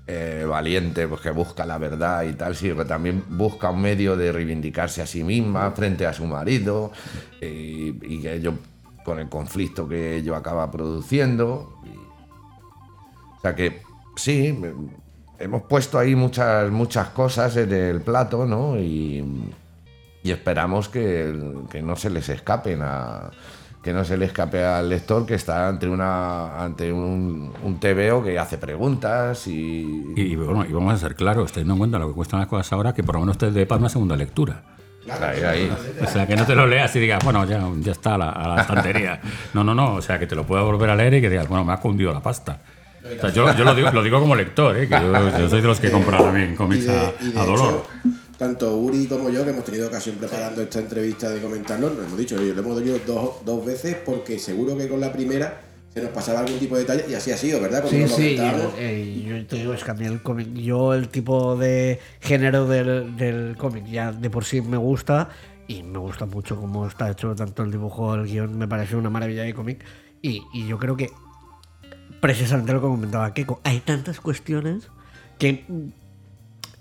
eh, 0.06 0.44
valiente, 0.48 1.06
pues 1.06 1.20
que 1.20 1.30
busca 1.30 1.64
la 1.64 1.78
verdad 1.78 2.24
y 2.24 2.32
tal, 2.32 2.56
sino 2.56 2.76
que 2.76 2.84
también 2.84 3.24
busca 3.28 3.70
un 3.70 3.82
medio 3.82 4.16
de 4.16 4.32
reivindicarse 4.32 5.00
a 5.02 5.06
sí 5.06 5.22
misma 5.22 5.70
frente 5.70 6.06
a 6.06 6.12
su 6.12 6.26
marido 6.26 6.90
y, 7.40 7.94
y 8.02 8.20
que 8.20 8.34
ello, 8.34 8.54
con 9.04 9.18
el 9.20 9.28
conflicto 9.28 9.88
que 9.88 10.16
ello 10.16 10.34
acaba 10.34 10.70
produciendo. 10.70 11.78
O 13.36 13.40
sea 13.40 13.54
que 13.54 13.82
sí, 14.16 14.58
hemos 15.38 15.62
puesto 15.62 15.98
ahí 15.98 16.14
muchas, 16.14 16.70
muchas 16.70 17.08
cosas 17.10 17.56
en 17.56 17.72
el 17.72 18.00
plato, 18.00 18.46
¿no? 18.46 18.78
Y, 18.78 19.24
y 20.22 20.30
esperamos 20.30 20.88
que, 20.88 21.62
que 21.70 21.82
no 21.82 21.96
se 21.96 22.10
les 22.10 22.28
escapen 22.28 22.80
a 22.82 23.30
que 23.82 23.92
no 23.92 24.04
se 24.04 24.16
le 24.16 24.26
escape 24.26 24.64
al 24.64 24.88
lector 24.88 25.26
que 25.26 25.34
está 25.34 25.68
ante 25.68 25.88
una 25.88 26.62
ante 26.62 26.92
un, 26.92 27.52
un 27.62 27.80
TVO 27.80 28.22
que 28.22 28.38
hace 28.38 28.56
preguntas 28.58 29.46
y, 29.48 30.04
Y, 30.16 30.20
y 30.22 30.36
bueno, 30.36 30.64
y 30.68 30.72
vamos 30.72 30.94
a 30.94 30.98
ser 30.98 31.16
claros, 31.16 31.50
teniendo 31.52 31.74
en 31.74 31.78
cuenta 31.78 31.98
lo 31.98 32.08
que 32.08 32.14
cuestan 32.14 32.40
las 32.40 32.48
cosas 32.48 32.72
ahora, 32.72 32.94
que 32.94 33.02
por 33.02 33.16
lo 33.16 33.22
menos 33.22 33.38
te 33.38 33.50
dé 33.50 33.66
para 33.66 33.80
una 33.80 33.88
segunda 33.88 34.14
lectura. 34.16 34.62
ahí, 35.20 35.42
ahí. 35.42 35.72
O 36.00 36.06
sea, 36.06 36.26
que 36.28 36.36
no 36.36 36.46
te 36.46 36.54
lo 36.54 36.66
leas 36.66 36.94
y 36.94 37.00
digas, 37.00 37.24
bueno, 37.24 37.44
ya, 37.44 37.60
ya 37.80 37.90
está 37.92 38.14
a 38.14 38.18
la, 38.18 38.30
a 38.30 38.48
la 38.48 38.60
estantería. 38.62 39.20
No, 39.52 39.64
no, 39.64 39.74
no. 39.74 39.94
O 39.94 40.02
sea, 40.02 40.18
que 40.18 40.26
te 40.28 40.36
lo 40.36 40.46
puedas 40.46 40.64
volver 40.64 40.90
a 40.90 40.94
leer 40.96 41.14
y 41.14 41.20
que 41.20 41.28
digas, 41.28 41.48
bueno, 41.48 41.64
me 41.64 41.72
ha 41.72 41.78
cundido 41.78 42.12
la 42.12 42.20
pasta. 42.20 42.60
O 43.04 43.20
sea, 43.20 43.30
yo, 43.30 43.52
yo 43.56 43.64
lo, 43.64 43.74
digo, 43.74 43.90
lo 43.90 44.00
digo 44.00 44.20
como 44.20 44.36
lector, 44.36 44.76
¿eh? 44.76 44.88
que 44.88 44.94
yo, 44.94 45.38
yo 45.38 45.48
soy 45.48 45.60
de 45.60 45.66
los 45.66 45.80
que 45.80 45.90
compran 45.90 46.22
también 46.22 46.54
cómics 46.54 46.88
a, 47.36 47.40
a 47.40 47.44
dolor. 47.44 47.84
hecho, 48.04 48.21
tanto 48.42 48.76
Uri 48.76 49.06
como 49.06 49.30
yo, 49.30 49.44
que 49.44 49.50
hemos 49.50 49.64
tenido 49.64 49.86
ocasión 49.86 50.16
preparando 50.16 50.62
esta 50.62 50.80
entrevista 50.80 51.30
de 51.30 51.40
comentarlo, 51.40 51.90
nos 51.90 52.06
hemos 52.06 52.18
dicho, 52.18 52.34
lo 52.34 52.42
hemos 52.42 52.76
leído 52.82 52.98
dos, 53.06 53.36
dos 53.44 53.64
veces 53.64 53.96
porque 54.04 54.36
seguro 54.40 54.76
que 54.76 54.88
con 54.88 54.98
la 55.00 55.12
primera 55.12 55.60
se 55.94 56.02
nos 56.02 56.10
pasaba 56.10 56.40
algún 56.40 56.58
tipo 56.58 56.74
de 56.74 56.80
detalle 56.80 57.04
y 57.08 57.14
así 57.14 57.30
ha 57.30 57.36
sido, 57.36 57.60
¿verdad? 57.60 57.82
Cuando 57.82 58.08
Sí, 58.08 58.14
sí, 58.14 58.36
yo, 58.36 58.72
eh, 58.78 59.24
yo 59.24 59.46
te 59.46 59.56
digo, 59.56 59.74
es 59.74 59.84
que 59.84 59.92
a 59.92 59.94
mí 59.94 60.06
el 60.06 60.22
cómic, 60.22 60.52
yo 60.54 60.92
el 60.92 61.08
tipo 61.08 61.54
de 61.54 62.00
género 62.20 62.66
del, 62.66 63.16
del 63.16 63.56
cómic 63.56 63.86
ya 63.86 64.10
de 64.10 64.28
por 64.28 64.44
sí 64.44 64.60
me 64.60 64.76
gusta 64.76 65.28
y 65.68 65.84
me 65.84 65.98
gusta 65.98 66.26
mucho 66.26 66.56
cómo 66.56 66.88
está 66.88 67.12
hecho 67.12 67.36
tanto 67.36 67.62
el 67.62 67.70
dibujo, 67.70 68.12
el 68.16 68.26
guion, 68.26 68.58
me 68.58 68.66
parece 68.66 68.96
una 68.96 69.08
maravilla 69.08 69.44
de 69.44 69.54
cómic 69.54 69.84
Y, 70.20 70.42
y 70.52 70.66
yo 70.66 70.80
creo 70.80 70.96
que 70.96 71.10
precisamente 72.20 72.72
lo 72.72 72.80
que 72.80 72.88
comentaba 72.88 73.32
Keiko, 73.32 73.60
hay 73.62 73.78
tantas 73.78 74.18
cuestiones 74.18 74.88
que 75.38 75.64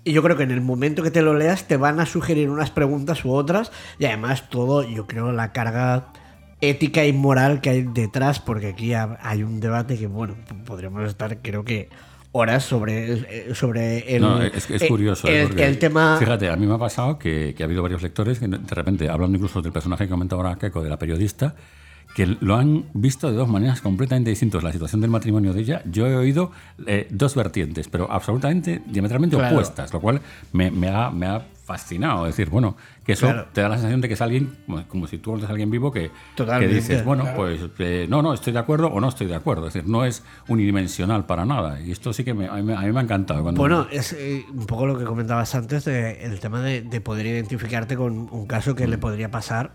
y 0.04 0.12
yo 0.12 0.22
creo 0.22 0.36
que 0.36 0.42
en 0.42 0.50
el 0.50 0.60
momento 0.60 1.02
que 1.02 1.10
te 1.10 1.22
lo 1.22 1.34
leas 1.34 1.66
te 1.68 1.76
van 1.76 2.00
a 2.00 2.06
sugerir 2.06 2.50
unas 2.50 2.70
preguntas 2.70 3.24
u 3.24 3.32
otras 3.32 3.70
y 3.98 4.04
además 4.06 4.48
todo, 4.50 4.82
yo 4.88 5.06
creo, 5.06 5.32
la 5.32 5.52
carga 5.52 6.06
ética 6.60 7.04
y 7.06 7.12
moral 7.12 7.60
que 7.60 7.70
hay 7.70 7.82
detrás, 7.82 8.38
porque 8.40 8.68
aquí 8.68 8.94
ha- 8.94 9.18
hay 9.22 9.42
un 9.42 9.60
debate 9.60 9.98
que, 9.98 10.06
bueno, 10.06 10.34
podríamos 10.64 11.08
estar, 11.08 11.38
creo 11.42 11.64
que, 11.64 11.88
horas 12.34 12.64
sobre, 12.64 13.12
eh, 13.12 13.54
sobre 13.54 14.16
el, 14.16 14.22
No, 14.22 14.40
es, 14.42 14.70
es 14.70 14.82
eh, 14.82 14.88
curioso. 14.88 15.28
¿eh? 15.28 15.42
el, 15.42 15.58
el 15.58 15.78
tema... 15.78 16.16
Fíjate, 16.18 16.48
a 16.48 16.56
mí 16.56 16.66
me 16.66 16.74
ha 16.74 16.78
pasado 16.78 17.18
que, 17.18 17.52
que 17.56 17.62
ha 17.62 17.66
habido 17.66 17.82
varios 17.82 18.00
lectores 18.02 18.38
que 18.38 18.48
de 18.48 18.58
repente, 18.74 19.08
hablando 19.10 19.36
incluso 19.36 19.60
del 19.60 19.72
personaje 19.72 20.04
que 20.04 20.10
comentaba 20.10 20.42
ahora 20.44 20.58
Keiko, 20.58 20.82
de 20.82 20.88
la 20.88 20.98
periodista, 20.98 21.54
que 22.14 22.26
lo 22.26 22.56
han 22.56 22.84
visto 22.94 23.30
de 23.30 23.36
dos 23.36 23.48
maneras 23.48 23.80
completamente 23.80 24.30
distintas. 24.30 24.62
La 24.62 24.72
situación 24.72 25.00
del 25.00 25.10
matrimonio 25.10 25.52
de 25.52 25.60
ella, 25.60 25.82
yo 25.86 26.06
he 26.06 26.14
oído 26.16 26.50
eh, 26.86 27.06
dos 27.10 27.34
vertientes, 27.34 27.88
pero 27.88 28.10
absolutamente 28.10 28.82
diametralmente 28.86 29.36
Claro. 29.36 29.54
opuestas, 29.54 29.92
lo 29.92 30.00
cual 30.00 30.20
me, 30.52 30.70
me 30.70 30.88
ha, 30.88 31.10
me 31.10 31.26
ha 31.26 31.40
fascinado. 31.64 32.26
Es 32.26 32.36
decir, 32.36 32.50
bueno, 32.50 32.76
que 33.06 33.12
eso 33.12 33.26
Claro. 33.28 33.46
te 33.52 33.60
da 33.62 33.68
la 33.68 33.76
sensación 33.76 34.00
de 34.02 34.08
que 34.08 34.14
es 34.14 34.20
alguien, 34.20 34.52
como, 34.66 34.86
como 34.88 35.06
si 35.06 35.16
tú 35.18 35.36
eres 35.36 35.48
alguien 35.48 35.70
vivo, 35.70 35.90
que, 35.92 36.10
que 36.36 36.68
dices, 36.68 37.04
bueno, 37.04 37.24
pues 37.36 37.60
eh, 37.78 38.06
no, 38.10 38.20
no, 38.20 38.34
estoy 38.34 38.52
de 38.52 38.58
acuerdo 38.58 38.88
o 38.88 39.00
no 39.00 39.08
estoy 39.08 39.28
de 39.28 39.36
acuerdo. 39.36 39.68
Es 39.68 39.74
decir, 39.74 39.88
no 39.88 40.04
es 40.04 40.22
unidimensional 40.48 41.24
para 41.24 41.44
nada. 41.44 41.80
Y 41.80 41.92
esto 41.92 42.12
sí 42.12 42.24
que 42.24 42.34
me- 42.34 42.46
a, 42.48 42.54
mí, 42.54 42.62
me- 42.62 42.74
a 42.74 42.80
mí 42.82 42.92
me 42.92 43.00
ha 43.00 43.02
encantado. 43.02 43.42
Cuando, 43.42 43.60
Bueno, 43.60 43.86
es 43.90 44.12
eh, 44.12 44.44
un 44.52 44.66
poco 44.66 44.86
lo 44.86 44.98
que 44.98 45.04
comentabas 45.04 45.54
antes 45.54 45.84
de 45.84 46.24
el 46.24 46.40
tema 46.40 46.60
de, 46.60 46.82
de 46.82 47.00
poder 47.00 47.26
identificarte 47.26 47.96
con 47.96 48.28
un 48.30 48.46
caso 48.46 48.74
que 48.74 48.86
le 48.86 48.98
podría 48.98 49.30
pasar 49.30 49.72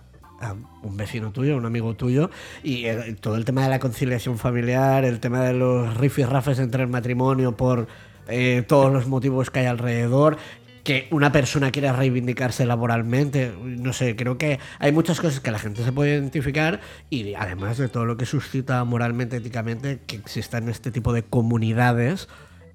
un 0.83 0.97
vecino 0.97 1.31
tuyo, 1.31 1.57
un 1.57 1.65
amigo 1.65 1.95
tuyo, 1.95 2.29
y 2.63 2.85
el- 2.85 3.15
todo 3.17 3.35
el 3.35 3.45
tema 3.45 3.63
de 3.63 3.69
la 3.69 3.79
conciliación 3.79 4.37
familiar, 4.37 5.03
el 5.05 5.19
tema 5.19 5.41
de 5.43 5.53
los 5.53 5.97
rifirrafes 5.97 6.59
entre 6.59 6.83
el 6.83 6.89
matrimonio 6.89 7.55
por 7.57 7.87
eh, 8.29 8.63
todos 8.67 8.91
los 8.91 9.07
motivos 9.07 9.49
que 9.49 9.59
hay 9.59 9.65
alrededor, 9.67 10.37
que 10.83 11.07
una 11.11 11.31
persona 11.33 11.71
quiera 11.71 11.91
reivindicarse 11.93 12.65
laboralmente, 12.65 13.51
no 13.61 13.91
sé, 13.93 14.15
creo 14.15 14.37
que 14.37 14.59
hay 14.79 14.91
muchas 14.91 15.19
cosas 15.19 15.39
que 15.41 15.51
la 15.51 15.59
gente 15.59 15.83
se 15.83 15.91
puede 15.91 16.11
identificar 16.13 16.79
y 17.09 17.33
además 17.33 17.77
de 17.77 17.89
todo 17.89 18.05
lo 18.05 18.15
que 18.17 18.25
suscita 18.25 18.83
moralmente, 18.85 19.37
éticamente, 19.37 19.99
que 20.07 20.15
existan 20.15 20.69
este 20.69 20.91
tipo 20.91 21.11
de 21.13 21.23
comunidades 21.23 22.29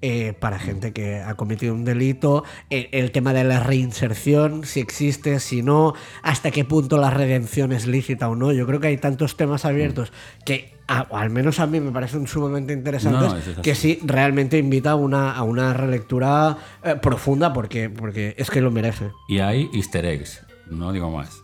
eh, 0.05 0.33
para 0.37 0.59
gente 0.59 0.91
que 0.91 1.21
ha 1.21 1.35
cometido 1.35 1.73
un 1.73 1.85
delito, 1.85 2.43
el, 2.69 2.89
el 2.91 3.11
tema 3.11 3.31
de 3.33 3.45
la 3.45 3.61
reinserción, 3.61 4.65
si 4.65 4.81
existe, 4.81 5.39
si 5.39 5.63
no, 5.63 5.93
hasta 6.23 6.51
qué 6.51 6.65
punto 6.65 6.97
la 6.97 7.09
redención 7.09 7.71
es 7.71 7.87
lícita 7.87 8.27
o 8.27 8.35
no. 8.35 8.51
Yo 8.51 8.65
creo 8.67 8.81
que 8.81 8.87
hay 8.87 8.97
tantos 8.97 9.37
temas 9.37 9.63
abiertos 9.63 10.11
que, 10.45 10.73
a- 10.87 11.07
o 11.09 11.15
al 11.17 11.29
menos 11.29 11.61
a 11.61 11.67
mí, 11.67 11.79
me 11.79 11.91
parecen 11.91 12.27
sumamente 12.27 12.73
interesantes, 12.73 13.55
No, 13.55 13.61
que 13.61 13.75
sí 13.75 13.99
realmente 14.03 14.57
invita 14.57 14.91
a 14.91 14.95
una, 14.95 15.31
a 15.31 15.43
una 15.43 15.73
relectura 15.73 16.57
eh, 16.83 16.95
profunda 17.01 17.53
porque, 17.53 17.89
porque 17.89 18.35
es 18.37 18.51
que 18.51 18.59
lo 18.59 18.71
merece. 18.71 19.09
Y 19.29 19.39
hay 19.39 19.69
easter 19.73 20.05
eggs, 20.05 20.41
no 20.69 20.91
digo 20.91 21.09
más. 21.11 21.42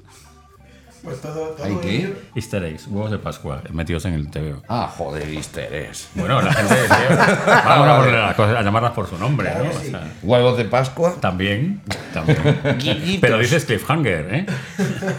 Pues 1.04 1.22
todo, 1.22 1.50
todo 1.50 1.66
¿Hay 1.66 1.76
qué? 1.82 2.14
Easter 2.36 2.64
eggs, 2.64 2.88
huevos 2.88 3.12
de 3.12 3.20
Pascua, 3.20 3.62
metidos 3.72 4.06
en 4.06 4.14
el 4.14 4.30
TVO. 4.30 4.62
Ah, 4.68 4.94
joder, 4.98 5.28
Easter 5.30 5.90
Bueno, 6.16 6.42
la 6.42 6.54
gente 6.54 6.76
vamos 7.66 7.88
a, 7.88 7.98
ponerle 7.98 8.20
las 8.20 8.36
cosas- 8.36 8.58
a 8.58 8.62
llamarlas 8.62 8.92
por 8.92 9.08
su 9.10 9.18
nombre, 9.18 9.50
¿no? 9.58 9.70
O 9.70 9.82
sea, 9.82 10.14
¿Huevos 10.24 10.58
de 10.58 10.66
Pascua? 10.66 11.16
también, 11.20 11.82
también. 12.14 13.18
Pero 13.22 13.38
dices 13.40 13.66
cliffhanger, 13.66 14.34
¿eh? 14.34 14.46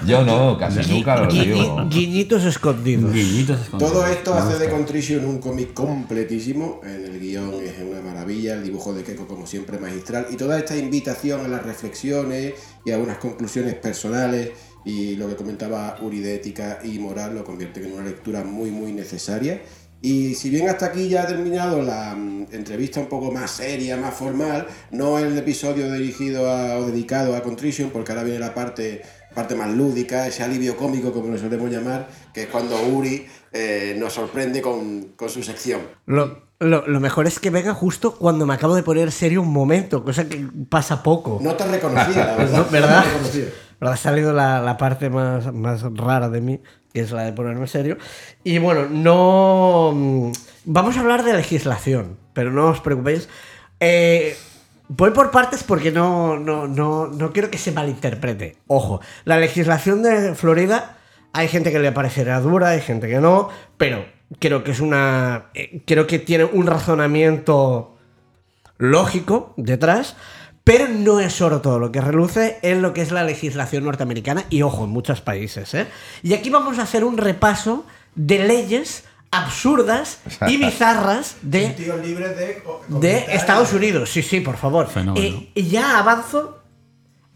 Yo 0.06 0.24
no, 0.24 0.58
casi 0.58 0.80
nunca 0.92 1.16
lo 1.16 1.26
digo. 1.26 1.76
gui- 1.78 1.88
guiñitos 1.88 2.44
escondidos. 2.44 3.12
Guiñitos 3.12 3.60
escondidos. 3.60 3.92
Todo 3.92 4.06
esto 4.06 4.34
hace 4.34 4.58
de. 4.58 4.70
Contrition 4.70 5.24
un 5.24 5.38
cómic 5.40 5.74
completísimo. 5.74 6.80
En 6.84 7.04
el 7.04 7.18
guion 7.20 7.54
es 7.62 7.74
una 7.80 8.00
maravilla, 8.00 8.54
el 8.54 8.62
dibujo 8.64 8.92
de 8.94 9.02
Keiko, 9.02 9.26
como 9.26 9.46
siempre, 9.46 9.78
magistral. 9.78 10.26
Y 10.30 10.36
toda 10.36 10.58
esta 10.58 10.76
invitación 10.76 11.44
a 11.44 11.48
las 11.48 11.62
reflexiones 11.64 12.54
y 12.84 12.92
a 12.92 12.98
unas 12.98 13.18
conclusiones 13.18 13.74
personales 13.74 14.50
y 14.84 15.16
lo 15.16 15.28
que 15.28 15.36
comentaba 15.36 15.96
Uri 16.00 16.20
de 16.20 16.36
ética 16.36 16.78
y 16.82 16.98
moral 16.98 17.34
lo 17.34 17.44
convierte 17.44 17.84
en 17.84 17.92
una 17.92 18.04
lectura 18.04 18.42
muy, 18.44 18.70
muy 18.70 18.92
necesaria. 18.92 19.60
Y 20.02 20.34
si 20.34 20.48
bien 20.48 20.66
hasta 20.70 20.86
aquí 20.86 21.08
ya 21.10 21.24
ha 21.24 21.26
terminado 21.26 21.82
la 21.82 22.14
mm, 22.16 22.46
entrevista 22.52 23.00
un 23.00 23.06
poco 23.08 23.30
más 23.30 23.50
seria, 23.50 23.98
más 23.98 24.14
formal, 24.14 24.66
no 24.90 25.18
el 25.18 25.36
episodio 25.36 25.92
dirigido 25.92 26.50
a- 26.50 26.78
o 26.78 26.86
dedicado 26.86 27.36
a 27.36 27.42
Contrition, 27.42 27.90
porque 27.90 28.12
ahora 28.12 28.24
viene 28.24 28.38
la 28.38 28.54
parte, 28.54 29.02
parte 29.34 29.54
más 29.54 29.68
lúdica, 29.70 30.26
ese 30.26 30.42
alivio 30.42 30.74
cómico, 30.76 31.12
como 31.12 31.28
lo 31.28 31.36
solemos 31.38 31.70
llamar, 31.70 32.08
que 32.32 32.44
es 32.44 32.48
cuando 32.48 32.80
Uri 32.82 33.26
eh, 33.52 33.94
nos 33.98 34.14
sorprende 34.14 34.62
con, 34.62 35.08
con 35.16 35.28
su 35.28 35.42
sección. 35.42 35.82
Lo, 36.06 36.44
lo- 36.60 36.86
lo 36.86 37.00
mejor 37.00 37.26
es 37.26 37.38
que 37.38 37.50
venga 37.50 37.74
justo 37.74 38.14
cuando 38.16 38.46
me 38.46 38.54
acabo 38.54 38.74
de 38.74 38.82
poner 38.82 39.12
serio 39.12 39.42
un 39.42 39.52
momento, 39.52 40.02
cosa 40.02 40.26
que 40.26 40.46
pasa 40.70 41.02
poco. 41.02 41.38
No 41.42 41.52
te 41.56 41.66
reconocía, 41.66 42.24
la 42.24 42.36
verdad. 42.38 42.64
No, 42.64 42.70
¿Verdad? 42.70 42.96
No 42.96 43.02
te 43.04 43.08
reconocía. 43.10 43.44
Ha 43.80 43.96
salido 43.96 44.32
la, 44.32 44.76
parte 44.78 45.10
más, 45.10 45.52
más 45.52 45.82
rara 45.94 46.28
de 46.28 46.40
mí, 46.40 46.60
que 46.92 47.00
es 47.00 47.10
la 47.12 47.22
de 47.24 47.32
ponerme 47.32 47.66
serio. 47.66 47.96
Y 48.44 48.58
bueno, 48.58 48.86
no. 48.90 49.92
mm, 49.94 50.32
Vamos 50.66 50.96
a 50.96 51.00
hablar 51.00 51.24
de 51.24 51.32
legislación, 51.34 52.18
pero 52.34 52.50
no 52.50 52.66
os 52.68 52.80
preocupéis. 52.80 53.28
Eh, 53.80 54.36
voy 54.88 55.10
por 55.12 55.30
partes 55.30 55.62
porque 55.64 55.90
no, 55.90 56.38
no, 56.38 56.68
no, 56.68 57.06
no 57.06 57.32
quiero 57.32 57.50
que 57.50 57.58
se 57.58 57.72
malinterprete. 57.72 58.56
Ojo, 58.66 59.00
la 59.24 59.38
legislación 59.38 60.02
de 60.02 60.34
Florida, 60.34 60.98
hay 61.32 61.48
gente 61.48 61.72
que 61.72 61.78
le 61.78 61.92
parecerá 61.92 62.40
dura, 62.40 62.70
hay 62.70 62.80
gente 62.82 63.08
que 63.08 63.20
no, 63.20 63.48
pero 63.78 64.04
creo 64.38 64.62
que 64.62 64.72
es 64.72 64.80
una. 64.80 65.46
eh, 65.54 65.82
creo 65.86 66.06
que 66.06 66.18
tiene 66.18 66.44
un 66.44 66.66
razonamiento 66.66 67.96
lógico 68.78 69.54
detrás, 69.56 70.16
pero 70.70 70.86
no 70.86 71.18
es 71.18 71.32
solo 71.32 71.60
todo 71.60 71.80
lo 71.80 71.90
que 71.90 72.00
reluce 72.00 72.60
en 72.62 72.80
lo 72.80 72.94
que 72.94 73.02
es 73.02 73.10
la 73.10 73.24
legislación 73.24 73.82
norteamericana 73.82 74.44
y 74.50 74.62
ojo, 74.62 74.84
en 74.84 74.90
muchos 74.90 75.20
países. 75.20 75.74
¿eh? 75.74 75.88
Y 76.22 76.32
aquí 76.32 76.48
vamos 76.48 76.78
a 76.78 76.82
hacer 76.82 77.02
un 77.02 77.18
repaso 77.18 77.84
de 78.14 78.46
leyes 78.46 79.02
absurdas 79.32 80.20
y 80.46 80.56
bizarras 80.64 81.38
de, 81.42 81.74
Estados 83.32 83.72
Unidos. 83.72 84.10
Sí, 84.10 84.22
sí, 84.22 84.38
por 84.38 84.56
favor. 84.56 84.88
Eh, 85.16 85.50
ya 85.56 85.98
avanzo. 85.98 86.62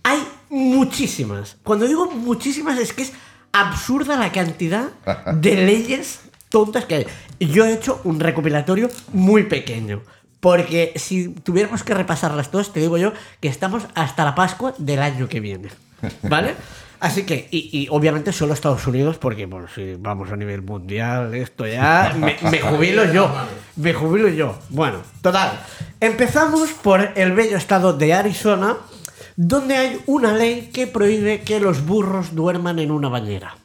Hay 0.05 0.23
muchísimas. 0.49 1.57
Cuando 1.65 1.89
digo 1.89 2.09
muchísimas 2.13 2.79
es 2.79 2.93
que 2.93 3.03
es 3.03 3.13
absurda 3.51 4.17
la 4.17 4.31
cantidad 4.31 4.91
de 5.35 5.57
leyes 5.57 6.21
tontas 6.51 6.85
que 6.85 6.95
hay. 6.95 7.07
Y 7.41 7.49
Yo 7.49 7.65
he 7.65 7.73
hecho 7.73 8.01
un 8.05 8.21
recopilatorio 8.21 8.89
muy 9.13 9.43
pequeño. 9.43 10.03
Porque 10.45 10.93
si 10.97 11.31
tuviéramos 11.31 11.85
que 11.85 11.95
repasarlas 11.95 12.51
todas, 12.51 12.71
te 12.71 12.79
digo 12.79 12.99
yo 12.99 13.15
que 13.41 13.49
estamos 13.49 13.87
hasta 13.95 14.27
la 14.27 14.35
Pascua 14.35 14.75
del 14.77 15.01
año 15.01 15.27
que 15.27 15.41
viene. 15.41 15.71
¿Vale? 16.23 16.55
Así 17.01 17.23
que, 17.23 17.49
y, 17.51 17.71
y 17.73 17.89
obviamente 17.91 18.31
solo 18.31 18.53
Estados 18.53 18.87
Unidos, 18.87 19.17
porque 19.17 19.47
bueno, 19.47 19.69
si 19.75 19.95
vamos 19.95 20.31
a 20.31 20.37
nivel 20.37 20.61
mundial, 20.61 21.35
esto 21.35 21.67
ya 21.67 22.15
me, 22.19 22.37
me 22.51 22.61
jubilo 22.61 23.11
yo. 23.11 23.35
Me 23.77 23.95
jubilo 23.95 24.29
yo. 24.29 24.59
Bueno, 24.69 24.99
total. 25.23 25.59
Empezamos 25.99 26.73
por 26.73 27.13
el 27.15 27.33
bello 27.33 27.57
estado 27.57 27.95
de 27.95 28.13
Arizona, 28.13 28.77
donde 29.37 29.79
hay 29.79 30.03
una 30.05 30.35
ley 30.35 30.69
que 30.75 30.87
prohíbe 30.87 31.41
que 31.41 31.59
los 31.59 31.87
burros 31.87 32.35
duerman 32.35 32.79
en 32.81 32.91
una 32.91 33.09
bañera. 33.09 33.57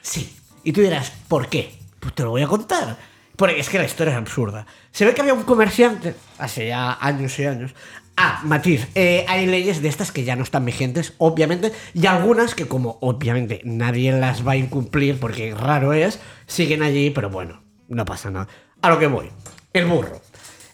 Sí. 0.00 0.32
Y 0.62 0.70
tú 0.70 0.80
dirás, 0.80 1.10
¿por 1.26 1.48
qué? 1.48 1.74
Pues 1.98 2.14
te 2.14 2.22
lo 2.22 2.30
voy 2.30 2.42
a 2.42 2.46
contar. 2.46 3.15
Porque 3.36 3.60
es 3.60 3.68
que 3.68 3.78
la 3.78 3.84
historia 3.84 4.12
es 4.12 4.18
absurda. 4.18 4.66
Se 4.90 5.04
ve 5.04 5.14
que 5.14 5.20
había 5.20 5.34
un 5.34 5.42
comerciante, 5.42 6.14
hace 6.38 6.68
ya 6.68 6.96
años 7.00 7.38
y 7.38 7.44
años. 7.44 7.74
Ah, 8.16 8.40
matiz, 8.44 8.88
eh, 8.94 9.26
hay 9.28 9.46
leyes 9.46 9.82
de 9.82 9.88
estas 9.88 10.10
que 10.10 10.24
ya 10.24 10.36
no 10.36 10.42
están 10.42 10.64
vigentes, 10.64 11.12
obviamente, 11.18 11.72
y 11.92 12.06
algunas 12.06 12.54
que 12.54 12.66
como 12.66 12.96
obviamente 13.02 13.60
nadie 13.64 14.10
las 14.12 14.46
va 14.46 14.52
a 14.52 14.56
incumplir, 14.56 15.20
porque 15.20 15.54
raro 15.54 15.92
es, 15.92 16.18
siguen 16.46 16.82
allí, 16.82 17.10
pero 17.10 17.28
bueno, 17.28 17.60
no 17.88 18.06
pasa 18.06 18.30
nada. 18.30 18.48
A 18.80 18.88
lo 18.88 18.98
que 18.98 19.06
voy. 19.06 19.30
El 19.74 19.84
burro. 19.84 20.22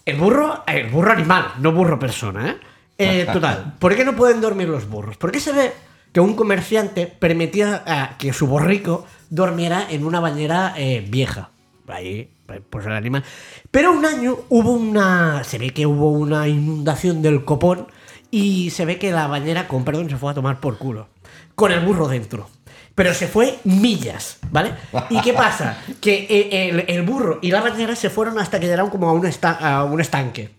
El 0.05 0.17
burro, 0.17 0.63
el 0.67 0.89
burro 0.89 1.11
animal, 1.11 1.53
no 1.59 1.73
burro 1.73 1.99
persona, 1.99 2.51
¿eh? 2.51 2.57
Eh, 2.97 3.27
total, 3.31 3.73
¿por 3.79 3.95
qué 3.95 4.05
no 4.05 4.15
pueden 4.15 4.39
dormir 4.39 4.69
los 4.69 4.87
burros? 4.87 5.17
Porque 5.17 5.39
se 5.39 5.51
ve 5.51 5.73
que 6.11 6.19
un 6.19 6.35
comerciante 6.35 7.07
permitía 7.07 7.83
ah, 7.85 8.15
que 8.17 8.33
su 8.33 8.47
borrico 8.47 9.05
durmiera 9.29 9.87
en 9.89 10.05
una 10.05 10.19
bañera 10.19 10.73
eh, 10.77 11.05
vieja. 11.07 11.49
Ahí, 11.87 12.29
pues 12.69 12.85
el 12.85 12.93
animal. 12.93 13.23
Pero 13.71 13.91
un 13.91 14.05
año 14.05 14.37
hubo 14.49 14.71
una. 14.71 15.43
Se 15.43 15.57
ve 15.57 15.71
que 15.71 15.85
hubo 15.85 16.11
una 16.11 16.47
inundación 16.47 17.21
del 17.21 17.43
copón 17.45 17.87
y 18.31 18.69
se 18.71 18.85
ve 18.85 18.97
que 18.97 19.11
la 19.11 19.27
bañera, 19.27 19.67
con 19.67 19.83
perdón, 19.83 20.09
se 20.09 20.17
fue 20.17 20.31
a 20.31 20.33
tomar 20.33 20.59
por 20.59 20.77
culo. 20.77 21.07
Con 21.55 21.71
el 21.71 21.81
burro 21.85 22.07
dentro. 22.07 22.49
Pero 22.95 23.13
se 23.15 23.27
fue 23.27 23.57
millas, 23.63 24.37
¿vale? 24.51 24.71
¿Y 25.09 25.19
qué 25.21 25.33
pasa? 25.33 25.77
Que 25.99 26.27
eh, 26.29 26.69
el, 26.69 26.85
el 26.87 27.01
burro 27.01 27.39
y 27.41 27.49
la 27.49 27.59
bañera 27.61 27.95
se 27.95 28.09
fueron 28.11 28.37
hasta 28.37 28.59
que 28.59 28.65
llegaron 28.67 28.91
como 28.91 29.09
a 29.09 29.13
un, 29.13 29.25
esta- 29.25 29.51
a 29.79 29.83
un 29.83 29.99
estanque. 29.99 30.51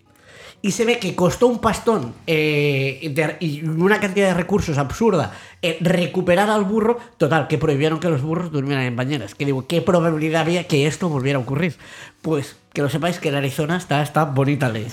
Y 0.65 0.71
se 0.71 0.83
ve 0.83 0.97
que 0.97 1.13
costó 1.13 1.45
un 1.45 1.59
pastón 1.59 2.15
eh, 2.25 3.11
de- 3.13 3.37
y 3.39 3.63
una 3.65 3.99
cantidad 3.99 4.29
de 4.29 4.33
recursos 4.33 4.79
absurda 4.79 5.31
eh, 5.61 5.77
recuperar 5.79 6.49
al 6.49 6.63
burro, 6.63 6.97
total, 7.17 7.47
que 7.47 7.59
prohibieron 7.59 7.99
que 7.99 8.09
los 8.09 8.23
burros 8.23 8.51
durmieran 8.51 8.83
en 8.85 8.95
bañeras. 8.95 9.35
Que 9.35 9.45
digo, 9.45 9.67
¿qué 9.67 9.81
probabilidad 9.81 10.41
había 10.41 10.63
que 10.67 10.87
esto 10.87 11.07
volviera 11.07 11.37
a 11.37 11.41
ocurrir? 11.43 11.75
Pues 12.23 12.55
que 12.73 12.81
lo 12.81 12.89
sepáis 12.89 13.19
que 13.19 13.29
en 13.29 13.35
Arizona 13.35 13.77
está 13.77 14.01
esta 14.01 14.23
bonita 14.25 14.67
ley, 14.69 14.87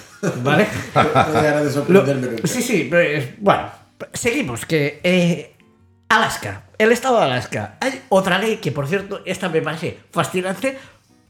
¿vale? 0.45 0.67
Lo- 1.89 2.05
sí, 2.47 2.61
sí, 2.63 2.87
pues, 2.91 3.31
bueno, 3.39 3.71
seguimos, 4.13 4.67
que 4.67 5.01
eh, 5.03 5.55
Alaska, 6.09 6.65
el 6.77 6.93
estado 6.93 7.17
de 7.19 7.25
Alaska, 7.25 7.77
hay 7.81 8.03
otra 8.11 8.39
ley 8.39 8.57
que, 8.59 8.73
por 8.73 8.87
cierto, 8.87 9.23
esta 9.25 9.49
me 9.49 9.63
parece 9.63 9.99
fascinante 10.11 10.77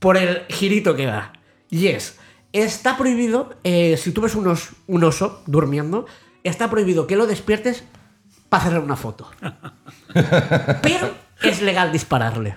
por 0.01 0.17
el 0.17 0.43
girito 0.49 0.97
que 0.97 1.07
da. 1.07 1.33
Y 1.71 1.87
es, 1.87 2.19
está 2.53 2.97
prohibido, 2.97 3.55
eh, 3.65 3.97
si 3.97 4.13
tú 4.13 4.21
ves 4.21 4.35
unos, 4.35 4.71
un 4.87 5.05
oso 5.05 5.43
durmiendo, 5.47 6.07
está 6.45 6.69
prohibido 6.71 7.07
que 7.07 7.17
lo 7.17 7.27
despiertes 7.27 7.85
para 8.49 8.65
hacerle 8.65 8.81
una 8.81 8.97
foto. 8.97 9.31
Pero 10.83 11.11
es 11.43 11.63
legal 11.63 11.93
dispararle. 11.93 12.55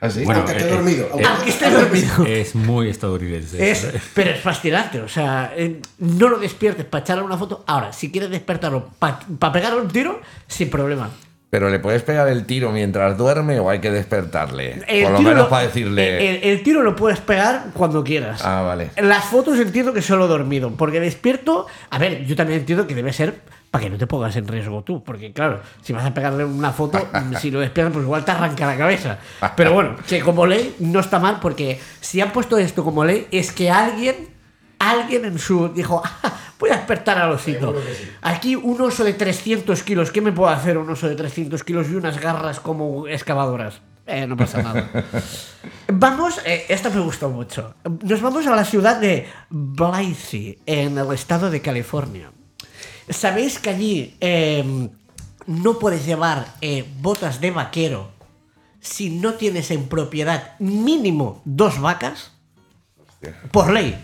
¿Así? 0.00 0.24
Bueno, 0.24 0.40
Aunque 0.40 0.56
esté 0.56 0.68
eh, 0.68 0.72
dormido. 0.72 1.06
eh, 1.16 1.22
aunque- 1.24 1.50
esté 1.50 1.70
dormido. 1.70 2.24
Es 2.26 2.54
muy 2.56 2.88
estadounidense. 2.90 3.70
Es, 3.70 3.84
¿eh? 3.84 4.00
pero 4.14 4.30
es 4.32 4.40
fascinante, 4.40 5.00
o 5.00 5.08
sea, 5.08 5.52
eh, 5.56 5.80
no 5.98 6.28
lo 6.28 6.38
despiertes 6.40 6.84
para 6.84 7.04
echarle 7.04 7.22
una 7.22 7.38
foto. 7.38 7.62
Ahora, 7.68 7.92
si 7.92 8.10
quieres 8.10 8.28
despertarlo 8.30 8.90
para 8.98 9.52
pegarle 9.52 9.80
un 9.80 9.86
tiro, 9.88 10.20
sin 10.48 10.70
problema. 10.70 11.08
Pero 11.52 11.68
le 11.68 11.78
puedes 11.80 12.02
pegar 12.02 12.28
el 12.28 12.46
tiro 12.46 12.72
mientras 12.72 13.18
duerme 13.18 13.60
o 13.60 13.68
hay 13.68 13.78
que 13.78 13.90
despertarle. 13.90 14.82
El 14.88 15.02
Por 15.02 15.12
lo 15.12 15.18
tiro 15.18 15.30
menos 15.32 15.44
lo- 15.44 15.50
para 15.50 15.66
decirle. 15.66 16.30
El, 16.38 16.44
el 16.50 16.62
tiro 16.62 16.80
lo 16.80 16.96
puedes 16.96 17.20
pegar 17.20 17.66
cuando 17.74 18.02
quieras. 18.02 18.40
Ah, 18.42 18.62
vale. 18.62 18.88
Las 18.96 19.26
fotos 19.26 19.58
entiendo 19.58 19.92
que 19.92 20.00
solo 20.00 20.26
dormido, 20.28 20.70
porque 20.70 20.98
despierto. 20.98 21.66
A 21.90 21.98
ver, 21.98 22.24
yo 22.24 22.34
también 22.36 22.60
entiendo 22.60 22.86
que 22.86 22.94
debe 22.94 23.12
ser 23.12 23.42
para 23.70 23.84
que 23.84 23.90
no 23.90 23.98
te 23.98 24.06
pongas 24.06 24.34
en 24.36 24.48
riesgo 24.48 24.80
tú, 24.82 25.04
porque 25.04 25.30
claro, 25.34 25.60
si 25.82 25.92
vas 25.92 26.06
a 26.06 26.14
pegarle 26.14 26.46
una 26.46 26.72
foto, 26.72 27.06
si 27.38 27.50
lo 27.50 27.60
despiertas, 27.60 27.92
pues 27.92 28.04
igual 28.06 28.24
te 28.24 28.30
arranca 28.30 28.66
la 28.66 28.78
cabeza. 28.78 29.18
Pero 29.54 29.74
bueno, 29.74 29.96
que 30.08 30.20
como 30.20 30.46
ley 30.46 30.74
no 30.78 31.00
está 31.00 31.18
mal, 31.18 31.38
porque 31.38 31.78
si 32.00 32.22
han 32.22 32.32
puesto 32.32 32.56
esto 32.56 32.82
como 32.82 33.04
ley, 33.04 33.26
es 33.30 33.52
que 33.52 33.70
alguien, 33.70 34.28
alguien 34.78 35.26
en 35.26 35.38
su. 35.38 35.68
dijo, 35.68 36.02
"Ah, 36.02 36.32
voy 36.62 36.70
a 36.70 36.76
despertar 36.76 37.18
al 37.18 37.32
osito. 37.32 37.74
Aquí 38.20 38.54
un 38.54 38.80
oso 38.80 39.02
de 39.02 39.14
300 39.14 39.82
kilos, 39.82 40.12
¿qué 40.12 40.20
me 40.20 40.30
puede 40.30 40.54
hacer 40.54 40.78
un 40.78 40.88
oso 40.88 41.08
de 41.08 41.16
300 41.16 41.64
kilos 41.64 41.88
y 41.90 41.96
unas 41.96 42.20
garras 42.20 42.60
como 42.60 43.08
excavadoras? 43.08 43.80
Eh, 44.06 44.28
no 44.28 44.36
pasa 44.36 44.62
nada. 44.62 44.88
Vamos, 45.92 46.40
eh, 46.46 46.66
esta 46.68 46.88
me 46.88 47.00
gustó 47.00 47.30
mucho. 47.30 47.74
Nos 48.02 48.22
vamos 48.22 48.46
a 48.46 48.56
la 48.56 48.64
ciudad 48.64 49.00
de 49.00 49.28
Blythe, 49.50 50.60
en 50.64 50.98
el 50.98 51.12
estado 51.12 51.50
de 51.50 51.60
California. 51.60 52.30
¿Sabéis 53.08 53.58
que 53.58 53.70
allí 53.70 54.16
eh, 54.20 54.88
no 55.46 55.78
puedes 55.78 56.06
llevar 56.06 56.46
eh, 56.60 56.84
botas 57.00 57.40
de 57.40 57.50
vaquero 57.50 58.10
si 58.80 59.10
no 59.10 59.34
tienes 59.34 59.70
en 59.70 59.88
propiedad 59.88 60.58
mínimo 60.58 61.42
dos 61.44 61.80
vacas? 61.80 62.32
Por 63.50 63.70
ley. 63.70 63.96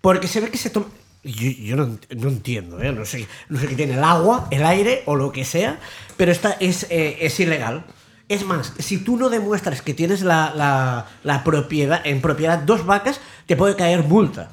Porque 0.00 0.28
se 0.28 0.40
ve 0.40 0.50
que 0.50 0.58
se 0.58 0.70
toma... 0.70 0.86
Yo, 1.26 1.50
yo 1.50 1.76
no, 1.76 1.98
no 2.16 2.28
entiendo, 2.28 2.80
¿eh? 2.80 2.92
no, 2.92 3.04
sé, 3.04 3.26
no 3.48 3.58
sé 3.58 3.66
qué 3.66 3.74
tiene 3.74 3.94
el 3.94 4.04
agua, 4.04 4.46
el 4.50 4.64
aire 4.64 5.02
o 5.06 5.16
lo 5.16 5.32
que 5.32 5.44
sea, 5.44 5.78
pero 6.16 6.30
esta 6.30 6.52
es, 6.60 6.86
eh, 6.88 7.18
es 7.20 7.38
ilegal. 7.40 7.84
Es 8.28 8.44
más, 8.44 8.72
si 8.78 8.98
tú 8.98 9.16
no 9.16 9.28
demuestras 9.28 9.82
que 9.82 9.92
tienes 9.94 10.22
la, 10.22 10.52
la- 10.54 11.06
la 11.24 11.44
propiedad, 11.44 12.00
en 12.04 12.20
propiedad 12.20 12.58
dos 12.60 12.86
vacas, 12.86 13.20
te 13.46 13.56
puede 13.56 13.76
caer 13.76 14.04
multa. 14.04 14.50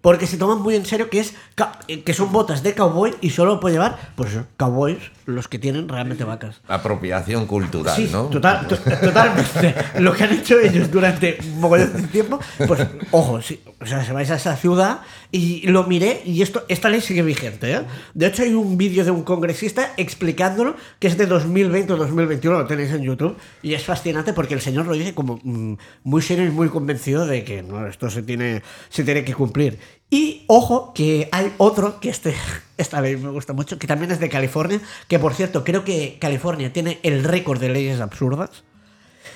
Porque 0.00 0.26
se 0.26 0.36
toman 0.36 0.60
muy 0.60 0.74
en 0.74 0.84
serio 0.84 1.08
que 1.08 1.20
es 1.20 1.34
que 2.04 2.14
son 2.14 2.32
botas 2.32 2.64
de 2.64 2.74
cowboy 2.74 3.14
y 3.20 3.30
solo 3.30 3.60
puede 3.60 3.74
llevar, 3.76 4.12
pues 4.16 4.30
cowboys, 4.56 4.98
los 5.26 5.48
que 5.48 5.58
tienen 5.58 5.88
realmente 5.88 6.24
vacas. 6.24 6.60
Apropiación 6.68 7.46
cultural, 7.46 7.94
Sí, 7.96 8.08
¿no? 8.12 8.24
total, 8.24 8.66
to- 8.68 8.76
totalmente. 8.76 9.74
Lo 10.00 10.12
que 10.14 10.24
han 10.24 10.32
hecho 10.32 10.58
ellos 10.58 10.90
durante 10.90 11.38
un 11.42 11.60
mogollón 11.60 11.92
de 12.02 12.08
tiempo, 12.08 12.38
pues, 12.66 12.86
ojo, 13.10 13.40
sí, 13.42 13.60
o 13.80 13.86
sea, 13.86 14.04
se 14.04 14.12
vais 14.12 14.30
a 14.30 14.36
esa 14.36 14.56
ciudad 14.56 15.00
y 15.30 15.66
lo 15.68 15.84
miré 15.84 16.22
y 16.24 16.42
esto, 16.42 16.64
esta 16.68 16.88
ley 16.88 17.00
sigue 17.00 17.22
vigente. 17.22 17.72
¿eh? 17.72 17.80
De 18.14 18.26
hecho, 18.26 18.42
hay 18.42 18.54
un 18.54 18.76
vídeo 18.76 19.04
de 19.04 19.10
un 19.10 19.22
congresista 19.22 19.92
explicándolo, 19.96 20.76
que 20.98 21.08
es 21.08 21.16
de 21.16 21.26
2020 21.26 21.92
o 21.92 21.96
2021, 21.96 22.58
lo 22.58 22.66
tenéis 22.66 22.90
en 22.92 23.02
YouTube, 23.02 23.36
y 23.62 23.74
es 23.74 23.84
fascinante 23.84 24.32
porque 24.32 24.54
el 24.54 24.60
señor 24.60 24.86
lo 24.86 24.94
dice 24.94 25.14
como 25.14 25.38
mm, 25.42 25.76
muy 26.04 26.22
serio 26.22 26.44
y 26.46 26.50
muy 26.50 26.68
convencido 26.68 27.26
de 27.26 27.44
que 27.44 27.62
no, 27.62 27.86
esto 27.86 28.10
se 28.10 28.22
tiene, 28.22 28.62
se 28.88 29.04
tiene 29.04 29.24
que 29.24 29.34
cumplir. 29.34 29.78
Y 30.12 30.44
ojo, 30.46 30.92
que 30.92 31.30
hay 31.32 31.54
otro, 31.56 31.98
que 31.98 32.10
este, 32.10 32.34
esta 32.76 33.00
ley 33.00 33.16
me 33.16 33.30
gusta 33.30 33.54
mucho, 33.54 33.78
que 33.78 33.86
también 33.86 34.12
es 34.12 34.20
de 34.20 34.28
California, 34.28 34.78
que 35.08 35.18
por 35.18 35.32
cierto, 35.32 35.64
creo 35.64 35.84
que 35.84 36.18
California 36.20 36.70
tiene 36.70 37.00
el 37.02 37.24
récord 37.24 37.58
de 37.58 37.70
leyes 37.70 37.98
absurdas. 37.98 38.62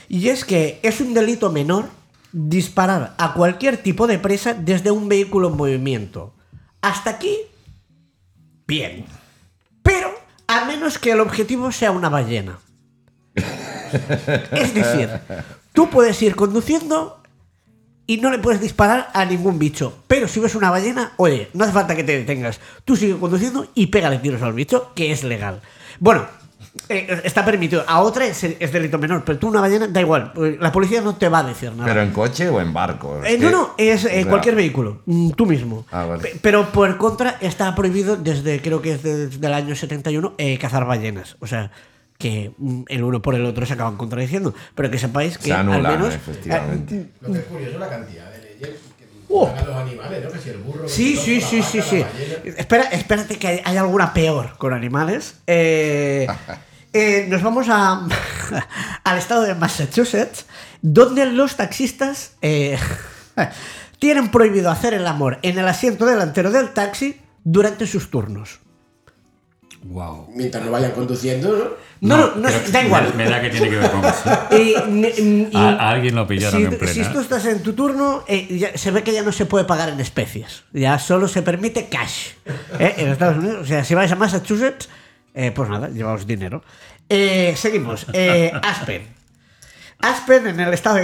Y 0.06 0.28
es 0.28 0.44
que 0.44 0.78
es 0.82 1.00
un 1.00 1.14
delito 1.14 1.50
menor 1.50 1.86
disparar 2.30 3.14
a 3.16 3.32
cualquier 3.32 3.78
tipo 3.78 4.06
de 4.06 4.18
presa 4.18 4.52
desde 4.52 4.90
un 4.90 5.08
vehículo 5.08 5.48
en 5.48 5.56
movimiento. 5.56 6.34
Hasta 6.82 7.08
aquí, 7.08 7.38
bien. 8.66 9.06
Pero 9.82 10.10
a 10.46 10.66
menos 10.66 10.98
que 10.98 11.12
el 11.12 11.20
objetivo 11.20 11.72
sea 11.72 11.90
una 11.90 12.10
ballena. 12.10 12.58
Es 14.52 14.74
decir, 14.74 15.08
tú 15.72 15.88
puedes 15.88 16.20
ir 16.20 16.36
conduciendo 16.36 17.15
y 18.06 18.18
no 18.18 18.30
le 18.30 18.38
puedes 18.38 18.60
disparar 18.60 19.10
a 19.12 19.24
ningún 19.24 19.58
bicho. 19.58 19.98
Pero 20.06 20.28
si 20.28 20.40
ves 20.40 20.54
una 20.54 20.70
ballena, 20.70 21.12
oye, 21.16 21.48
no 21.54 21.64
hace 21.64 21.72
falta 21.72 21.96
que 21.96 22.04
te 22.04 22.16
detengas. 22.16 22.60
Tú 22.84 22.96
sigue 22.96 23.16
conduciendo 23.18 23.66
y 23.74 23.86
pégale 23.88 24.18
tiros 24.18 24.42
al 24.42 24.52
bicho, 24.52 24.92
que 24.94 25.12
es 25.12 25.24
legal. 25.24 25.60
Bueno, 25.98 26.26
eh, 26.88 27.20
está 27.24 27.44
permitido. 27.44 27.84
A 27.86 28.00
otra 28.00 28.26
es, 28.26 28.42
es 28.44 28.72
delito 28.72 28.98
menor, 28.98 29.24
pero 29.24 29.38
tú 29.38 29.48
una 29.48 29.60
ballena, 29.60 29.88
da 29.88 30.00
igual. 30.00 30.32
pues 30.32 30.58
La 30.60 30.70
policía 30.70 31.00
no 31.00 31.16
te 31.16 31.28
va 31.28 31.40
a 31.40 31.44
decir 31.44 31.72
nada. 31.72 31.86
¿Pero 31.86 32.02
en 32.02 32.12
coche 32.12 32.48
o 32.48 32.60
en 32.60 32.72
barco? 32.72 33.22
Eh, 33.24 33.38
no, 33.38 33.50
no, 33.50 33.74
es 33.76 34.04
eh, 34.04 34.24
cualquier 34.28 34.54
vehículo, 34.54 35.02
mm, 35.06 35.30
tú 35.30 35.46
mismo. 35.46 35.84
Ah, 35.90 36.04
vale. 36.04 36.36
Pero 36.40 36.70
por 36.70 36.96
contra 36.96 37.38
está 37.40 37.74
prohibido 37.74 38.16
desde, 38.16 38.60
creo 38.60 38.82
que 38.82 38.92
es 38.92 39.02
desde 39.02 39.46
el 39.46 39.54
año 39.54 39.74
71, 39.74 40.34
eh, 40.38 40.58
cazar 40.58 40.86
ballenas. 40.86 41.36
O 41.40 41.46
sea, 41.46 41.72
que 42.18 42.52
mm, 42.58 42.82
el 42.88 43.02
uno 43.04 43.20
por 43.22 43.34
el 43.34 43.44
otro 43.44 43.66
se 43.66 43.74
acaban 43.74 43.96
contradiciendo. 43.96 44.54
Pero 44.74 44.90
que 44.90 44.98
sepáis 44.98 45.38
que 45.38 45.44
Se 45.44 45.52
anulan, 45.52 45.86
al 45.86 45.98
menos... 45.98 46.14
efectivamente. 46.14 46.94
eh, 46.96 47.06
Lo 47.20 47.32
que 47.32 47.38
es 47.38 47.44
curioso 47.44 47.78
la 47.78 47.88
cantidad 47.88 48.30
de 48.30 48.38
leyes 48.42 48.76
que 48.98 49.06
Oh. 49.28 49.52
los 49.66 49.76
animales, 49.76 50.24
¿no? 50.24 50.30
Que 50.30 50.38
si 50.38 50.50
el 50.50 50.58
burro. 50.58 50.88
Sí, 50.88 51.14
que 51.14 51.20
sí, 51.20 51.40
sí, 51.40 51.56
vaca, 51.58 51.70
sí, 51.72 51.82
sí. 51.82 52.04
Espera, 52.56 52.84
espérate 52.84 53.36
que 53.38 53.48
hay, 53.48 53.60
hay 53.64 53.76
alguna 53.76 54.14
peor 54.14 54.56
con 54.56 54.72
animales. 54.72 55.38
Eh, 55.48 56.28
eh, 56.92 57.26
nos 57.28 57.42
vamos 57.42 57.66
a, 57.68 58.06
al 59.04 59.18
estado 59.18 59.42
de 59.42 59.54
Massachusetts, 59.56 60.46
donde 60.80 61.26
los 61.26 61.56
taxistas 61.56 62.34
eh, 62.40 62.78
tienen 63.98 64.30
prohibido 64.30 64.70
hacer 64.70 64.94
el 64.94 65.06
amor 65.08 65.38
en 65.42 65.58
el 65.58 65.66
asiento 65.66 66.06
delantero 66.06 66.52
del 66.52 66.70
taxi 66.70 67.20
durante 67.42 67.86
sus 67.88 68.10
turnos. 68.10 68.60
Wow. 69.88 70.28
Mientras 70.34 70.64
no 70.64 70.70
vayan 70.70 70.92
conduciendo, 70.92 71.48
¿no? 71.56 71.86
No, 72.00 72.16
no, 72.36 72.36
no, 72.36 72.48
da 72.70 72.82
igual. 72.82 73.14
Me, 73.16 73.24
me 73.24 73.30
da 73.30 73.40
que 73.40 73.48
tiene 73.50 73.70
que 73.70 73.76
ver 73.76 73.90
con 73.90 74.04
eso. 74.04 74.38
Y- 74.52 74.74
y- 75.22 75.48
y- 75.52 75.56
A- 75.56 75.68
a 75.76 75.90
alguien 75.90 76.14
lo 76.14 76.26
pillaron 76.26 76.60
si, 76.60 76.66
en 76.66 76.78
plena. 76.78 76.92
Si 76.92 77.12
tú 77.12 77.20
estás 77.20 77.46
en 77.46 77.62
tu 77.62 77.72
turno, 77.72 78.22
eh, 78.28 78.46
ya- 78.58 78.76
se 78.76 78.90
ve 78.90 79.02
que 79.02 79.12
ya 79.12 79.22
no 79.22 79.32
se 79.32 79.46
puede 79.46 79.64
pagar 79.64 79.88
en 79.88 80.00
especies. 80.00 80.64
Ya 80.72 80.98
solo 80.98 81.26
se 81.28 81.42
permite 81.42 81.88
cash. 81.88 82.28
¿eh? 82.78 82.94
En 82.98 83.08
Estados 83.08 83.38
Unidos, 83.38 83.62
o 83.62 83.64
sea, 83.66 83.84
si 83.84 83.94
vais 83.94 84.12
a 84.12 84.16
Massachusetts, 84.16 84.88
eh, 85.34 85.52
pues 85.52 85.68
nada, 85.70 85.88
llevaos 85.88 86.26
dinero. 86.26 86.62
Eh, 87.08 87.54
seguimos. 87.56 88.06
Eh, 88.12 88.52
Aspen. 88.62 89.06
Aspen, 90.00 90.46
en 90.48 90.60
el 90.60 90.74
estado 90.74 90.98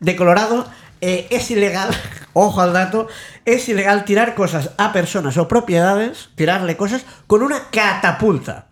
de 0.00 0.16
Colorado, 0.16 0.66
eh, 1.00 1.26
es 1.30 1.50
ilegal, 1.50 1.90
ojo 2.32 2.60
al 2.60 2.72
dato, 2.72 3.08
es 3.44 3.68
ilegal 3.68 4.04
tirar 4.04 4.34
cosas 4.34 4.70
a 4.78 4.92
personas 4.92 5.36
o 5.36 5.48
propiedades, 5.48 6.30
tirarle 6.34 6.76
cosas 6.76 7.04
con 7.26 7.42
una 7.42 7.70
catapulta. 7.70 8.69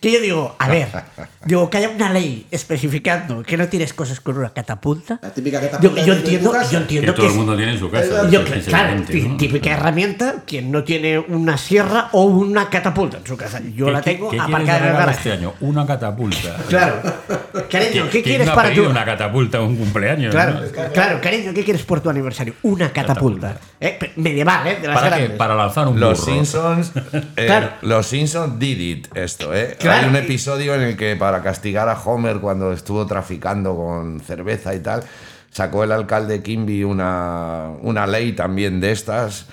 Que 0.00 0.12
yo 0.12 0.20
digo, 0.20 0.56
a 0.58 0.68
ver, 0.68 0.88
digo 1.44 1.70
que 1.70 1.78
haya 1.78 1.88
una 1.88 2.10
ley 2.12 2.46
especificando 2.50 3.42
que 3.42 3.56
no 3.56 3.66
tires 3.68 3.94
cosas 3.94 4.20
con 4.20 4.36
una 4.38 4.50
catapulta. 4.50 5.18
La 5.22 5.30
típica 5.32 5.60
Yo, 5.60 5.70
catapulta 5.70 6.02
yo 6.04 6.12
entiendo, 6.14 6.52
yo 6.52 6.68
Que 6.70 6.76
entiendo 6.76 7.14
todo 7.14 7.22
que 7.22 7.26
el 7.26 7.30
es- 7.32 7.36
mundo 7.36 7.56
tiene 7.56 7.72
en 7.72 7.78
su 7.78 7.90
casa. 7.90 8.28
yo, 8.30 8.40
es 8.42 8.66
claro, 8.66 9.02
típica 9.38 9.70
herramienta, 9.72 10.36
quien 10.46 10.70
no 10.70 10.84
tiene 10.84 11.18
una 11.18 11.56
sierra 11.56 12.08
o 12.12 12.24
una 12.24 12.68
catapulta 12.68 13.18
en 13.18 13.26
su 13.26 13.36
casa. 13.36 13.60
Yo 13.74 13.86
¿Qué- 13.86 13.92
la 13.92 14.02
tengo 14.02 14.30
¿Qué 14.30 14.38
aparcada 14.38 14.78
en 14.78 14.84
el 14.84 14.92
garaje. 14.92 15.18
este 15.18 15.32
año? 15.32 15.54
Una 15.60 15.86
catapulta. 15.86 16.56
Claro. 16.68 16.96
Cariño, 17.70 18.04
¿qué 18.04 18.10
¿Quién 18.10 18.24
quieres 18.24 18.46
no 18.46 18.52
ha 18.52 18.54
para 18.54 18.68
pedido 18.68 18.84
tu 18.84 18.90
una 18.90 19.04
catapulta 19.04 19.60
un 19.62 19.76
cumpleaños? 19.76 20.30
Claro, 20.32 20.60
no? 20.60 20.92
claro, 20.92 21.20
cariño, 21.22 21.52
¿qué 21.54 21.64
quieres 21.64 21.82
por 21.82 22.00
tu 22.00 22.10
aniversario? 22.10 22.54
Una 22.62 22.92
catapulta. 22.92 23.56
Eh, 23.80 23.98
medieval, 24.16 24.66
¿eh? 24.66 24.78
De 24.80 24.86
las 24.88 24.96
¿Para 24.96 25.08
qué? 25.10 25.16
grandes. 25.20 25.38
Para 25.38 25.54
lanzar 25.54 25.88
un 25.88 25.98
Los 25.98 26.20
burro. 26.20 26.32
Simpsons, 26.34 26.92
eh, 27.36 27.46
Claro. 27.46 27.70
los 27.82 28.06
Simpsons 28.06 28.58
did 28.58 28.78
it 28.78 29.16
esto, 29.16 29.54
¿eh? 29.54 29.76
Claro. 29.86 30.02
Hay 30.04 30.08
un 30.10 30.16
episodio 30.16 30.74
en 30.74 30.82
el 30.82 30.96
que 30.96 31.16
para 31.16 31.42
castigar 31.42 31.88
a 31.88 31.94
Homer 32.00 32.38
cuando 32.38 32.72
estuvo 32.72 33.06
traficando 33.06 33.74
con 33.76 34.20
cerveza 34.20 34.74
y 34.74 34.80
tal, 34.80 35.02
sacó 35.50 35.84
el 35.84 35.92
alcalde 35.92 36.42
Kimby 36.42 36.84
una, 36.84 37.70
una 37.82 38.06
ley 38.06 38.32
también 38.32 38.80
de 38.80 38.92
estas 38.92 39.46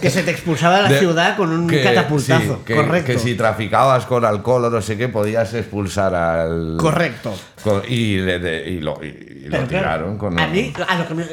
Que 0.00 0.08
se 0.08 0.22
te 0.22 0.30
expulsaba 0.30 0.76
de 0.76 0.82
la 0.84 0.88
De- 0.88 0.98
ciudad 1.00 1.36
con 1.36 1.50
un 1.50 1.66
que- 1.68 1.82
catapultazo. 1.82 2.56
sí, 2.58 2.62
que, 2.64 2.76
Correcto. 2.76 3.12
que 3.12 3.18
si 3.18 3.34
traficabas 3.34 4.06
con 4.06 4.24
alcohol 4.24 4.64
o 4.66 4.70
no 4.70 4.80
sé 4.80 4.96
qué, 4.96 5.08
podías 5.08 5.52
expulsar 5.52 6.14
al. 6.14 6.76
Correcto. 6.78 7.34
con- 7.62 7.82
y, 7.86 8.18
le 8.18 8.38
de- 8.38 8.70
y 8.70 8.80
lo, 8.80 9.00
y- 9.04 9.08
y 9.08 9.44
lo 9.48 9.50
Pero, 9.50 9.66
claro, 9.66 9.68
tiraron 9.68 10.16
con. 10.18 10.38
A 10.38 10.46
mí, 10.46 10.72
a 10.88 10.96
lo 10.96 11.08
que 11.08 11.14
me, 11.14 11.24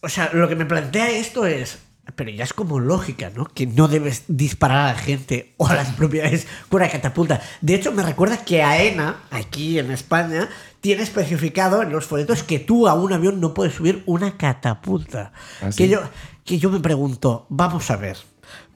o 0.00 0.08
sea, 0.08 0.30
lo 0.32 0.48
que 0.48 0.54
me 0.54 0.64
plantea 0.64 1.10
esto 1.10 1.44
es. 1.44 1.78
Pero 2.14 2.30
ya 2.30 2.44
es 2.44 2.52
como 2.52 2.78
lógica, 2.78 3.30
¿no? 3.34 3.46
Que 3.46 3.66
no 3.66 3.88
debes 3.88 4.24
disparar 4.28 4.78
a 4.78 4.92
la 4.92 4.98
gente 4.98 5.54
o 5.56 5.66
a 5.66 5.74
las 5.74 5.88
propiedades 5.90 6.46
con 6.68 6.80
una 6.80 6.90
catapulta. 6.90 7.40
De 7.60 7.74
hecho, 7.74 7.90
me 7.92 8.02
recuerda 8.04 8.44
que 8.44 8.62
AENA, 8.62 9.16
aquí 9.30 9.78
en 9.78 9.90
España, 9.90 10.48
tiene 10.80 11.02
especificado 11.02 11.82
en 11.82 11.90
los 11.90 12.06
folletos 12.06 12.42
que 12.44 12.60
tú 12.60 12.86
a 12.86 12.94
un 12.94 13.12
avión 13.12 13.40
no 13.40 13.52
puedes 13.54 13.74
subir 13.74 14.02
una 14.06 14.36
catapulta. 14.36 15.32
¿Ah, 15.60 15.70
que, 15.76 15.88
yo, 15.88 16.00
que 16.44 16.58
yo 16.58 16.70
me 16.70 16.78
pregunto, 16.78 17.46
vamos 17.48 17.90
a 17.90 17.96
ver, 17.96 18.16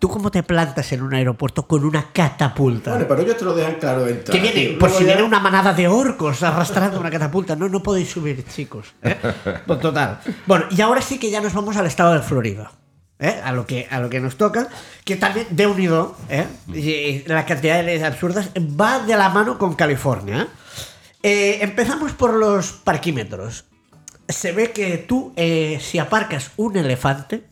¿tú 0.01 0.09
cómo 0.09 0.33
te 0.33 0.43
plantas 0.43 0.91
en 0.91 1.03
un 1.03 1.15
aeropuerto 1.15 1.69
con 1.69 1.85
una 1.85 2.11
catapulta? 2.13 2.91
Bueno, 2.91 3.07
pero 3.09 3.23
ellos 3.23 3.37
te 3.37 3.45
lo 3.45 3.55
dejan 3.55 3.77
claro 3.77 4.05
de 4.07 4.11
entrada. 4.11 4.33
Que 4.43 4.53
viene, 4.53 4.77
por 4.77 4.91
si 4.91 5.01
ya- 5.05 5.07
viene 5.07 5.23
una 5.23 5.39
manada 5.39 5.73
de 5.73 5.87
orcos 5.87 6.43
arrastrando 6.43 6.99
una 6.99 7.11
catapulta. 7.11 7.55
No, 7.55 7.69
no 7.69 7.81
podéis 7.81 8.11
subir, 8.11 8.45
chicos. 8.49 8.93
¿eh? 9.03 9.17
Pues 9.67 9.79
total. 9.79 10.19
Bueno, 10.47 10.65
y 10.71 10.81
ahora 10.81 11.01
sí 11.01 11.17
que 11.21 11.31
ya 11.31 11.41
nos 11.41 11.55
vamos 11.55 11.77
al 11.77 11.87
estado 11.87 12.13
de 12.15 12.21
Florida. 12.23 12.73
¿Eh? 13.21 13.41
A, 13.45 13.53
lo 13.53 13.67
que, 13.67 13.87
a 13.91 14.01
lo 14.01 14.11
que 14.11 14.21
nos 14.21 14.37
toca. 14.37 14.69
Que 15.05 15.17
también, 15.17 15.47
de 15.51 15.67
unido, 15.67 16.17
¿eh? 16.29 16.47
y, 16.73 16.91
y 16.91 17.25
la 17.27 17.47
cantidad 17.47 17.77
de 17.77 17.85
leyes 17.85 18.03
absurdas 18.03 18.51
va 18.59 19.01
de 19.01 19.17
la 19.17 19.29
mano 19.29 19.59
con 19.59 19.75
California. 19.75 20.49
Eh, 21.23 21.59
empezamos 21.61 22.13
por 22.13 22.35
los 22.35 22.73
parquímetros. 22.73 23.67
Se 24.29 24.53
ve 24.53 24.73
que 24.73 24.97
tú, 24.97 25.33
eh, 25.37 25.79
si 25.81 25.99
aparcas 25.99 26.53
un 26.57 26.77
elefante 26.77 27.45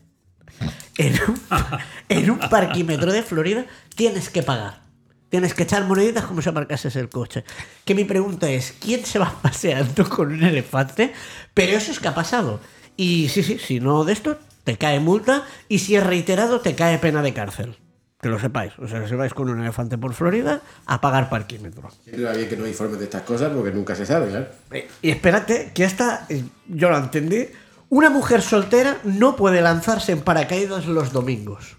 en 0.97 1.13
un, 1.27 1.41
en 2.09 2.31
un 2.31 2.39
parquímetro 2.39 3.11
de 3.11 3.21
Florida, 3.21 3.65
tienes 3.95 4.29
que 4.29 4.43
pagar. 4.43 4.81
Tienes 5.29 5.53
que 5.53 5.63
echar 5.63 5.83
moneditas 5.83 6.25
como 6.25 6.41
si 6.41 6.49
aparcases 6.49 6.95
el 6.95 7.09
coche. 7.09 7.43
Que 7.85 7.93
mi 7.93 8.05
pregunta 8.05 8.49
es, 8.49 8.73
¿quién 8.79 9.05
se 9.05 9.19
va 9.19 9.35
paseando 9.41 10.09
con 10.09 10.31
un 10.31 10.43
elefante? 10.43 11.13
Pero 11.53 11.77
eso 11.77 11.91
es 11.91 11.99
que 11.99 12.07
ha 12.07 12.15
pasado. 12.15 12.59
Y 12.97 13.29
sí, 13.29 13.43
sí, 13.43 13.59
si 13.59 13.79
no 13.79 14.03
de 14.03 14.13
esto, 14.13 14.39
te 14.69 14.77
cae 14.77 14.99
multa 14.99 15.45
y 15.67 15.79
si 15.79 15.95
es 15.95 16.05
reiterado, 16.05 16.59
te 16.61 16.75
cae 16.75 16.99
pena 16.99 17.23
de 17.23 17.33
cárcel. 17.33 17.75
Que 18.21 18.29
lo 18.29 18.37
sepáis. 18.39 18.73
O 18.77 18.87
sea, 18.87 19.07
si 19.07 19.15
vais 19.15 19.33
con 19.33 19.49
un 19.49 19.59
elefante 19.61 19.97
por 19.97 20.13
Florida, 20.13 20.61
a 20.85 21.01
pagar 21.01 21.27
parquímetro. 21.27 21.89
Siempre 22.03 22.25
va 22.25 22.33
bien 22.33 22.47
que 22.47 22.55
nos 22.55 22.67
informen 22.67 22.99
de 22.99 23.05
estas 23.05 23.23
cosas 23.23 23.51
porque 23.51 23.71
nunca 23.71 23.95
se 23.95 24.05
sabe. 24.05 24.47
Eh, 24.71 24.87
Y 25.01 25.09
espérate, 25.09 25.71
que 25.73 25.85
esta, 25.85 26.27
eh, 26.29 26.43
yo 26.67 26.91
lo 26.91 26.97
entendí. 26.99 27.47
Una 27.89 28.11
mujer 28.11 28.43
soltera 28.43 28.97
no 29.05 29.35
puede 29.35 29.59
lanzarse 29.63 30.11
en 30.11 30.21
paracaídas 30.21 30.85
los 30.85 31.11
domingos. 31.13 31.77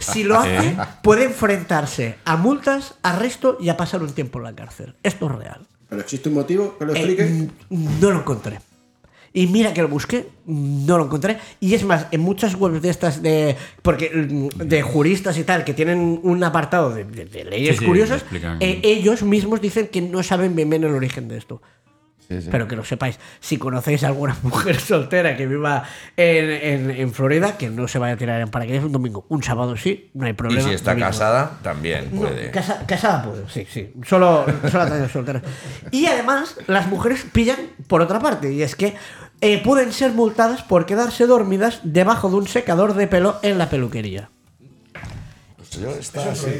Si 0.00 0.22
lo 0.22 0.38
hace, 0.40 0.76
puede 1.02 1.24
enfrentarse 1.24 2.16
a 2.26 2.36
multas, 2.36 2.96
arresto 3.02 3.56
y 3.58 3.70
a 3.70 3.78
pasar 3.78 4.02
un 4.02 4.12
tiempo 4.12 4.38
en 4.40 4.44
la 4.44 4.54
cárcel. 4.54 4.96
Esto 5.02 5.30
es 5.30 5.32
real. 5.32 5.66
¿Pero 5.88 6.02
existe 6.02 6.28
un 6.28 6.34
motivo 6.34 6.76
que 6.76 6.84
lo 6.84 6.94
Eh, 6.94 6.98
explique? 6.98 7.48
no 7.70 8.10
lo 8.10 8.18
encontré. 8.18 8.58
Y 9.36 9.48
mira 9.48 9.74
que 9.74 9.82
lo 9.82 9.88
busqué, 9.88 10.28
no 10.46 10.96
lo 10.96 11.06
encontré. 11.06 11.38
Y 11.58 11.74
es 11.74 11.82
más, 11.84 12.06
en 12.12 12.20
muchas 12.20 12.54
webs 12.54 12.80
de 12.80 12.88
estas 12.88 13.20
de. 13.20 13.56
Porque 13.82 14.08
mm, 14.10 14.48
de 14.64 14.82
juristas 14.82 15.36
y 15.38 15.42
tal, 15.44 15.64
que 15.64 15.74
tienen 15.74 16.20
un 16.22 16.44
apartado 16.44 16.90
de, 16.94 17.02
de- 17.04 17.24
de 17.24 17.44
leyes 17.44 17.76
Sí, 17.78 17.84
curiosas, 17.84 18.24
eh, 18.60 18.80
ellos 18.84 19.24
mismos 19.24 19.60
dicen 19.60 19.88
que 19.88 20.00
no 20.00 20.22
saben 20.22 20.54
bien 20.54 20.70
bien 20.70 20.84
el 20.84 20.94
origen 20.94 21.26
de 21.26 21.36
esto. 21.36 21.60
Sí, 22.28 22.40
sí. 22.40 22.48
Pero 22.50 22.66
que 22.66 22.74
lo 22.74 22.84
sepáis, 22.86 23.18
si 23.40 23.58
conocéis 23.58 24.02
a 24.02 24.06
alguna 24.06 24.34
mujer 24.44 24.80
soltera 24.80 25.36
que 25.36 25.46
viva 25.46 25.82
en, 26.16 26.50
en- 26.50 26.90
en 26.92 27.12
Florida, 27.12 27.58
que 27.58 27.68
no 27.68 27.86
se 27.88 27.98
vaya 27.98 28.14
a 28.14 28.16
tirar 28.16 28.40
en 28.40 28.48
paracaídas 28.50 28.84
un 28.84 28.92
domingo. 28.92 29.26
Un 29.28 29.42
sábado 29.42 29.76
sí, 29.76 30.10
no 30.14 30.24
hay 30.26 30.30
y 30.30 30.34
problema. 30.34 30.66
si 30.68 30.74
está 30.74 30.92
domingo. 30.92 31.08
casada, 31.10 31.58
también 31.62 32.08
No, 32.12 32.20
puede. 32.22 32.50
casa- 32.52 32.86
casada 32.86 33.24
puede, 33.24 33.48
sí, 33.50 33.66
sí. 33.68 33.92
Solo, 34.06 34.46
solo 34.70 35.08
solteras. 35.08 35.42
Y 35.90 36.06
además, 36.06 36.56
las 36.68 36.86
mujeres 36.88 37.26
pillan 37.32 37.58
por 37.88 38.00
otra 38.00 38.20
parte, 38.20 38.50
y 38.52 38.62
es 38.62 38.74
que 38.74 38.94
eh, 39.40 39.62
pueden 39.62 39.92
ser 39.92 40.12
multadas 40.12 40.62
por 40.62 40.86
quedarse 40.86 41.26
dormidas 41.26 41.80
debajo 41.82 42.28
de 42.30 42.36
un 42.36 42.48
secador 42.48 42.94
de 42.94 43.06
pelo 43.06 43.38
en 43.42 43.58
la 43.58 43.68
peluquería. 43.68 44.30
Pues 45.56 45.70
yo 45.70 45.90
estaba 45.90 46.32
así. 46.32 46.50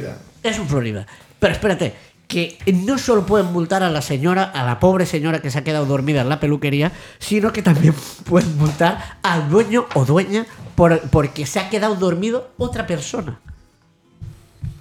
Es 0.43 0.57
en 0.57 0.67
Florida. 0.67 1.07
Pero 1.39 1.53
espérate, 1.53 1.95
que 2.27 2.57
no 2.73 2.97
solo 2.97 3.25
pueden 3.25 3.51
multar 3.51 3.83
a 3.83 3.89
la 3.89 4.01
señora, 4.01 4.43
a 4.43 4.63
la 4.63 4.79
pobre 4.79 5.05
señora 5.05 5.41
que 5.41 5.51
se 5.51 5.59
ha 5.59 5.63
quedado 5.63 5.85
dormida 5.85 6.21
en 6.21 6.29
la 6.29 6.39
peluquería, 6.39 6.91
sino 7.19 7.51
que 7.53 7.61
también 7.61 7.93
pueden 8.25 8.57
multar 8.57 9.19
al 9.21 9.49
dueño 9.49 9.85
o 9.93 10.05
dueña 10.05 10.45
por, 10.75 10.99
porque 11.09 11.45
se 11.45 11.59
ha 11.59 11.69
quedado 11.69 11.95
dormido 11.95 12.51
otra 12.57 12.87
persona. 12.87 13.39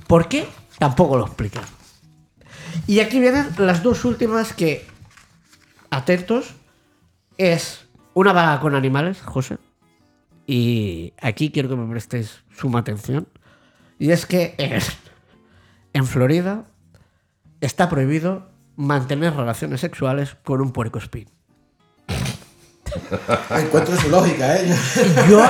¿Por 0.07 0.29
qué? 0.29 0.49
Tampoco 0.79 1.17
lo 1.17 1.27
explican. 1.27 1.65
Y 2.87 3.01
aquí 3.01 3.21
vienen 3.21 3.49
las 3.59 3.83
dos 3.83 4.05
últimas 4.05 4.53
que, 4.53 4.87
atentos, 5.91 6.55
es 7.39 7.84
una 8.15 8.33
vaga 8.33 8.61
con 8.61 8.75
animales, 8.75 9.21
José. 9.23 9.59
Y 10.47 11.13
aquí 11.21 11.51
quiero 11.51 11.69
que 11.69 11.77
me 11.77 11.91
prestéis 11.91 12.43
suma 12.57 12.81
atención. 12.81 13.29
Y 13.99 14.11
es 14.11 14.27
que 14.27 14.55
en, 14.59 14.81
en 15.93 16.07
Florida 16.07 16.65
está 17.61 17.89
prohibido 17.89 18.49
mantener 18.77 19.35
relaciones 19.35 19.81
sexuales 19.81 20.37
con 20.45 20.61
un 20.61 20.73
puercoespín. 20.73 21.29
Ah, 23.29 23.61
Encuentro 23.61 23.97
su 23.97 24.09
lógica, 24.09 24.57
¿eh? 24.57 24.75
Yo, 25.29 25.43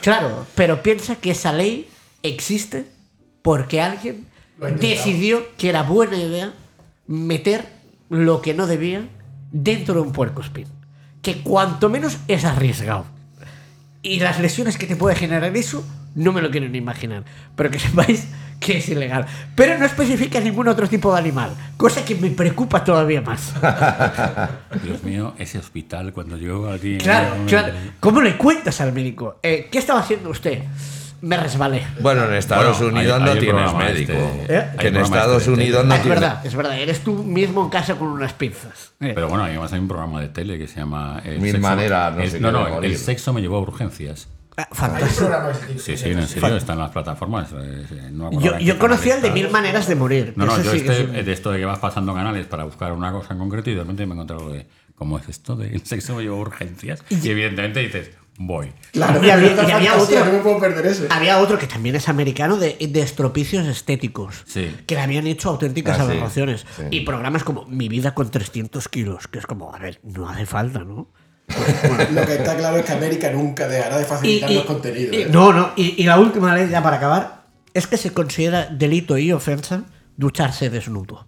claro, 0.00 0.46
pero 0.54 0.82
piensa 0.82 1.16
que 1.16 1.30
esa 1.32 1.52
ley 1.52 1.88
existe 2.22 2.86
porque 3.42 3.80
alguien 3.80 4.26
decidió 4.80 5.44
que 5.56 5.68
era 5.68 5.82
buena 5.82 6.16
idea 6.16 6.52
meter 7.06 7.68
lo 8.08 8.42
que 8.42 8.54
no 8.54 8.66
debía 8.66 9.08
dentro 9.52 9.94
de 9.94 10.00
un 10.00 10.12
puercoespín. 10.12 10.66
Que 11.26 11.42
cuanto 11.42 11.88
menos 11.88 12.18
es 12.28 12.44
arriesgado. 12.44 13.04
Y 14.00 14.20
las 14.20 14.38
lesiones 14.38 14.78
que 14.78 14.86
te 14.86 14.94
puede 14.94 15.16
generar 15.16 15.56
eso, 15.56 15.84
no 16.14 16.32
me 16.32 16.40
lo 16.40 16.52
quiero 16.52 16.68
ni 16.68 16.78
imaginar. 16.78 17.24
Pero 17.56 17.68
que 17.68 17.78
sepáis 17.80 18.28
que 18.60 18.78
es 18.78 18.88
ilegal. 18.88 19.26
Pero 19.56 19.76
no 19.76 19.86
especifica 19.86 20.38
ningún 20.38 20.68
otro 20.68 20.88
tipo 20.88 21.12
de 21.12 21.18
animal. 21.18 21.50
Cosa 21.76 22.04
que 22.04 22.14
me 22.14 22.30
preocupa 22.30 22.84
todavía 22.84 23.22
más. 23.22 23.52
Dios 24.84 25.02
mío, 25.02 25.34
ese 25.36 25.58
hospital 25.58 26.12
cuando 26.12 26.36
yo 26.36 26.70
allí. 26.70 26.98
Claro, 26.98 27.34
claro. 27.48 27.74
¿Cómo 27.98 28.22
le 28.22 28.36
cuentas 28.36 28.80
al 28.80 28.92
médico? 28.92 29.40
Eh, 29.42 29.68
¿Qué 29.68 29.78
estaba 29.78 29.98
haciendo 29.98 30.30
usted? 30.30 30.62
Me 31.22 31.36
resbalé. 31.36 31.82
Bueno, 32.00 32.24
en 32.24 32.34
Estados 32.34 32.78
Bueno, 32.78 32.94
Unidos 32.98 33.14
hay- 33.14 33.20
no 33.24 33.26
hay 33.30 33.38
el 33.38 33.44
tienes 33.44 33.74
médico. 33.74 34.12
este- 34.12 34.56
¿Eh? 34.58 34.66
Que 34.78 34.88
en 34.88 34.96
el 34.96 35.02
Estados 35.02 35.38
este 35.38 35.50
de 35.50 35.56
Unidos 35.56 35.84
no 35.86 35.94
es 35.94 36.02
tienes. 36.02 36.20
verdad, 36.20 36.46
es 36.46 36.54
verdad. 36.54 36.78
Eres 36.78 37.00
tú 37.00 37.14
mismo 37.24 37.62
en 37.64 37.70
casa 37.70 37.94
con 37.96 38.08
unas 38.08 38.32
pinzas. 38.34 38.92
Eh, 39.00 39.12
Pero 39.14 39.28
bueno, 39.28 39.44
además 39.44 39.72
hay 39.72 39.78
un 39.80 39.88
programa 39.88 40.20
de 40.20 40.28
tele 40.28 40.58
que 40.58 40.68
se 40.68 40.76
llama. 40.80 41.20
el 41.24 41.40
Mil 41.40 41.54
sexo- 41.54 41.60
maneras, 41.62 42.14
no 42.14 42.22
el- 42.22 42.30
sé 42.30 42.40
no, 42.40 42.52
no, 42.52 42.64
de 42.64 42.70
morir. 42.72 42.90
el 42.90 42.96
sexo 42.98 43.32
me 43.32 43.40
llevó 43.40 43.56
a 43.56 43.60
urgencias. 43.60 44.28
ah, 44.58 44.68
fantástico. 44.72 45.28
Sí, 45.78 45.96
sí, 45.96 46.10
en 46.10 46.26
serio, 46.26 46.56
está 46.56 46.72
en 46.74 46.78
las 46.78 46.90
plataformas. 46.90 47.48
eh, 47.54 48.08
no 48.12 48.30
Yo, 48.40 48.58
yo 48.58 48.74
qué 48.74 48.78
conocí 48.78 49.08
canal 49.10 49.24
el 49.26 49.34
de 49.34 49.42
mil 49.42 49.50
maneras 49.50 49.86
de 49.86 49.94
morir. 49.96 50.32
No, 50.36 50.46
no, 50.46 50.56
yo 50.62 50.70
sí 50.70 50.78
este, 50.78 51.18
es 51.20 51.26
de 51.26 51.32
esto 51.32 51.50
de 51.50 51.58
que 51.58 51.64
vas 51.66 51.78
pasando 51.78 52.14
canales 52.14 52.46
para 52.46 52.64
buscar 52.64 52.92
una 52.92 53.12
cosa 53.12 53.32
en 53.34 53.38
concreto 53.38 53.68
y 53.70 53.74
de 53.74 53.80
repente 53.80 54.06
me 54.06 54.14
encontré 54.14 54.36
algo 54.36 54.50
de. 54.50 54.66
¿Cómo 54.94 55.18
es 55.18 55.28
esto 55.28 55.56
del 55.56 55.84
sexo 55.84 56.14
me 56.14 56.22
llevó 56.22 56.36
a 56.36 56.40
urgencias? 56.40 57.04
Y 57.10 57.28
evidentemente 57.28 57.80
dices, 57.80 58.10
voy. 58.38 58.72
Claro, 58.92 59.24
Y 59.24 59.30
había- 59.30 59.52
y 59.54 59.70
había 59.70 59.96
otro- 59.96 60.24
no 60.24 60.32
me 60.32 60.38
puedo 60.40 60.58
perder 60.60 60.86
eso. 60.86 61.04
Había 61.10 61.38
otro 61.38 61.58
que 61.58 61.66
también 61.66 61.96
es 61.96 62.08
americano 62.08 62.56
de, 62.58 62.76
de 62.80 63.00
estropicios 63.00 63.66
estéticos. 63.66 64.44
Sí. 64.46 64.74
Que 64.86 64.94
le 64.94 65.00
habían 65.00 65.26
hecho 65.26 65.48
auténticas 65.50 65.98
Ah, 65.98 66.02
aberraciones. 66.02 66.66
sí. 66.76 66.82
Y 66.90 67.00
programas 67.02 67.44
como 67.44 67.64
Mi 67.66 67.88
vida 67.88 68.14
con 68.14 68.30
300 68.30 68.88
kilos. 68.88 69.26
Que 69.28 69.38
es 69.38 69.46
como, 69.46 69.74
a 69.74 69.78
ver, 69.78 70.00
no 70.02 70.28
hace 70.28 70.44
falta, 70.46 70.80
¿no? 70.80 71.08
Lo 72.12 72.26
que 72.26 72.34
está 72.34 72.56
claro 72.56 72.76
es 72.78 72.84
que 72.84 72.92
América 72.92 73.30
nunca 73.30 73.68
dejará 73.68 73.98
de 73.98 74.04
facilitar 74.04 74.50
los 74.50 74.64
contenidos. 74.64 75.14
y- 75.14 75.22
¿eh? 75.22 75.28
no, 75.30 75.52
no. 75.52 75.70
Y, 75.76 76.00
y 76.02 76.04
la 76.04 76.18
última 76.18 76.54
ley, 76.54 76.68
ya 76.68 76.82
para 76.82 76.96
acabar, 76.96 77.44
es 77.72 77.86
que 77.86 77.96
se 77.96 78.12
considera 78.12 78.66
delito 78.66 79.16
y 79.16 79.32
ofensa 79.32 79.84
ducharse 80.16 80.70
desnudo. 80.70 81.26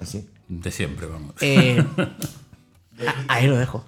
Así. 0.00 0.28
De 0.48 0.70
siempre, 0.70 1.06
vamos. 1.06 1.34
Eh, 1.40 1.82
ahí 3.28 3.46
lo 3.46 3.56
dejo. 3.56 3.84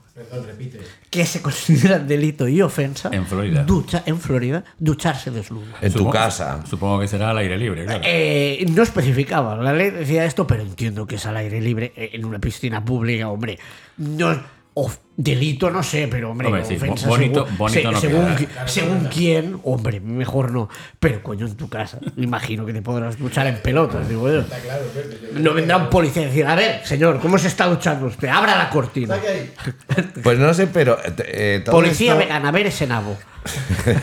Que 1.11 1.27
se 1.27 1.43
considera 1.43 1.99
delito 1.99 2.47
y 2.47 2.63
ofensa 2.63 3.11
En 3.13 3.27
Florida. 3.27 3.65
Ducha, 3.65 4.03
en 4.07 4.21
Florida, 4.21 4.65
ducharse 4.79 5.31
desnudo. 5.31 5.67
En 5.81 5.93
tu 5.93 5.99
Supongo- 6.01 6.13
casa. 6.13 6.65
Supongo 6.67 7.01
que 7.01 7.09
será 7.09 7.31
al 7.31 7.39
aire 7.39 7.59
libre, 7.59 7.85
claro. 7.85 8.03
Eh, 8.07 8.65
no 8.71 8.83
especificaba, 8.83 9.57
la 9.57 9.73
ley 9.73 9.91
decía 9.91 10.25
esto, 10.25 10.47
pero 10.47 10.63
entiendo 10.63 11.07
que 11.07 11.17
es 11.17 11.27
al 11.27 11.37
aire 11.37 11.61
libre 11.61 11.93
eh, 11.97 12.11
en 12.13 12.25
una 12.25 12.39
piscina 12.39 12.85
pública, 12.85 13.29
hombre. 13.29 13.59
No, 13.97 14.41
of- 14.75 14.99
delito 15.17 15.71
no 15.71 15.85
sé, 15.85 16.09
pero 16.11 16.33
hombre, 16.33 16.49
Hombre, 16.49 16.65
sí, 16.65 16.75
ofensa 16.75 17.07
bo- 17.07 17.15
bonito- 17.15 17.45
según, 17.45 17.59
bonito 17.59 17.93
no 17.93 18.01
según, 18.01 18.25
queda. 18.25 18.37
qui- 18.39 18.49
según 18.69 19.09
quién, 19.13 19.61
hombre, 19.63 20.01
mejor 20.01 20.51
no. 20.51 20.69
Pero 20.99 21.23
coño, 21.23 21.47
en 21.47 21.57
tu 21.57 21.69
casa, 21.69 21.99
imagino 22.17 22.67
que 22.67 22.73
te 22.73 22.83
podrás 22.83 23.17
duchar 23.17 23.47
en 23.47 23.59
pelotas, 23.63 24.09
digo 24.09 24.29
yo. 24.29 24.43
No 25.35 25.55
vendrá 25.55 25.77
un 25.77 25.89
policía 25.91 26.23
a 26.23 26.27
decir, 26.27 26.47
a 26.47 26.55
ver, 26.57 26.85
señor, 26.85 27.21
¿cómo 27.21 27.39
se 27.39 27.47
está 27.49 27.67
duchando 27.67 28.07
usted? 28.07 28.27
Abra 28.29 28.57
la 28.59 28.71
cortina. 28.71 29.17
Pues 30.23 30.39
no 30.39 30.53
sé, 30.55 30.67
pero. 30.67 30.99
eh, 31.05 31.13
eh, 31.19 31.63
todo 31.65 31.77
Policía 31.77 32.13
esto- 32.15 32.25
vegana, 32.25 32.49
a 32.49 32.53
ver 32.53 32.67
ese 32.67 32.87
nabo. 32.87 33.17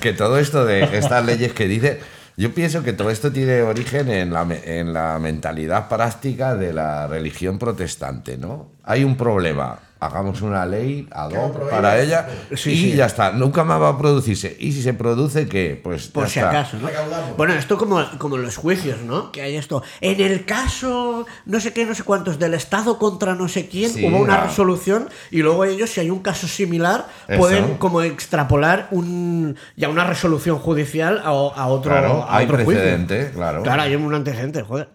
que 0.00 0.12
todo 0.12 0.38
esto 0.38 0.64
de 0.64 0.96
estas 0.96 1.24
leyes 1.24 1.52
que 1.52 1.66
dice, 1.66 2.00
yo 2.38 2.54
pienso 2.54 2.84
que 2.84 2.92
todo 2.92 3.10
esto 3.10 3.32
tiene 3.32 3.62
origen 3.62 4.08
en 4.08 4.32
la, 4.32 4.46
en 4.64 4.92
la 4.92 5.18
mentalidad 5.18 5.88
práctica 5.88 6.54
de 6.54 6.72
la 6.72 7.08
religión 7.08 7.58
protestante, 7.58 8.38
¿no? 8.38 8.70
Hay 8.84 9.02
un 9.02 9.16
problema, 9.16 9.80
hagamos 10.00 10.42
una 10.42 10.64
ley 10.64 11.08
ad 11.10 11.30
hoc 11.32 11.68
para 11.70 12.00
ella 12.00 12.28
Sí, 12.54 12.70
y 12.72 12.76
sí. 12.90 12.92
ya 12.96 13.06
está, 13.06 13.32
nunca 13.32 13.64
más 13.64 13.80
va 13.80 13.88
a 13.90 13.98
producirse. 13.98 14.56
Y 14.60 14.72
si 14.72 14.82
se 14.82 14.94
produce, 14.94 15.48
¿qué? 15.48 15.80
Pues 15.82 16.08
Por 16.08 16.24
ya 16.24 16.28
si 16.30 16.38
está. 16.38 16.50
acaso, 16.50 16.76
¿no? 16.78 16.88
Bueno, 17.36 17.54
esto 17.54 17.76
como, 17.78 18.04
como 18.18 18.36
los 18.36 18.56
juicios, 18.56 19.00
¿no? 19.02 19.32
Que 19.32 19.42
hay 19.42 19.56
esto. 19.56 19.82
En 20.00 20.20
el 20.20 20.44
caso, 20.44 21.26
no 21.46 21.60
sé 21.60 21.72
qué, 21.72 21.84
no 21.84 21.94
sé 21.94 22.02
cuántos, 22.04 22.38
del 22.38 22.54
Estado 22.54 22.98
contra 22.98 23.34
no 23.34 23.48
sé 23.48 23.68
quién, 23.68 23.90
Sí, 23.90 24.06
hubo 24.06 24.18
una 24.18 24.42
ah. 24.42 24.46
resolución 24.46 25.08
y 25.30 25.38
luego 25.42 25.64
ellos, 25.64 25.90
si 25.90 26.00
hay 26.00 26.10
un 26.10 26.20
caso 26.20 26.46
similar, 26.48 27.06
Eso. 27.26 27.38
pueden 27.38 27.76
como 27.78 28.02
extrapolar 28.02 28.88
un, 28.90 29.56
ya 29.76 29.88
una 29.88 30.04
resolución 30.04 30.58
judicial 30.58 31.18
a, 31.24 31.28
a 31.30 31.66
otro, 31.66 31.90
Claro, 31.90 32.22
a 32.28 32.36
hay 32.36 32.44
otro 32.44 32.56
juicio. 32.64 32.74
precedente, 32.82 33.30
claro. 33.34 33.62
Claro, 33.62 33.82
hay 33.82 33.94
un 33.96 34.14
antecedente, 34.14 34.62
joder. 34.62 34.88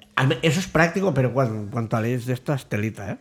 Eso 0.43 0.59
es 0.59 0.67
práctico, 0.67 1.13
pero 1.13 1.33
cuan- 1.33 1.69
cuanto 1.71 1.97
a 1.97 2.01
leyes 2.01 2.25
de 2.25 2.33
estas, 2.33 2.67
telita, 2.67 3.11
¿eh? 3.11 3.17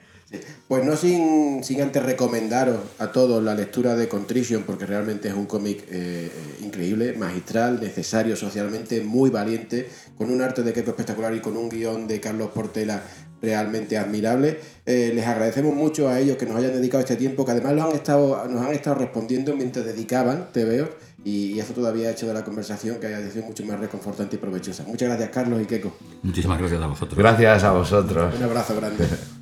Pues 0.68 0.84
no 0.84 0.96
sin, 0.96 1.62
sin 1.62 1.82
antes 1.82 2.02
recomendaros 2.02 2.78
a 2.98 3.12
todos 3.12 3.42
la 3.42 3.54
lectura 3.54 3.94
de 3.96 4.08
Contrition, 4.08 4.62
porque 4.62 4.86
realmente 4.86 5.28
es 5.28 5.34
un 5.34 5.46
cómic 5.46 5.82
eh, 5.90 6.30
eh, 6.30 6.30
increíble, 6.64 7.14
magistral, 7.14 7.80
necesario 7.80 8.36
socialmente, 8.36 9.02
muy 9.02 9.30
valiente, 9.30 9.88
con 10.16 10.30
un 10.30 10.40
arte 10.40 10.62
de 10.62 10.72
Keiko 10.72 10.90
espectacular 10.90 11.34
y 11.34 11.40
con 11.40 11.56
un 11.56 11.68
guion 11.68 12.06
de 12.06 12.20
Carlos 12.20 12.50
Portela 12.54 13.02
realmente 13.42 13.98
admirable. 13.98 14.60
Eh, 14.86 15.12
les 15.14 15.26
agradecemos 15.26 15.74
mucho 15.74 16.08
a 16.08 16.20
ellos 16.20 16.36
que 16.36 16.46
nos 16.46 16.56
hayan 16.56 16.72
dedicado 16.72 17.00
este 17.00 17.16
tiempo, 17.16 17.44
que 17.44 17.50
además 17.50 17.74
lo 17.74 17.82
han 17.84 17.92
estado, 17.92 18.48
nos 18.48 18.64
han 18.64 18.72
estado 18.72 18.96
respondiendo 18.96 19.54
mientras 19.56 19.84
dedicaban 19.84 20.52
TVO, 20.52 20.88
y, 21.24 21.52
y 21.52 21.60
eso 21.60 21.74
todavía 21.74 22.08
ha 22.08 22.12
hecho 22.12 22.26
de 22.26 22.34
la 22.34 22.44
conversación 22.44 22.98
que 22.98 23.08
haya 23.08 23.30
sido 23.30 23.44
mucho 23.44 23.64
más 23.64 23.78
reconfortante 23.78 24.36
y 24.36 24.38
provechosa. 24.38 24.84
Muchas 24.84 25.08
gracias, 25.08 25.30
Carlos 25.30 25.60
y 25.60 25.66
Keiko. 25.66 25.92
Muchísimas 26.22 26.58
gracias 26.58 26.80
a 26.80 26.86
vosotros. 26.86 27.18
Gracias 27.18 27.64
a 27.64 27.72
vosotros. 27.72 28.34
Un 28.36 28.42
abrazo 28.42 28.76
grande. 28.76 29.06